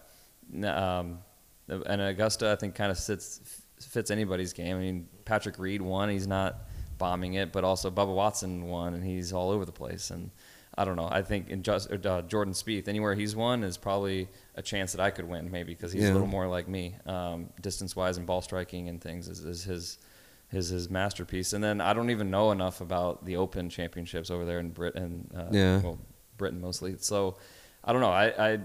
[0.67, 1.19] Um,
[1.69, 4.77] and Augusta, I think, kind of sits fits anybody's game.
[4.77, 9.05] I mean, Patrick Reed won; he's not bombing it, but also Bubba Watson won, and
[9.05, 10.11] he's all over the place.
[10.11, 10.31] And
[10.79, 11.09] I don't know.
[11.11, 15.01] I think in just, uh, Jordan Spieth, anywhere he's won is probably a chance that
[15.01, 16.11] I could win, maybe because he's Yeah.
[16.11, 19.65] a little more like me, um, distance wise and ball striking and things is, is
[19.65, 19.99] his.
[20.49, 24.45] His, his masterpiece, and then I don't even know enough about the Open Championships over
[24.45, 25.29] there in Britain.
[25.37, 25.81] Uh, Yeah.
[25.81, 25.99] well,
[26.37, 26.95] Britain mostly.
[27.01, 27.37] So
[27.83, 28.13] I don't know.
[28.13, 28.59] I, I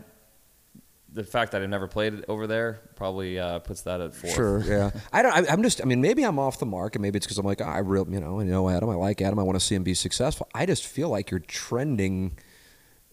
[1.13, 4.33] the fact that I've never played over there probably uh, puts that at fourth.
[4.33, 4.91] Sure, yeah.
[5.13, 5.33] I don't.
[5.33, 5.81] I, I'm just.
[5.81, 7.79] I mean, maybe I'm off the mark, and maybe it's because I'm like, oh, I
[7.79, 8.89] real, you know, I know Adam.
[8.89, 9.39] I like Adam.
[9.39, 10.47] I want to see him be successful.
[10.53, 12.37] I just feel like you're trending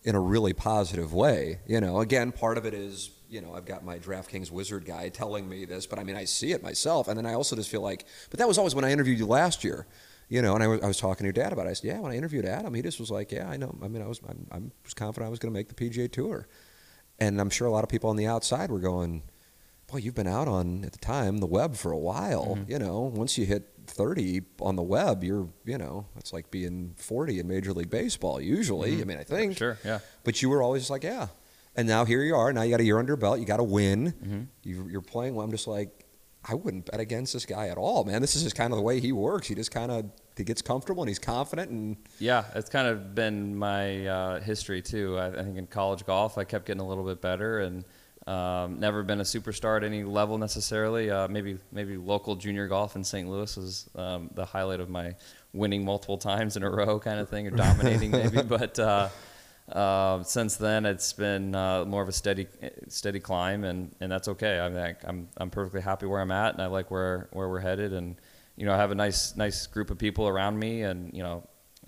[0.04, 1.58] in a really positive way.
[1.66, 5.08] You know, again, part of it is, you know, I've got my DraftKings wizard guy
[5.08, 7.68] telling me this, but I mean, I see it myself, and then I also just
[7.68, 9.86] feel like, but that was always when I interviewed you last year.
[10.30, 11.70] You know, and I was, I was talking to your dad about it.
[11.70, 13.74] I said, yeah, when I interviewed Adam, he just was like, yeah, I know.
[13.82, 16.12] I mean, I was, I'm, I was confident I was going to make the PGA
[16.12, 16.46] Tour,
[17.18, 19.22] and I'm sure a lot of people on the outside were going,
[19.90, 22.56] boy, you've been out on at the time the web for a while.
[22.56, 22.70] Mm-hmm.
[22.70, 26.94] You know, once you hit 30 on the web, you're, you know, it's like being
[26.96, 28.40] 40 in Major League Baseball.
[28.40, 29.52] Usually, I mean, I think.
[29.52, 29.58] Mm-hmm.
[29.58, 29.98] Sure, yeah.
[30.24, 31.28] But you were always like, yeah.
[31.74, 32.52] And now here you are.
[32.52, 33.38] Now you got a year under your belt.
[33.38, 34.12] You got to win.
[34.12, 34.90] Mm-hmm.
[34.90, 35.44] You're playing well.
[35.44, 36.06] I'm just like,
[36.48, 38.20] I wouldn't bet against this guy at all, man.
[38.22, 39.48] This is just kind of the way he works.
[39.48, 40.06] He just kind of
[40.36, 44.80] he gets comfortable and he's confident and Yeah, it's kind of been my uh, history
[44.80, 45.18] too.
[45.18, 47.84] I, I think in college golf, I kept getting a little bit better and
[48.26, 51.10] um, never been a superstar at any level necessarily.
[51.10, 53.28] Uh, maybe maybe local junior golf in St.
[53.28, 55.14] Louis was um, the highlight of my
[55.54, 58.42] winning multiple times in a row kind of thing, or dominating maybe.
[58.48, 59.08] But uh,
[59.70, 62.46] uh, since then, it's been uh, more of a steady
[62.88, 64.58] steady climb, and, and that's okay.
[64.60, 67.60] I mean, I'm I'm perfectly happy where I'm at, and I like where where we're
[67.60, 68.16] headed, and
[68.56, 71.46] you know, I have a nice nice group of people around me, and you know,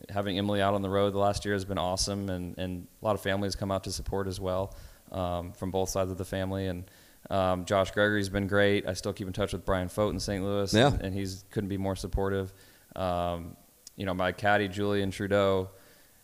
[0.09, 3.05] having Emily out on the road the last year has been awesome, and, and a
[3.05, 4.75] lot of families come out to support as well
[5.13, 6.67] um, from both sides of the family.
[6.67, 6.85] And
[7.31, 8.87] um, Josh Gregory's been great.
[8.87, 10.43] I still keep in touch with Brian Fote in St.
[10.45, 10.89] Louis, Yeah.
[10.93, 12.53] and, and he's couldn't be more supportive.
[12.95, 13.57] Um,
[13.97, 15.71] you know, my caddy Julian Trudeau,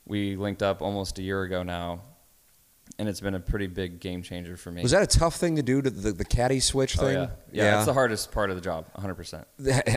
[0.06, 2.02] we linked up almost a year ago now,
[2.98, 4.82] and it's been a pretty big game changer for me.
[4.82, 7.14] Was that a tough thing to do to the, the caddy switch Oh, thing?
[7.16, 7.28] yeah.
[7.52, 9.44] yeah, It's the hardest part of the job, 100%.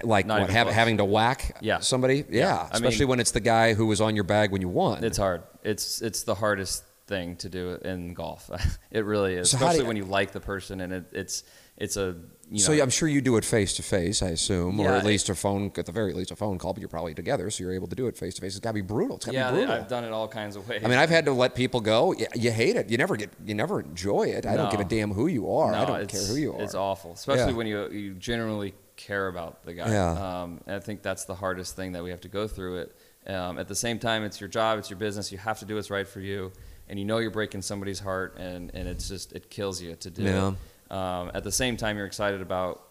[0.03, 1.80] like what, have, having to whack Yeah.
[1.80, 2.26] somebody?
[2.30, 2.68] Yeah, Yeah.
[2.72, 5.03] Especially mean- when it's the guy who was on your bag when you won.
[5.03, 5.44] It's hard.
[5.64, 8.49] It's it's the hardest thing to do in golf.
[8.91, 11.44] it really is, So especially you- when you like the person and it, it's
[11.77, 12.15] it's a
[12.51, 12.63] you know.
[12.63, 15.07] so I'm sure you do it face to face, I assume, or Yeah, at it-
[15.07, 17.63] least a phone, at the very least a phone call, but you're probably together, so
[17.63, 18.53] you're able to do it face to face.
[18.53, 19.17] It's got to be brutal.
[19.17, 19.76] It's got to yeah, be brutal.
[19.76, 20.81] I've done it all kinds of ways.
[20.84, 22.13] I mean, I've had to let people go.
[22.13, 22.89] You, you hate it.
[22.89, 23.30] You never get.
[23.45, 24.45] You never enjoy it.
[24.45, 24.71] I don't No.
[24.71, 25.73] give a damn who you are.
[25.73, 26.61] I don't care who you are.
[26.61, 27.57] It's awful, especially Yeah.
[27.57, 29.89] when you you generally care about the guy.
[29.91, 30.41] Yeah.
[30.43, 32.80] Um, and I think that's the hardest thing that we have to go through.
[32.80, 32.95] It
[33.27, 35.31] um, at the same time, it's your job, it's your business.
[35.31, 36.51] You have to do what's right for you,
[36.88, 40.09] and you know you're breaking somebody's heart, and and it's just it kills you to
[40.09, 40.49] do Yeah.
[40.49, 40.53] it.
[40.91, 42.81] Um, at the same time, you're excited about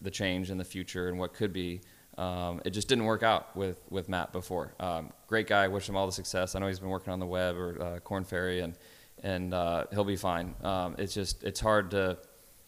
[0.00, 1.80] the change in the future and what could be.
[2.18, 4.74] Um, it just didn't work out with, with Matt before.
[4.78, 5.66] Um, great guy.
[5.68, 6.54] Wish him all the success.
[6.54, 8.74] I know he's been working on the web or uh, Corn Ferry, and
[9.22, 10.54] and uh, he'll be fine.
[10.62, 12.18] Um, it's just it's hard to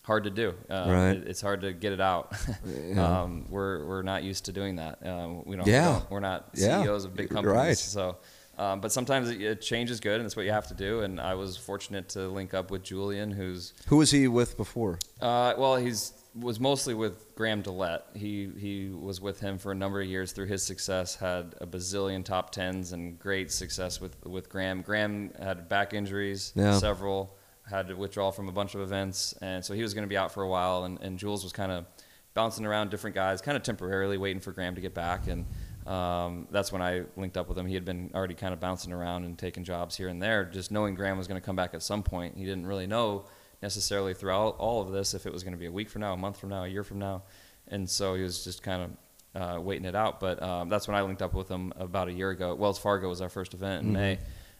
[0.02, 0.54] hard to do.
[0.70, 1.16] Um, Right.
[1.16, 2.34] it- it's hard to get it out.
[2.64, 3.20] Yeah.
[3.22, 5.04] um, we're we're not used to doing that.
[5.06, 5.66] Um, we don't.
[5.66, 5.98] Yeah.
[5.98, 6.82] We we're not Yeah.
[6.82, 7.42] CEOs of big Right.
[7.44, 7.80] companies.
[7.80, 8.16] So.
[8.58, 11.00] Um, but sometimes it, it change is good, and that's what you have to do.
[11.02, 14.98] And I was fortunate to link up with Julian, who's Who was he with before?
[15.20, 18.02] uh, well, he's was mostly with Graham DeLaet.
[18.14, 21.14] He he was with him for a number of years through his success.
[21.16, 24.82] Had a bazillion top tens and great success with with Graham.
[24.82, 26.78] Graham had back injuries, Yeah.
[26.78, 27.36] several.
[27.68, 30.16] Had to withdraw from a bunch of events, and so he was going to be
[30.16, 30.84] out for a while.
[30.84, 31.84] And, and Jules was kind of
[32.32, 35.26] bouncing around different guys, kind of temporarily waiting for Graham to get back.
[35.26, 35.46] And
[35.86, 37.66] um, that's when I linked up with him.
[37.66, 40.70] He had been already kind of bouncing around and taking jobs here and there, just
[40.70, 42.36] knowing Graham was going to come back at some point.
[42.36, 43.24] He didn't really know
[43.62, 46.12] necessarily throughout all of this if it was going to be a week from now,
[46.12, 47.22] a month from now, a year from now.
[47.68, 48.96] And so he was just kind
[49.34, 50.20] of uh, waiting it out.
[50.20, 52.54] But um, that's when I linked up with him about a year ago.
[52.54, 54.18] Wells Fargo was our first event in May.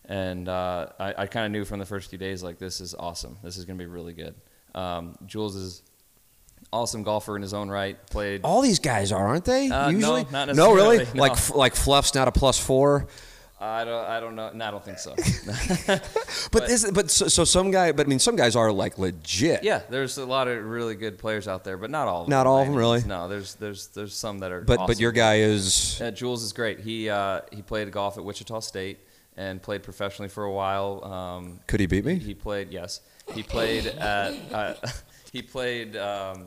[0.09, 2.95] And uh, I, I kind of knew from the first few days, like, this is
[2.95, 3.39] awesome.
[3.43, 4.35] This is going to be really good.
[4.75, 5.83] Um, Jules is
[6.73, 7.97] awesome golfer in his own right.
[8.09, 9.69] Played All these guys are, aren't they?
[9.71, 10.99] Uh, no, Usually, not no, really.
[10.99, 11.23] no.
[11.23, 13.07] Like like Fluff's not a plus four.
[13.59, 14.05] I don't.
[14.05, 14.51] I don't know.
[14.53, 15.15] No, I don't think so.
[16.53, 19.65] But this, but so, so some guy, but I mean, some guys are like legit.
[19.65, 22.23] yeah, there's a lot of really good players out there, but not all.
[22.23, 22.53] of Not them.
[22.53, 23.03] all of them, really?
[23.05, 24.61] No, there's there's there's some that are.
[24.61, 24.87] But awesome.
[24.89, 26.81] but your guy is Uh, Jules is great.
[26.81, 29.01] He uh, he played golf at Wichita State
[29.37, 31.03] and played professionally for a while.
[31.05, 32.17] Um, Could he beat me?
[32.19, 33.01] He played yes.
[33.35, 34.75] He played at uh,
[35.37, 36.47] he played um,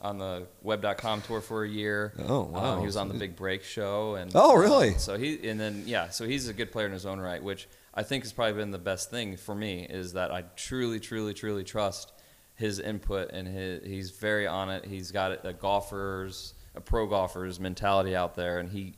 [0.00, 2.12] on the Web.com tour for a year.
[2.26, 2.74] Oh, wow.
[2.74, 4.94] Um, he was on the Big Break show and Oh, really?
[4.94, 7.68] so he and then yeah, so he's a good player in his own right, which
[7.94, 11.34] I think has probably been the best thing for me is that I truly, truly,
[11.34, 12.12] truly trust
[12.54, 14.84] his input and his, he's very on it.
[14.84, 18.94] He's got a golfer's a pro golfer's mentality out there, and he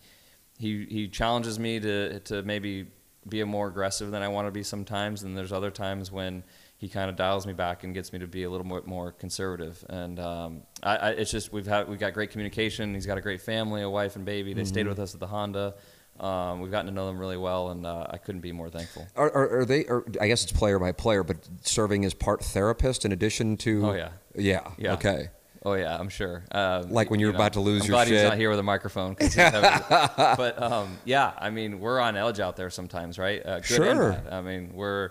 [0.58, 2.88] he he challenges me to to maybe
[3.28, 5.22] be a more aggressive than I want to be sometimes.
[5.22, 6.42] And there's other times when
[6.80, 9.12] he kind of dials me back and gets me to be a little more more
[9.12, 9.84] conservative.
[9.90, 12.94] And um, I, I, it's just we've had we've got great communication.
[12.94, 14.54] He's got a great family, a wife and baby.
[14.54, 15.74] They stayed with us at the Honda.
[16.18, 19.06] Um, we've gotten to know them really well, and uh, I couldn't be more thankful.
[19.14, 19.84] Are, are, are they?
[19.86, 23.86] Are, I guess it's player by player, but serving as part therapist in addition to.
[23.86, 24.08] Oh, yeah.
[24.34, 24.70] Yeah.
[24.78, 24.94] Yeah.
[24.94, 25.28] Okay.
[25.62, 26.44] Oh yeah, I'm sure.
[26.50, 28.16] Um, Like when you you're about to lose I'm your glad shit.
[28.16, 29.16] he's not here with a microphone.
[29.20, 33.44] he's but um, yeah, I mean, we're on edge out there sometimes, right?
[33.44, 34.22] Uh, good Sure.
[34.30, 35.10] I mean, we're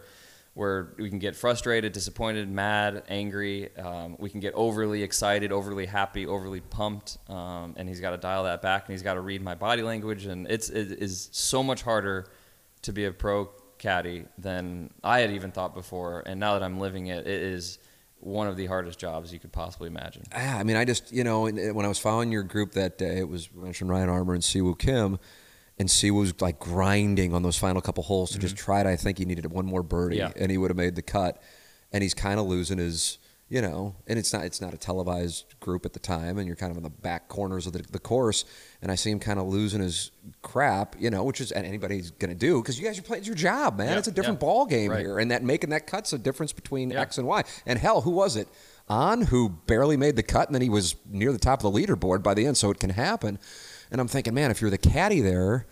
[0.55, 3.75] we're we can get frustrated, disappointed, mad, angry.
[3.77, 8.17] Um, we can get overly excited, overly happy, overly pumped, um, and he's got to
[8.17, 11.29] dial that back, and he's got to read my body language, and it's it is
[11.31, 12.27] so much harder
[12.81, 16.23] to be a pro caddy than I had even thought before.
[16.25, 17.79] And now that I'm living it, it is
[18.19, 20.23] one of the hardest jobs you could possibly imagine.
[20.33, 23.19] Ah, I mean, I just, you know, when I was following your group that day,
[23.19, 25.19] it was mentioned Ryan Armour and Siwoo Kim,
[25.79, 28.89] and Siwoo was like grinding on those final couple holes to just try to.
[28.89, 30.37] I think he needed one more birdie, Mm-hmm.
[30.37, 30.41] Yeah.
[30.43, 31.41] and he would have made the cut.
[31.91, 35.55] And he's kind of losing his, you know, and it's not it's not a televised
[35.59, 37.97] group at the time, and you're kind of in the back corners of the, the
[37.97, 38.45] course.
[38.81, 40.11] And I see him kind of losing his
[40.43, 43.33] crap, you know, which is and anybody's gonna do because you guys are playing your
[43.33, 43.87] job, man.
[43.93, 44.45] Yeah, it's a different yeah.
[44.45, 44.99] ball game Right.
[44.99, 46.91] here, and that making that cut's a difference between.
[46.91, 47.43] X and Y.
[47.65, 48.47] And hell, who was it?
[48.87, 51.79] On who barely made the cut, and then he was near the top of the
[51.79, 53.39] leaderboard by the end, so it can happen.
[53.91, 55.65] And I'm thinking, man, if you're the caddy there,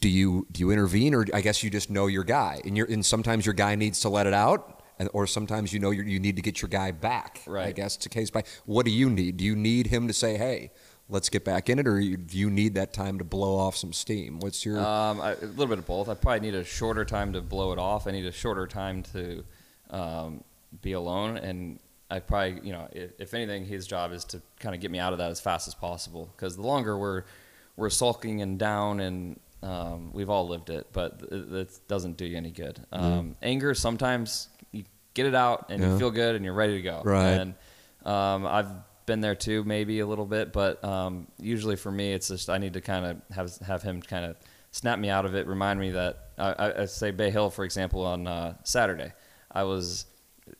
[0.00, 2.86] do you do you intervene, or I guess you just know your guy, and you're
[2.86, 6.02] and sometimes your guy needs to let it out, and, or sometimes you know you
[6.02, 7.40] you need to get your guy back.
[7.46, 7.68] Right.
[7.68, 8.44] I guess it's a case by.
[8.66, 9.36] What do you need?
[9.36, 10.70] Do you need him to say, hey?
[11.06, 13.76] Let's get back in it, or you, do you need that time to blow off
[13.76, 14.40] some steam?
[14.40, 16.08] What's your Um, I, a little bit of both.
[16.08, 18.06] I probably need a shorter time to blow it off.
[18.06, 19.44] I need a shorter time to
[19.90, 20.42] um,
[20.80, 21.78] be alone, and
[22.14, 24.98] I probably, you know, if, if anything, his job is to kind of get me
[25.04, 26.24] out of that as fast as possible.
[26.36, 27.22] Because the longer we're
[27.76, 32.26] we're sulking and down and Um, we've all lived it, but it, it doesn't do
[32.26, 32.76] you any good.
[32.92, 34.84] Um, Anger sometimes you
[35.14, 35.92] get it out and Yeah.
[35.92, 37.00] you feel good and you're ready to go.
[37.02, 37.40] Right.
[37.40, 37.54] And
[38.04, 38.72] um, I've
[39.06, 42.58] been there too, maybe a little bit, but um, usually for me, it's just I
[42.58, 44.36] need to kind of have have him kind of
[44.70, 47.64] snap me out of it, remind me that I, I, I say Bay Hill, for
[47.64, 49.12] example, on uh, Saturday,
[49.50, 50.04] I was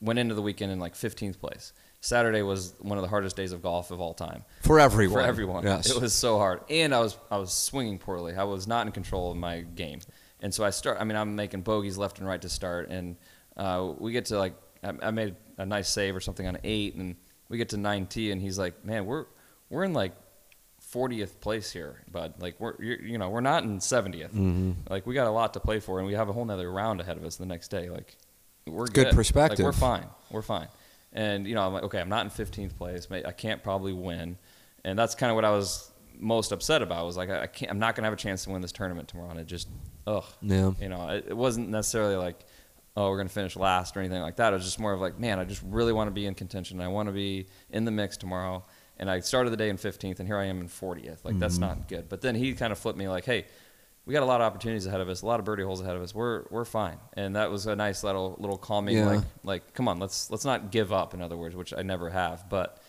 [0.01, 1.73] went into the weekend in like 15th place.
[2.01, 5.23] Saturday was one of the hardest days of golf of all time For everyone.
[5.23, 5.65] for everyone.
[5.65, 5.91] Yes.
[5.91, 8.35] It was so hard, and I was I was swinging poorly.
[8.35, 10.01] I was not in control of my game,
[10.41, 10.99] and so I start.
[11.01, 13.17] I mean, I'm making bogeys left and right to start, and
[13.57, 16.95] uh, we get to like I, I made a nice save or something on eight,
[16.95, 17.17] and
[17.49, 19.25] we get to nine tee, and he's like, "Man, we're
[19.71, 20.13] we're in like
[20.93, 22.35] 40th place here, bud.
[22.39, 24.31] Like we're you're, you know we're not in 70th.
[24.31, 24.73] Mm-hmm.
[24.91, 27.01] Like we got a lot to play for, and we have a whole nother round
[27.01, 27.89] ahead of us the next day.
[27.89, 28.17] Like
[28.67, 29.15] we're Good good.
[29.15, 29.61] perspective.
[29.61, 30.07] Like, we're fine.
[30.31, 30.69] We're fine.
[31.13, 33.07] And you know, I'm like, okay, I'm not in 15th place.
[33.11, 34.37] I can't probably win,
[34.85, 37.07] and that's kind of what I was most upset about.
[37.07, 37.71] Was like, I can't.
[37.71, 39.69] I'm not gonna have a chance to win this tournament tomorrow, and it just,
[40.07, 40.25] ugh.
[40.43, 40.73] Yeah.
[40.81, 42.41] You know, it, it wasn't necessarily like,
[42.97, 44.53] oh, we're gonna finish last or anything like that.
[44.53, 46.81] It was just more of like, man, I just really want to be in contention.
[46.81, 48.65] I want to be in the mix tomorrow.
[48.97, 51.25] And I started the day in 15th, and here I am in 40th.
[51.25, 51.63] Like that's mm-hmm.
[51.63, 52.09] not good.
[52.09, 53.47] But then he kind of flipped me like, hey,
[54.07, 55.97] we got a lot of opportunities ahead of us, a lot of birdie holes ahead
[55.97, 56.15] of us.
[56.15, 58.97] We're we're fine, and that was a nice little little calming.
[58.97, 59.07] Yeah.
[59.07, 61.15] Like like come on, let's let's not give up.
[61.15, 62.83] In other words, which I never have, but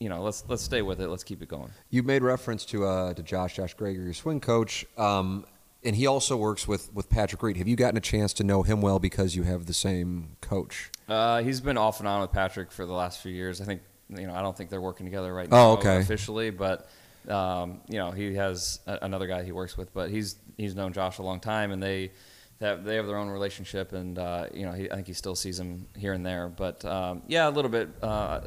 [0.00, 1.08] you know, let's let's stay with it.
[1.08, 1.70] Let's keep it going.
[1.90, 5.44] You made reference to uh, to Josh Josh Gregory, your swing coach, um,
[5.84, 7.58] and he also works with with Patrick Reed.
[7.58, 10.90] Have you gotten a chance to know him well because you have the same coach?
[11.06, 13.60] Uh, he's been off and on with Patrick for the last few years.
[13.60, 15.68] I think you know I don't think they're working together right now.
[15.68, 15.98] Oh, okay.
[15.98, 16.88] officially, but
[17.28, 20.92] um, you know he has a, another guy he works with, but he's he's known
[20.92, 22.10] Josh a long time, and they
[22.58, 25.14] they have, they have their own relationship, and uh, you know he, I think he
[25.14, 27.88] still sees him here and there, but um, yeah, a little bit.
[28.02, 28.40] Uh,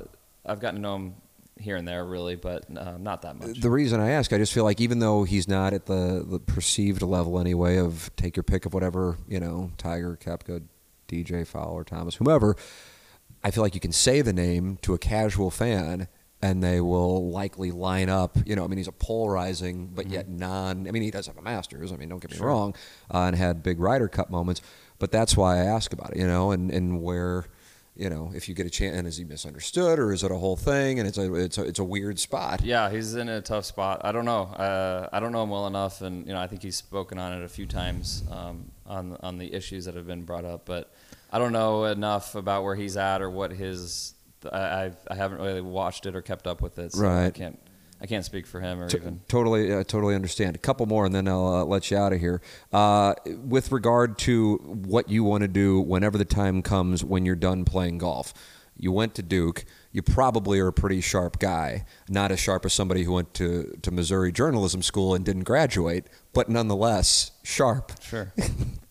[0.46, 1.16] I've gotten to know him
[1.60, 3.60] here and there, really, but uh, not that much.
[3.60, 6.40] The reason I ask, I just feel like even though he's not at the, the
[6.40, 10.64] perceived level anyway of take your pick of whatever, you know, Tiger, Koepka,
[11.08, 12.56] DJ, Fowler, Thomas, whomever,
[13.44, 16.08] I feel like you can say the name to a casual fan
[16.44, 18.38] and they will likely line up.
[18.46, 20.90] You know, I mean, he's a polarizing but yet non.
[20.90, 21.94] I mean, he does have a Masters.
[21.94, 22.76] I mean, don't get me wrong,
[23.12, 24.62] uh, and had big Ryder Cup moments.
[25.00, 26.18] But that's why I ask about it.
[26.18, 27.46] You know, and and where.
[27.96, 30.36] You know, if you get a chance, and is he misunderstood, or is it a
[30.36, 30.98] whole thing?
[30.98, 32.62] And it's a it's a, it's a weird spot.
[32.64, 34.02] Yeah, he's in a tough spot.
[34.04, 34.46] I don't know.
[34.46, 37.34] Uh, I don't know him well enough, and you know, I think he's spoken on
[37.34, 40.66] it a few times um, on on the issues that have been brought up.
[40.66, 40.92] But
[41.32, 44.13] I don't know enough about where he's at or what his.
[44.52, 47.60] I I've, I haven't really watched it or kept up with it, so I can't
[48.04, 49.22] I can't speak for him or T- even.
[49.30, 50.56] Totally, uh, totally understand.
[50.56, 52.42] A couple more, and then I'll uh, let you out of here.
[52.74, 53.14] Uh,
[53.46, 57.64] with regard to what you want to do whenever the time comes when you're done
[57.64, 58.34] playing golf,
[58.78, 59.64] you went to Duke.
[59.94, 63.78] You probably are a pretty sharp guy, not as sharp as somebody who went to,
[63.84, 67.94] to Missouri Journalism School and didn't graduate, but nonetheless sharp.
[68.02, 68.34] Sure.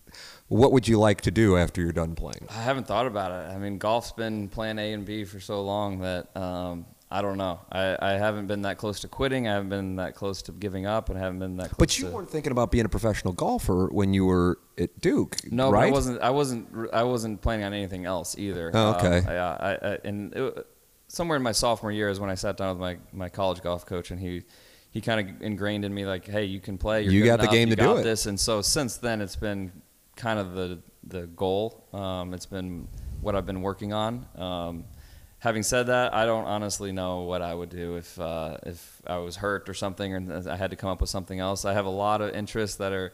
[0.53, 2.47] What would you like to do after you're done playing?
[2.51, 3.55] I haven't thought about it.
[3.55, 7.39] I mean, golf's been plan A and B for so long that um, I don't
[7.39, 7.61] know.
[7.71, 9.47] I, I haven't been that close to quitting.
[9.47, 11.77] I haven't been that close to giving up, and I haven't been that close.
[11.79, 15.37] But you to, weren't thinking about being a professional golfer when you were at Duke,
[15.51, 15.89] No, right?
[15.89, 16.21] I wasn't.
[16.23, 16.69] I wasn't.
[16.93, 18.71] I wasn't planning on anything else either.
[18.73, 19.19] Oh, okay.
[19.19, 20.67] Um, yeah, I, I, and it,
[21.09, 23.85] somewhere in my sophomore year is when I sat down with my, my college golf
[23.85, 24.45] coach, and he
[24.91, 27.03] he kind of ingrained in me like, hey, you can play.
[27.03, 28.05] You got the enough, game to do it.
[28.05, 29.71] This, and so since then, it's been
[30.17, 31.85] kind of the the goal.
[31.93, 32.89] Um, it's been
[33.21, 34.27] what I've been working on.
[34.37, 34.85] Um,
[35.39, 39.19] having said that, I don't honestly know what I would do if uh, if I
[39.19, 41.65] was hurt or something, or I had to come up with something else.
[41.65, 43.13] I have a lot of interests that are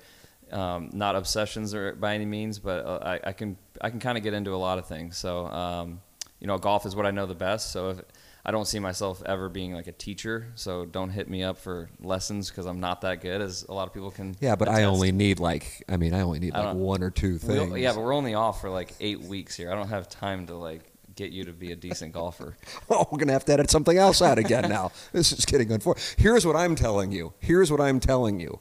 [0.52, 4.18] um, not obsessions or by any means, but uh, I, I can I can kind
[4.18, 5.16] of get into a lot of things.
[5.16, 6.00] So um,
[6.40, 7.72] you know, golf is what I know the best.
[7.72, 8.00] So if,
[8.48, 10.46] I don't see myself ever being like a teacher.
[10.54, 13.86] So don't hit me up for lessons because I'm not that good, as a lot
[13.86, 14.34] of people can.
[14.40, 17.10] Yeah, but I only need like I mean I only need I like one or
[17.10, 17.76] two things.
[17.76, 19.70] yeah, but we're only off for like eight weeks here.
[19.70, 20.80] I don't have time to like
[21.14, 22.56] get you to be a decent golfer.
[22.90, 24.92] oh, we're gonna have to edit something else out again now.
[25.12, 26.14] this is getting unfortunate.
[26.16, 27.34] Here's what I'm telling you.
[27.40, 28.60] Here's what I'm telling you.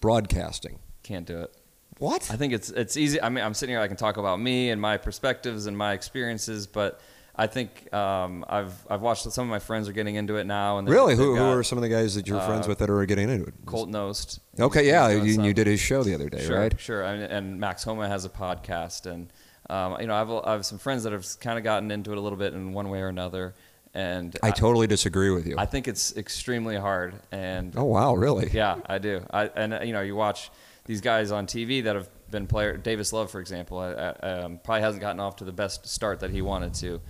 [0.00, 0.78] Broadcasting.
[1.02, 1.54] Can't do it.
[1.98, 2.30] What?
[2.30, 3.20] I think it's it's easy.
[3.20, 3.82] I mean, I'm sitting here.
[3.82, 7.02] I can talk about me and my perspectives and my experiences, but
[7.36, 10.78] I think um, I've I've watched some of my friends are getting into it now.
[10.78, 11.16] And really?
[11.16, 13.28] Who, who are some of the guys that you're friends uh, with that are getting
[13.28, 13.54] into it?
[13.66, 14.38] Colt Knost?
[14.60, 16.80] Okay, yeah, you, you did his show the other day, sure, right?
[16.80, 19.32] Sure, and, and Max Homa has a podcast, and
[19.68, 22.18] um, you know, I've I have some friends that have kind of gotten into it
[22.18, 23.54] a little bit in one way or another,
[23.94, 25.56] and I totally disagree with you.
[25.58, 28.50] I think it's extremely hard, and oh wow, really?
[28.52, 29.26] yeah, I do.
[29.32, 30.50] I and uh, you know, you watch
[30.84, 32.76] these guys on TV that have been player.
[32.76, 36.20] Davis Love, for example, I, I, um, probably hasn't gotten off to the best start
[36.20, 37.00] that he wanted to,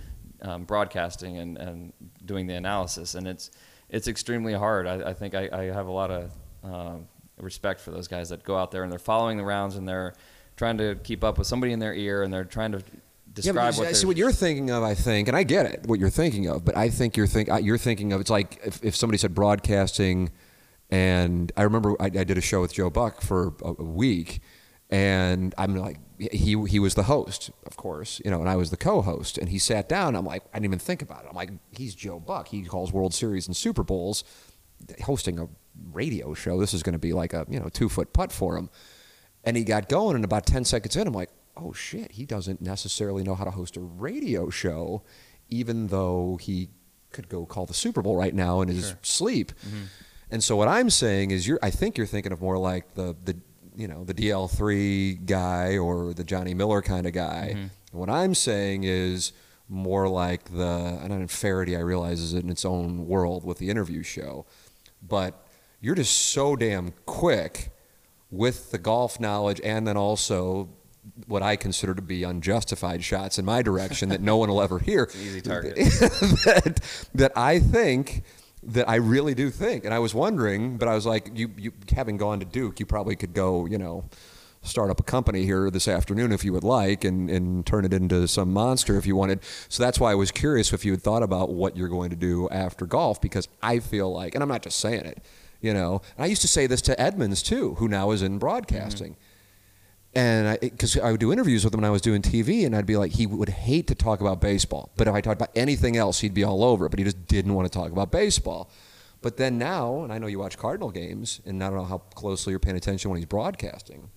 [0.45, 1.93] um, broadcasting and, and
[2.23, 3.51] doing the analysis, and it's
[3.89, 4.87] it's extremely hard.
[4.87, 6.31] I, I think I, I have a lot of
[6.63, 7.07] um,
[7.37, 10.13] respect for those guys that go out there and they're following the rounds and they're
[10.57, 12.81] trying to keep up with somebody in their ear and they're trying to
[13.33, 14.83] describe yeah, but what I see what you're thinking of.
[14.83, 16.65] I think, and I get it, what you're thinking of.
[16.65, 18.21] But I think you're think uh, you're thinking of.
[18.21, 20.31] It's like if, if somebody said broadcasting,
[20.89, 24.41] and I remember I, I did a show with Joe Buck for a, a week,
[24.89, 28.69] and I'm like, he he was the host, of course, you know, and I was
[28.69, 30.15] the co-host, and he sat down.
[30.15, 31.27] I'm like, I didn't even think about it.
[31.29, 32.47] I'm like, he's Joe Buck.
[32.49, 34.23] He calls World Series and Super Bowls,
[35.03, 35.47] hosting a
[35.91, 36.59] radio show.
[36.59, 38.69] This is going to be like a you know two foot putt for him.
[39.43, 42.61] And he got going, and about ten seconds in, I'm like, oh shit, he doesn't
[42.61, 45.03] necessarily know how to host a radio show,
[45.49, 46.69] even though he
[47.11, 48.99] could go call the Super Bowl right now in his Sure.
[49.03, 49.51] sleep.
[49.65, 49.83] Mm-hmm.
[50.31, 53.15] And so what I'm saying is, you're I think you're thinking of more like the
[53.23, 53.37] the
[53.75, 57.55] you know the DL3 guy or the Johnny Miller kind of guy.
[57.55, 59.31] And what I'm saying is
[59.67, 64.03] more like the and Feherty I realize is in its own world with the interview
[64.03, 64.45] show,
[65.01, 65.47] but
[65.81, 67.71] you're just so damn quick
[68.31, 70.69] with the golf knowledge and then also
[71.27, 74.79] what I consider to be unjustified shots in my direction that no one will ever
[74.79, 75.09] hear.
[75.15, 75.75] easy target.
[76.45, 76.81] that,
[77.13, 78.23] that I think
[78.65, 81.71] that I really do think, and I was wondering, but I was like, you, you
[81.95, 84.05] having gone to Duke, you probably could go, you know,
[84.63, 87.93] start up a company here this afternoon if you would like, and, and turn it
[87.93, 89.39] into some monster if you wanted.
[89.69, 92.15] So that's why I was curious if you had thought about what you're going to
[92.15, 95.23] do after golf, because I feel like, and I'm not just saying it,
[95.61, 98.33] you know, and I used to say this to Edmonds too, who now is in
[98.33, 98.39] mm-hmm.
[98.39, 99.15] broadcasting
[100.15, 102.75] and I because I would do interviews with him when I was doing TV, and
[102.75, 105.51] I'd be like, he would hate to talk about baseball, but if I talked about
[105.55, 106.89] anything else, he'd be all over it.
[106.89, 108.69] But he just didn't want to talk about baseball.
[109.21, 111.97] But then now, and I know you watch Cardinal games, and I don't know how
[111.97, 114.09] closely you're paying attention when he's broadcasting.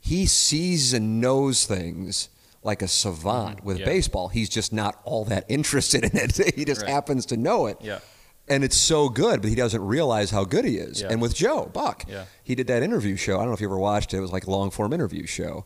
[0.00, 2.28] He sees and knows things
[2.62, 3.66] like a savant mm-hmm.
[3.66, 3.86] with Yeah.
[3.86, 4.28] baseball.
[4.28, 6.54] He's just not all that interested in it.
[6.56, 6.90] he just Right.
[6.90, 7.78] happens to know it.
[7.80, 8.00] Yeah.
[8.48, 11.00] And it's so good, but he doesn't realize how good he is.
[11.00, 11.08] Yeah.
[11.10, 12.24] And with Joe Buck, Yeah.
[12.42, 13.36] he did that interview show.
[13.36, 14.18] I don't know if you ever watched it.
[14.18, 15.64] It was like a long form interview show,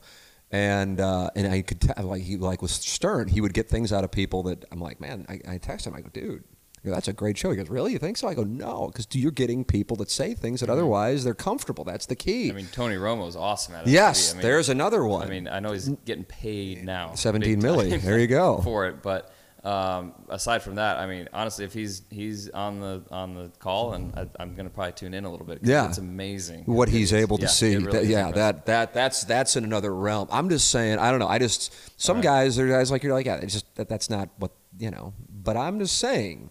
[0.51, 3.29] and uh, and I could tell like he like was stern.
[3.29, 5.27] He would get things out of people that I'm like, man.
[5.29, 5.95] I, I text him.
[5.95, 6.45] I go, dude.
[6.85, 7.51] I go, That's a great show.
[7.51, 7.91] He goes, really?
[7.93, 8.29] You think so?
[8.29, 11.83] I go, no, because you're getting people that say things that otherwise they're comfortable.
[11.83, 12.45] That's the key.
[12.51, 12.57] Mm-hmm.
[12.57, 13.91] I mean, Tony Romo's awesome at it.
[13.91, 15.27] yes, I mean, there's another one.
[15.27, 17.15] I mean, I know he's getting paid now.
[17.17, 17.91] 17 big milli.
[17.91, 18.59] time There you go.
[18.63, 19.35] For it, but
[19.65, 23.95] um, aside from that, I mean, honestly, if he's he's on the on the call,
[23.95, 25.59] and I, I'm going to probably tune in a little bit.
[25.63, 25.89] Yeah.
[25.89, 27.23] it's amazing what he's is.
[27.23, 27.77] able to Yeah, see.
[27.77, 30.29] really That- yeah, that that that's that's in another realm.
[30.31, 30.99] I'm just saying.
[30.99, 31.29] I don't know.
[31.29, 32.25] I just some Right.
[32.25, 33.37] guys are guys like you're like yeah.
[33.37, 35.13] It's just that that's not what you know.
[35.29, 36.51] But I'm just saying.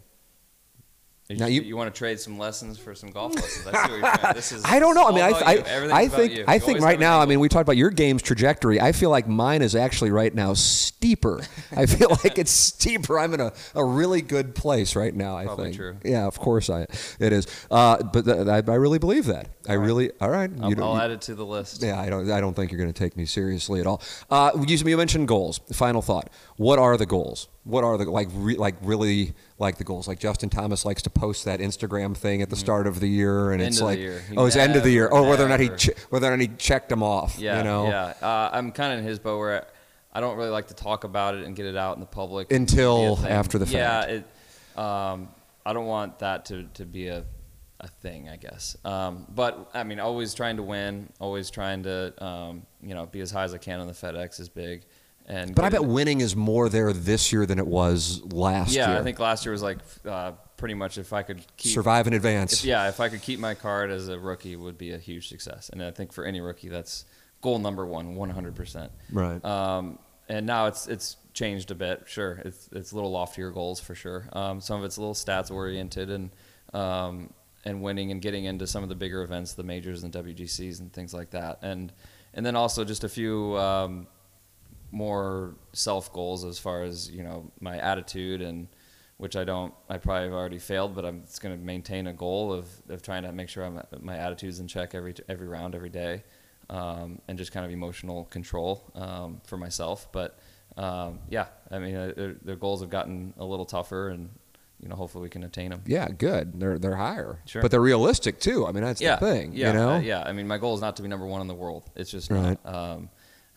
[1.30, 3.68] You, Now you, you- want to trade some lessons for some golf lessons?
[3.68, 4.34] I see what you're.
[4.34, 4.64] This is.
[4.66, 5.08] I don't know.
[5.08, 6.48] I mean, I, I, I think.
[6.48, 7.20] I think right now.
[7.20, 8.80] I mean, we talked about your game's trajectory.
[8.80, 11.41] I feel like mine is actually right now steeper.
[11.76, 13.20] I feel like it's steeper.
[13.20, 15.36] I'm in a, a really good place right now.
[15.36, 15.76] I Probably think.
[15.76, 15.98] true.
[16.06, 16.84] Yeah, of course I.
[17.20, 17.45] It is.
[17.70, 19.49] Uh, but th- I, I really believe that.
[19.68, 19.85] I All right.
[19.85, 20.11] really.
[20.22, 20.49] All right.
[20.61, 21.81] I'll, You I'll add it to the list.
[21.84, 22.30] Yeah, I don't.
[22.31, 24.02] I don't think you're going to take me seriously at all.
[24.30, 25.60] Uh, you, you mentioned goals.
[25.73, 26.30] Final thought.
[26.57, 27.48] What are the goals?
[27.64, 28.30] What are the like?
[28.34, 30.07] Re, like really like the goals?
[30.07, 33.52] Like Justin Thomas likes to post that Instagram thing at the start of the year,
[33.52, 33.65] and Mm-hmm.
[33.65, 34.22] End it's of the like, year.
[34.38, 36.39] Oh, it's end of the year, never, whether or not he che- whether or not
[36.39, 37.38] he checked them off.
[37.39, 38.14] Yeah, you know, yeah.
[38.22, 39.68] Uh, I'm kind of in his boat where
[40.14, 42.52] I don't really like to talk about it and get it out in the public
[42.52, 43.31] Until Be a thing.
[43.31, 44.11] after the Yeah, fact.
[44.11, 45.27] it, um,
[45.65, 47.26] I don't want that to, to be a,
[47.80, 48.76] a thing, I guess.
[48.84, 53.22] Um, but I mean, always trying to win, always trying to um, you know be
[53.22, 54.84] as high as I can on the FedEx is big.
[55.30, 58.74] And But I bet it- winning is more there this year than it was last
[58.74, 58.99] yeah, year.
[58.99, 62.14] I think last year was like uh, pretty much if I could keep survive in
[62.14, 62.54] advance.
[62.54, 65.28] if, yeah, if I could keep my card as a rookie, would be a huge
[65.28, 65.70] success.
[65.70, 67.04] And I think for any rookie, that's
[67.41, 68.90] goal number one, 100%.
[69.12, 69.44] Right.
[69.44, 69.99] Um,
[70.30, 72.04] and now it's it's changed a bit.
[72.06, 74.28] Sure, it's it's a little loftier goals for sure.
[74.34, 76.32] Um, some of it's a little stats oriented and
[76.74, 77.34] um,
[77.68, 80.91] and winning and getting into some of the bigger events, the majors and WGCs and
[80.91, 81.60] things like that.
[81.61, 81.91] And
[82.34, 84.07] and then also just a few um,
[84.91, 88.68] more self goals as far as you know my attitude and
[89.18, 92.14] which I don't I probably have already failed but I'm just going to maintain a
[92.14, 95.76] goal of, of trying to make sure I'm, my attitude's in check every every round
[95.76, 96.23] every day
[96.69, 100.39] um, and just kind of emotional control um, for myself but
[100.77, 104.30] um, yeah I mean uh, their, their goals have gotten a little tougher and
[104.82, 106.60] you know hopefully we can attain them yeah, good.
[106.60, 107.62] They're they're higher, Sure.
[107.62, 108.66] but they're realistic too.
[108.68, 109.54] I mean, that's yeah, the thing.
[109.54, 109.90] Yeah, you know.
[109.94, 110.24] uh, yeah.
[110.26, 111.90] I mean, my goal is not to be number one in the world.
[111.95, 112.58] It's just Right.
[112.64, 112.76] not.
[112.76, 113.10] Um,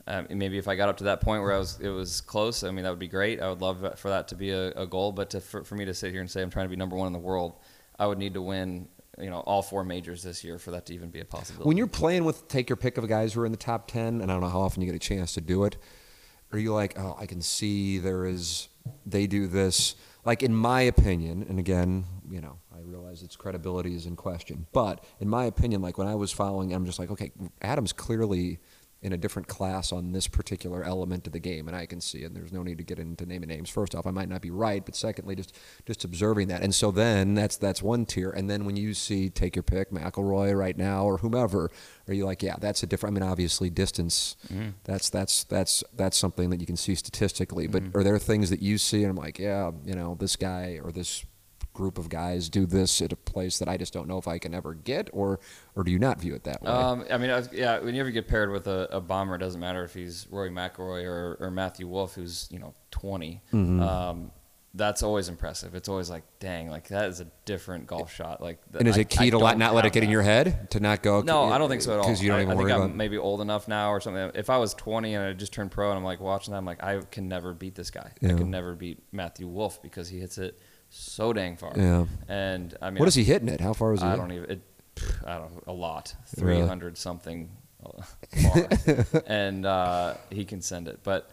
[0.06, 2.64] um, maybe if I got up to that point where I was, it was close.
[2.64, 3.40] I mean, that would be great.
[3.40, 5.12] I would love for that to be a, a goal.
[5.12, 6.96] But to, for, for me to sit here and say I'm trying to be number
[6.96, 7.56] one in the world,
[7.98, 8.88] I would need to win,
[9.20, 11.68] you know, all four majors this year for that to even be a possibility.
[11.68, 14.20] When you're playing with, take your pick of guys who are in the top 10,
[14.20, 15.76] and I don't know how often you get a chance to do it,
[16.50, 18.68] are you like, oh, I can see there is,
[19.06, 19.94] they do this.
[20.24, 24.66] Like, in my opinion, and again, you know, I realize its credibility is in question.
[24.72, 27.32] But in my opinion, like when I was following, I'm just like, okay,
[27.62, 28.58] Adam's clearly
[29.02, 32.22] in a different class on this particular element of the game, and I can see,
[32.24, 33.70] and there's no need to get into naming names.
[33.70, 35.56] First off, I might not be right, but secondly, just
[35.86, 39.30] just observing that, and so then that's that's one tier, and then when you see,
[39.30, 41.70] take your pick, McIlroy right now or whomever,
[42.08, 43.16] are you like, yeah, that's a different?
[43.16, 44.70] I mean, obviously, distance, Mm-hmm.
[44.84, 47.96] that's that's that's that's something that you can see statistically, but Mm-hmm.
[47.96, 50.92] are there things that you see, and I'm like, yeah, you know, this guy or
[50.92, 51.24] this
[51.80, 54.38] group of guys do this at a place that I just don't know if I
[54.38, 55.40] can ever get, or
[55.74, 56.70] or do you not view it that way?
[56.70, 57.78] Um, I mean, I was, yeah.
[57.78, 60.50] Whenever you ever get paired with a, a bomber, it doesn't matter if he's Rory
[60.50, 63.40] McIlroy or, or Matthew Wolff, who's you know 20.
[63.52, 63.82] Mm-hmm.
[63.82, 64.30] Um,
[64.74, 65.74] that's always impressive.
[65.74, 68.40] It's always like, dang, like that is a different golf shot.
[68.40, 70.70] Like, and is it key I to let, don't let it get in your head
[70.70, 71.22] to not go?
[71.22, 72.04] No, I don't think so at all.
[72.04, 72.96] Because you don't I, even I think worry I'm about.
[72.96, 74.30] maybe old enough now or something.
[74.34, 76.66] If I was 20 and I just turned pro and I'm like watching that, I'm
[76.66, 78.12] like, I can never beat this guy.
[78.22, 80.60] I can never beat Matthew Wolff because he hits it
[80.90, 81.72] so dang far.
[81.76, 82.04] Yeah.
[82.28, 83.60] And I mean, what is he hitting it?
[83.60, 84.06] How far is he?
[84.06, 84.28] I hitting?
[84.28, 84.50] don't even.
[84.50, 84.60] It,
[85.26, 85.64] I don't.
[85.66, 86.14] A lot.
[86.36, 86.58] Really?
[86.58, 87.50] Three hundred something
[87.84, 88.62] uh,
[89.26, 91.00] and uh, he can send it.
[91.02, 91.30] But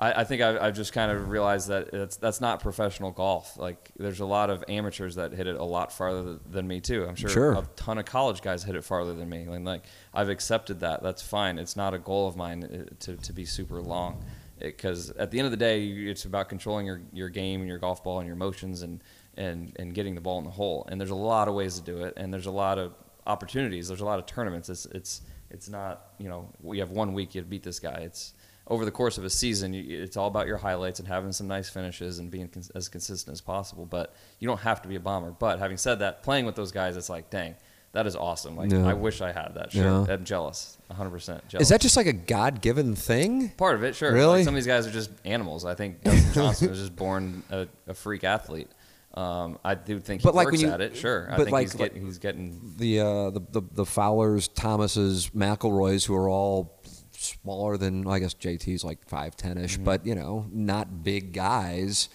[0.00, 3.56] I, I think I've, I've just kind of realized that it's, that's not professional golf.
[3.58, 7.06] Like there's a lot of amateurs that hit it a lot farther than me too.
[7.06, 7.52] I'm sure, Sure.
[7.52, 9.42] a ton of college guys hit it farther than me.
[9.42, 11.02] And like I've accepted that.
[11.02, 11.58] That's fine.
[11.58, 14.24] It's not a goal of mine uh, to to be super long.
[14.60, 17.78] Because at the end of the day, it's about controlling your, your game and your
[17.78, 19.02] golf ball and your motions and,
[19.36, 20.86] and, and getting the ball in the hole.
[20.90, 22.92] And there's a lot of ways to do it, and there's a lot of
[23.26, 23.88] opportunities.
[23.88, 24.68] There's a lot of tournaments.
[24.68, 28.00] It's it's it's not you know we have one week you beat this guy.
[28.02, 28.34] It's
[28.66, 29.72] over the course of a season.
[29.72, 32.88] You, it's all about your highlights and having some nice finishes and being cons- as
[32.88, 33.86] consistent as possible.
[33.86, 35.30] But you don't have to be a bomber.
[35.30, 37.56] But having said that, playing with those guys, it's like dang.
[37.92, 38.56] That is awesome.
[38.56, 38.86] Like Yeah.
[38.86, 39.72] I wish I had that.
[39.72, 40.06] Sure, Yeah.
[40.14, 40.78] I'm jealous.
[40.88, 41.62] 100 percent jealous.
[41.64, 43.48] Is that just like a God given thing?
[43.50, 43.94] part of it?
[43.96, 44.12] Sure.
[44.12, 44.38] Really?
[44.38, 45.64] Like, some of these guys are just animals.
[45.64, 48.68] I think Dustin Johnson was just born a, a freak athlete.
[49.12, 50.96] Um, I do think he But, like, works when you- at it.
[50.96, 51.28] Sure.
[51.32, 56.06] I think like- he's, getting, he's getting The uh, the, the the Fowlers, Thomases, McIlroys,
[56.06, 56.80] who are all
[57.10, 59.84] smaller than I guess JT's like five ten ish, Mm-hmm.
[59.84, 62.08] but you know not big guys,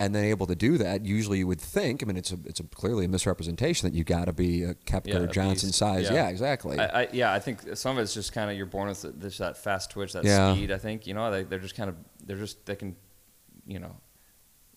[0.00, 1.04] and then able to do that.
[1.04, 2.02] Usually, you would think.
[2.02, 4.74] I mean, it's a it's a clearly a misrepresentation that you got to be a
[4.74, 6.04] Koepka Yeah, Johnson size.
[6.04, 6.14] Yeah.
[6.14, 6.78] Yeah, exactly.
[6.78, 9.38] I, I, yeah, I think some of it's just kind of you're born with this
[9.38, 10.54] that fast twitch, that Yeah.
[10.54, 10.70] speed.
[10.70, 12.96] I think you know they, they're just kind of they're just they can,
[13.66, 13.96] you know,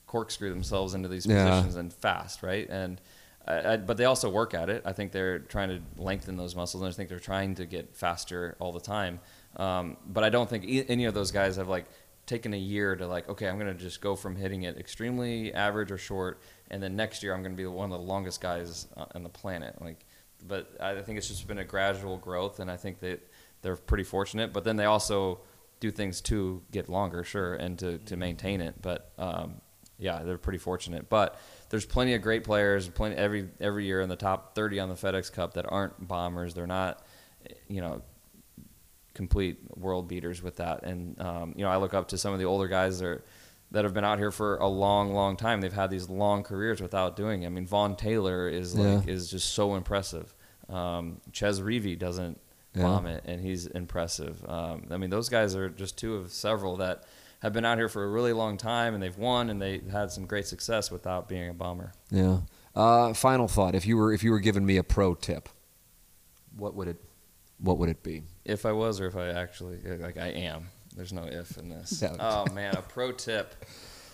[0.07, 2.68] corkscrew themselves into these positions and fast, right?
[2.69, 2.99] And
[3.48, 4.84] I, but they also work at it.
[4.85, 7.95] I think they're trying to lengthen those muscles, and I think they're trying to get
[7.95, 9.19] faster all the time.
[9.57, 11.85] Um, but I don't think e- any of those guys have like
[12.32, 15.53] taken a year to like, okay, I'm going to just go from hitting it extremely
[15.53, 16.40] average or short,
[16.70, 19.24] and then next year I'm going to be one of the longest guys uh, on
[19.24, 19.76] the planet.
[19.82, 20.06] Like,
[20.48, 23.20] but I think it's just been a gradual growth, and I think that
[23.62, 24.53] they're pretty fortunate.
[24.53, 25.41] But then they also
[25.82, 28.82] do things to get longer, sure, and to, to maintain it.
[28.82, 29.56] But um,
[29.99, 31.10] yeah, they're pretty fortunate.
[31.10, 31.38] But
[31.70, 34.95] there's plenty of great players, plenty every every year in the top 30 on the
[34.95, 36.53] FedEx Cup that aren't bombers.
[36.53, 37.06] They're not,
[37.68, 38.02] you know,
[39.14, 40.84] complete world beaters with that.
[40.84, 43.24] And um, you know, I look up to some of the older guys that are,
[43.72, 45.62] that have been out here for a long, long time.
[45.62, 47.44] They've had these long careers without doing.
[47.44, 47.48] It.
[47.48, 49.14] I mean, Vaughn Taylor is like Yeah.
[49.14, 50.34] is just so impressive.
[50.70, 52.40] Um, Chez Reavie doesn't
[52.74, 52.84] Yeah.
[52.84, 54.44] bomb it, and he's impressive.
[54.48, 57.04] Um, I mean, those guys are just two of several that
[57.42, 60.12] have been out here for a really long time, and they've won, and they had
[60.12, 61.92] some great success without being a bomber.
[62.10, 62.42] yeah.
[62.74, 65.50] Uh, final thought: If you were if you were giving me a pro tip,
[66.56, 67.02] what would it
[67.62, 68.24] what would it be?
[68.46, 70.68] If I was, or if I actually like, I am.
[70.96, 72.02] There's no if in this.
[72.02, 72.16] Yeah.
[72.20, 73.56] Oh man, a pro tip.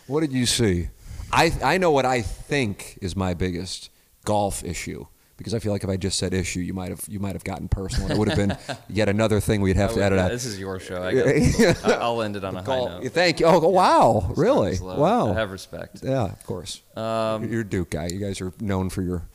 [0.07, 0.89] What did you see?
[1.31, 3.89] I I know what I think is my biggest
[4.25, 5.05] golf issue
[5.37, 7.43] because I feel like if I just said issue, you might have you might have
[7.43, 8.11] gotten personal.
[8.11, 8.57] It would have been
[8.89, 10.29] yet another thing we'd have to edit out.
[10.31, 11.01] This is your show.
[11.03, 11.83] I guess.
[11.85, 13.05] I- I'll end it on a high note.
[13.11, 13.45] Thank you.
[13.47, 14.33] Oh, wow!
[14.35, 14.77] Really?
[14.79, 15.31] Wow!
[15.31, 15.99] I have respect.
[16.03, 16.81] yeah, of course.
[16.95, 18.07] Um, You're Duke guy.
[18.07, 19.27] You guys are known for your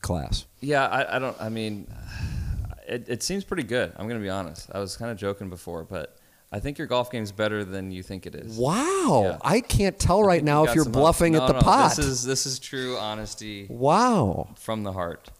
[0.00, 0.46] class.
[0.60, 1.36] Yeah, I, I don't.
[1.40, 1.86] I mean,
[2.86, 3.92] it, it seems pretty good.
[3.96, 4.70] I'm gonna be honest.
[4.72, 6.16] I was kind of joking before, but
[6.50, 8.58] I think your golf game's better than you think it is.
[8.58, 9.22] Wow!
[9.24, 9.38] Yeah.
[9.42, 11.96] I can't tell right You now if you're bluffing no, at the no, pot.
[11.96, 14.50] This is this is true honesty wow!
[14.56, 15.30] from the heart.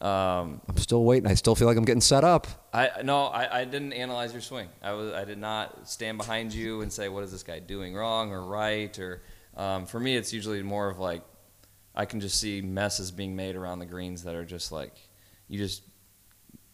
[0.00, 1.28] Um, I'm still waiting.
[1.28, 2.46] I still feel like I'm getting set up.
[2.72, 4.68] I no, I, I didn't analyze your swing.
[4.82, 7.94] I was I did not stand behind you and say what is this guy doing
[7.94, 9.22] wrong or right or
[9.56, 11.22] um, for me it's usually more of like
[11.94, 14.92] I can just see messes being made around the greens that are just like
[15.48, 15.82] you just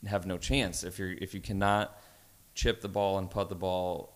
[0.07, 0.85] have no chance.
[0.85, 1.97] If you're if you cannot
[2.55, 4.15] chip the ball and putt the ball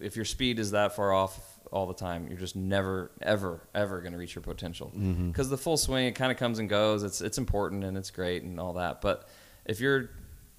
[0.00, 1.38] if your speed is that far off
[1.72, 4.92] all the time you're just never ever ever going to reach your potential.
[4.96, 5.28] Mm-hmm.
[5.28, 7.02] Because the full swing it kind of comes and goes.
[7.02, 9.00] It's it's important and it's great and all that.
[9.00, 9.28] But
[9.64, 10.10] if you're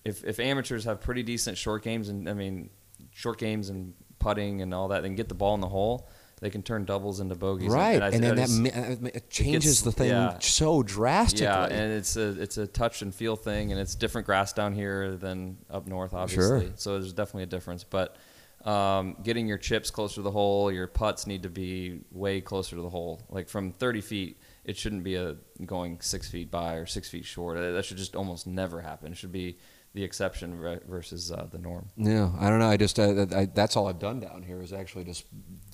[0.04, 2.70] if if amateurs have pretty decent short games and I mean
[3.12, 6.10] short games and putting and all that and get the ball in the hole
[6.46, 7.72] they can turn doubles into bogeys.
[7.72, 10.38] Right, I- and, then I that just- mi- uh, it changes gets- the thing yeah.
[10.40, 11.46] so drastically.
[11.48, 14.76] Yeah, and it's a it's a touch and feel thing, and it's different grass down
[14.76, 16.68] here than up north, obviously.
[16.68, 16.74] Sure.
[16.76, 17.84] So there's definitely a difference.
[17.84, 18.16] But
[18.64, 22.76] um, getting your chips closer to the hole, your putts need to be way closer
[22.76, 23.22] to the hole.
[23.30, 25.36] Like from 30 feet, it shouldn't be a
[25.66, 27.58] going six feet by or six feet short.
[27.58, 29.12] That should just almost never happen.
[29.12, 29.58] It should be
[29.96, 31.88] the exception ver- versus uh, the norm.
[31.98, 32.68] Yeah, I don't know.
[32.70, 35.26] I just uh, I, that's all I've done down here is actually just.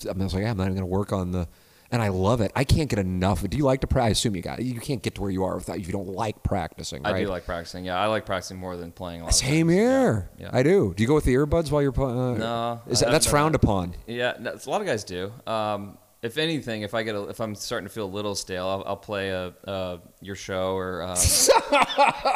[0.07, 1.47] I was like, yeah, I'm not even going to work on the,
[1.91, 2.51] and I love it.
[2.55, 3.47] I can't get enough.
[3.49, 4.07] Do you like to practice?
[4.09, 4.61] I assume you got.
[4.61, 7.05] You can't get to where you are without if you don't like practicing.
[7.05, 7.83] I do like practicing.
[7.83, 9.33] Yeah, I like practicing more than playing a lot.
[9.33, 10.29] Same here.
[10.37, 10.49] Yeah, yeah.
[10.53, 10.93] I do.
[10.95, 12.17] Do you go with the earbuds while you're playing?
[12.17, 13.63] Uh, No, is that, that's frowned that.
[13.63, 13.95] upon.
[14.07, 15.33] Yeah, no, a lot of guys do.
[15.47, 18.67] Um, if anything, if I get a, if I'm starting to feel a little stale,
[18.67, 21.17] I'll, I'll play a, uh your show or um,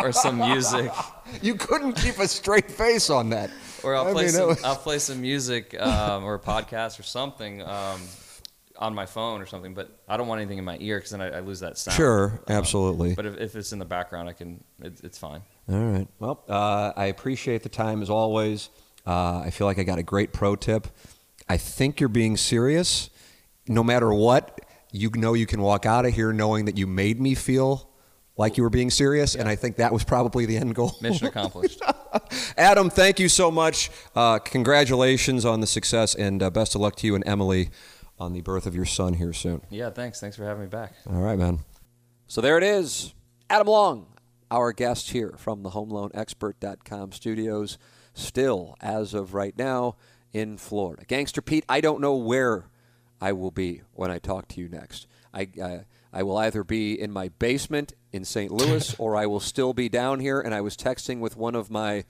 [0.01, 0.91] or some music,
[1.41, 3.49] You couldn't keep a straight face on that.
[3.83, 6.99] or I'll I play mean, some was- I'll play some music um, or a podcast
[6.99, 8.01] or something um,
[8.77, 9.73] on my phone or something.
[9.73, 11.95] But I don't want anything in my ear because then I, I lose that sound.
[11.95, 13.13] Sure, Um, absolutely.
[13.15, 14.63] But if, if it's in the background, I can.
[14.81, 15.41] It, it's fine.
[15.69, 16.07] All right.
[16.19, 18.69] Well, uh, I appreciate the time as always.
[19.05, 20.87] Uh, I feel like I got a great pro tip.
[21.47, 23.09] I think you're being serious.
[23.67, 24.59] No matter what,
[24.91, 27.89] you know you can walk out of here knowing that you made me feel
[28.37, 30.91] like you were being serious, and I think that was probably the end goal.
[31.01, 31.81] Mission accomplished.
[32.57, 33.89] Adam, thank you so much.
[34.15, 37.69] Uh, congratulations on the success, and uh, best of luck to you and Emily
[38.19, 39.61] on the birth of your son here soon.
[39.69, 40.19] yeah, thanks.
[40.19, 40.93] Thanks for having me back.
[41.09, 41.59] All right, man.
[42.27, 43.13] So there it is.
[43.49, 44.07] Adam Long,
[44.49, 47.77] our guest here from the HomeLoanExpert.com studios,
[48.13, 49.95] still, as of right now,
[50.33, 51.03] in Florida.
[51.05, 52.65] Gangster Pete, I don't know where
[53.25, 55.07] I will be when I talk to you next.
[55.33, 55.79] I, uh,
[56.13, 58.51] I will either be in my basement in St.
[58.51, 60.39] Louis or I will still be down here.
[60.39, 62.05] And I was texting with one of my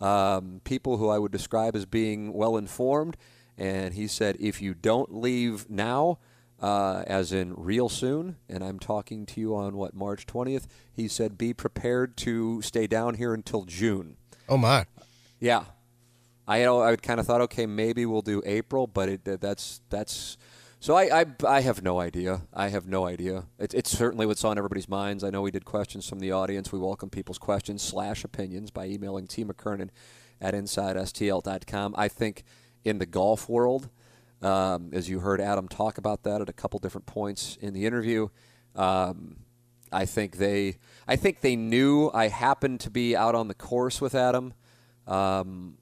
[0.00, 3.16] um, people who I would describe as being well informed.
[3.58, 6.20] And he said, if you don't leave now,
[6.60, 11.08] uh, as in real soon, and I'm talking to you on what, March 20th, he
[11.08, 14.16] said, be prepared to stay down here until June.
[14.48, 14.86] Oh my.
[15.40, 15.64] Yeah.
[16.46, 20.36] I I kind of thought okay maybe we'll do April but it that's that's
[20.82, 22.42] so I, I I have no idea.
[22.52, 23.44] I have no idea.
[23.56, 25.22] It, it's certainly what's on everybody's minds.
[25.22, 26.72] I know we did questions from the audience.
[26.72, 29.44] We welcome people's questions slash opinions by emailing T.
[29.44, 29.90] McKernan
[30.40, 32.42] at InsideSTL.com I think
[32.82, 33.90] in the golf world
[34.42, 37.86] um, as you heard Adam talk about that at a couple different points in the
[37.86, 38.26] interview
[38.74, 39.36] um,
[39.92, 44.00] I think they I think they knew I happened to be out on the course
[44.00, 44.52] with Adam.
[45.06, 45.76] Um,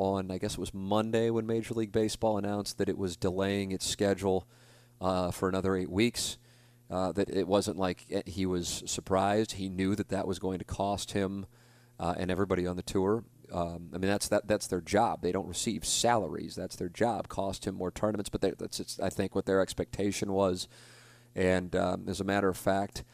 [0.00, 3.72] on I guess it was Monday when Major League Baseball announced that it was delaying
[3.72, 4.46] its schedule
[5.00, 6.38] uh, for another eight weeks.
[6.90, 9.52] Uh, that it wasn't like he was surprised.
[9.52, 11.46] He knew that that was going to cost him
[12.00, 13.22] uh, and everybody on the tour.
[13.52, 15.22] Um, I mean, that's that that's their job.
[15.22, 16.56] They don't receive salaries.
[16.56, 17.28] That's their job.
[17.28, 20.66] Cost him more tournaments, but they, that's I think what their expectation was.
[21.36, 23.04] And um, as a matter of fact,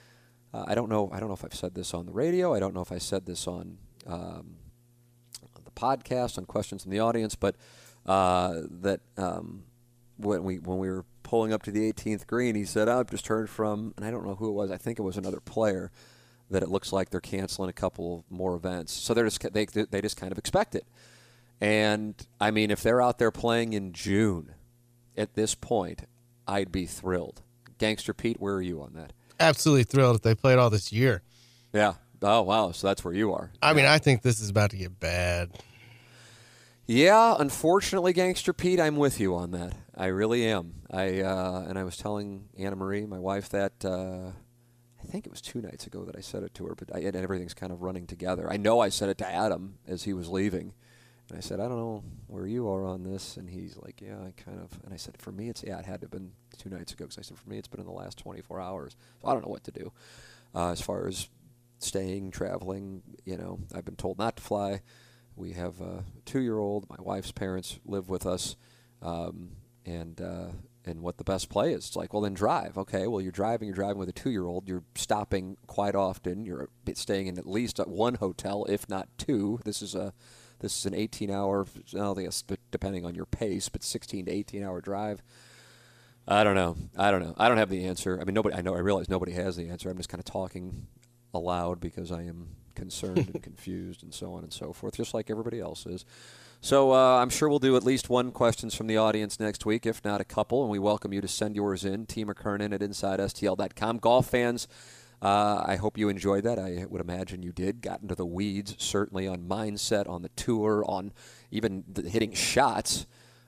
[0.55, 1.11] uh, I don't know.
[1.13, 2.55] I don't know if I've said this on the radio.
[2.55, 3.77] I don't know if I said this on
[4.07, 4.57] um,
[5.77, 7.55] podcast on questions from the audience, but
[8.07, 9.65] uh, that um,
[10.17, 13.27] when we when we were pulling up to the 18th green, he said, "I've just
[13.29, 14.71] heard from," and I don't know who it was.
[14.71, 15.91] I think it was another player
[16.51, 18.93] that it looks like they're canceling a couple more events.
[18.93, 20.87] So they're just they they just kind of expect it.
[21.61, 24.55] And I mean, if they're out there playing in June,
[25.17, 26.05] at this point,
[26.47, 27.43] I'd be thrilled.
[27.79, 29.13] Gangster Pete, where are you on that?
[29.39, 31.23] Absolutely thrilled if they played all this year.
[31.73, 31.95] Yeah.
[32.27, 32.73] Oh wow.
[32.73, 33.53] So that's where you are.
[33.63, 35.51] I mean, I think this is about to get bad.
[36.89, 39.75] Yeah, unfortunately, Gangster Pete, I'm with you on that.
[39.97, 40.75] I really am.
[40.91, 44.31] I uh, and I was telling Anna Marie, my wife, that uh,
[45.03, 47.01] I think it was two nights ago that I said it to her, but I,
[47.01, 48.51] everything's kind of running together.
[48.51, 50.75] I know I said it to Adam as he was leaving,
[51.29, 54.19] and I said, I don't know where you are on this, and he's like, Yeah,
[54.19, 54.81] I kind of.
[54.85, 57.05] And I said, For me, it's yeah, it had to have been two nights ago
[57.05, 59.45] because I said for me, it's been in the last 24 hours, so I don't
[59.45, 59.93] know what to do
[60.55, 61.29] uh, as far as
[61.87, 63.03] staying, traveling.
[63.25, 64.83] You know, I've been told not to fly.
[65.35, 66.89] We have a two-year-old.
[66.89, 68.57] My wife's parents live with us,
[69.03, 69.51] um,
[69.85, 70.49] and uh,
[70.85, 71.89] and what the best play is.
[71.89, 72.79] It's like, well, then drive.
[72.79, 73.69] Okay, well, you're driving.
[73.69, 74.69] You're driving with a two-year-old.
[74.69, 76.47] You're stopping quite often.
[76.47, 79.61] You're staying in at least one hotel, if not two.
[79.65, 80.15] This is a
[80.61, 81.67] this is an 18-hour.
[81.99, 85.23] I think depending on your pace, but 16 to 18-hour drive.
[86.29, 86.77] I don't know.
[86.97, 87.35] I don't know.
[87.37, 88.19] I don't have the answer.
[88.21, 88.57] I mean, nobody.
[88.57, 88.75] I know.
[88.75, 89.91] I realize nobody has the answer.
[89.91, 90.87] I'm just kind of talking
[91.37, 95.31] aloud because I am concerned and confused and so on and so forth, just like
[95.31, 96.05] everybody else is.
[96.61, 99.87] So uh, I'm sure we'll do at least one questions from the audience next week,
[99.87, 102.07] if not a couple, and we welcome you to send yours in.
[102.07, 102.25] T.
[102.25, 103.99] McKernan at InsideSTL.com.
[103.99, 104.67] Golf fans,
[105.23, 106.59] uh, I hope you enjoyed that.
[106.59, 107.83] I would imagine you did.
[107.83, 111.13] Got into the weeds, certainly on mindset, on the tour, on
[111.51, 113.07] even the hitting shots,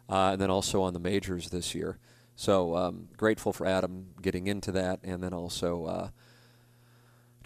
[0.08, 1.98] uh, and then also on the majors this year.
[2.36, 6.08] So um, grateful for Adam getting into that, and then also uh,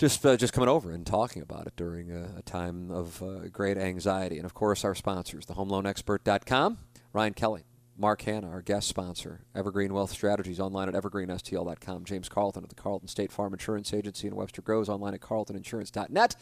[0.02, 3.46] just uh, just coming over and talking about it during a, a time of uh,
[3.52, 4.36] great anxiety.
[4.36, 6.78] And of course, our sponsors, thehomeloanexpert.com,
[7.12, 7.62] Ryan Kelley,
[7.96, 12.74] Mark Hannah, our guest sponsor, Evergreen Wealth Strategies, online at evergreenstl.com, James Carlton of the
[12.74, 16.34] Carlton State Farm Insurance Agency in Webster Groves, online at carltoninsurance.net.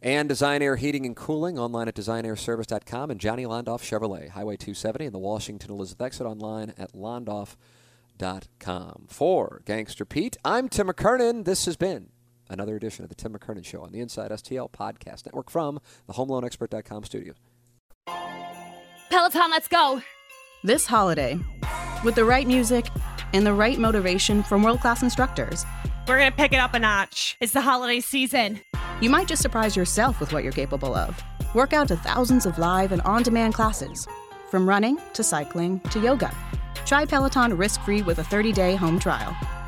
[0.00, 5.04] And Design Aire Heating and Cooling online at designairservice.com and Johnny Londoff Chevrolet, Highway 270
[5.04, 7.56] and the Washington Elizabeth exit online at londoff.com.
[9.08, 11.44] For Gangster Pete, I'm Tim McKernan.
[11.44, 12.12] This has been
[12.48, 16.14] another edition of the Tim McKernan Show on the Inside STL Podcast Network from the
[16.14, 17.36] HomeLoanExpert.com studios.
[19.10, 20.02] Peloton, let's go!
[20.64, 21.38] This holiday,
[22.04, 22.86] with the right music
[23.32, 25.64] and the right motivation from world class instructors,
[26.06, 27.36] we're going to pick it up a notch.
[27.40, 28.60] It's the holiday season.
[29.00, 31.22] You might just surprise yourself with what you're capable of.
[31.54, 34.06] Work out to thousands of live and on demand classes,
[34.50, 36.34] from running to cycling to yoga.
[36.84, 39.36] Try Peloton risk free with a 30 day home trial.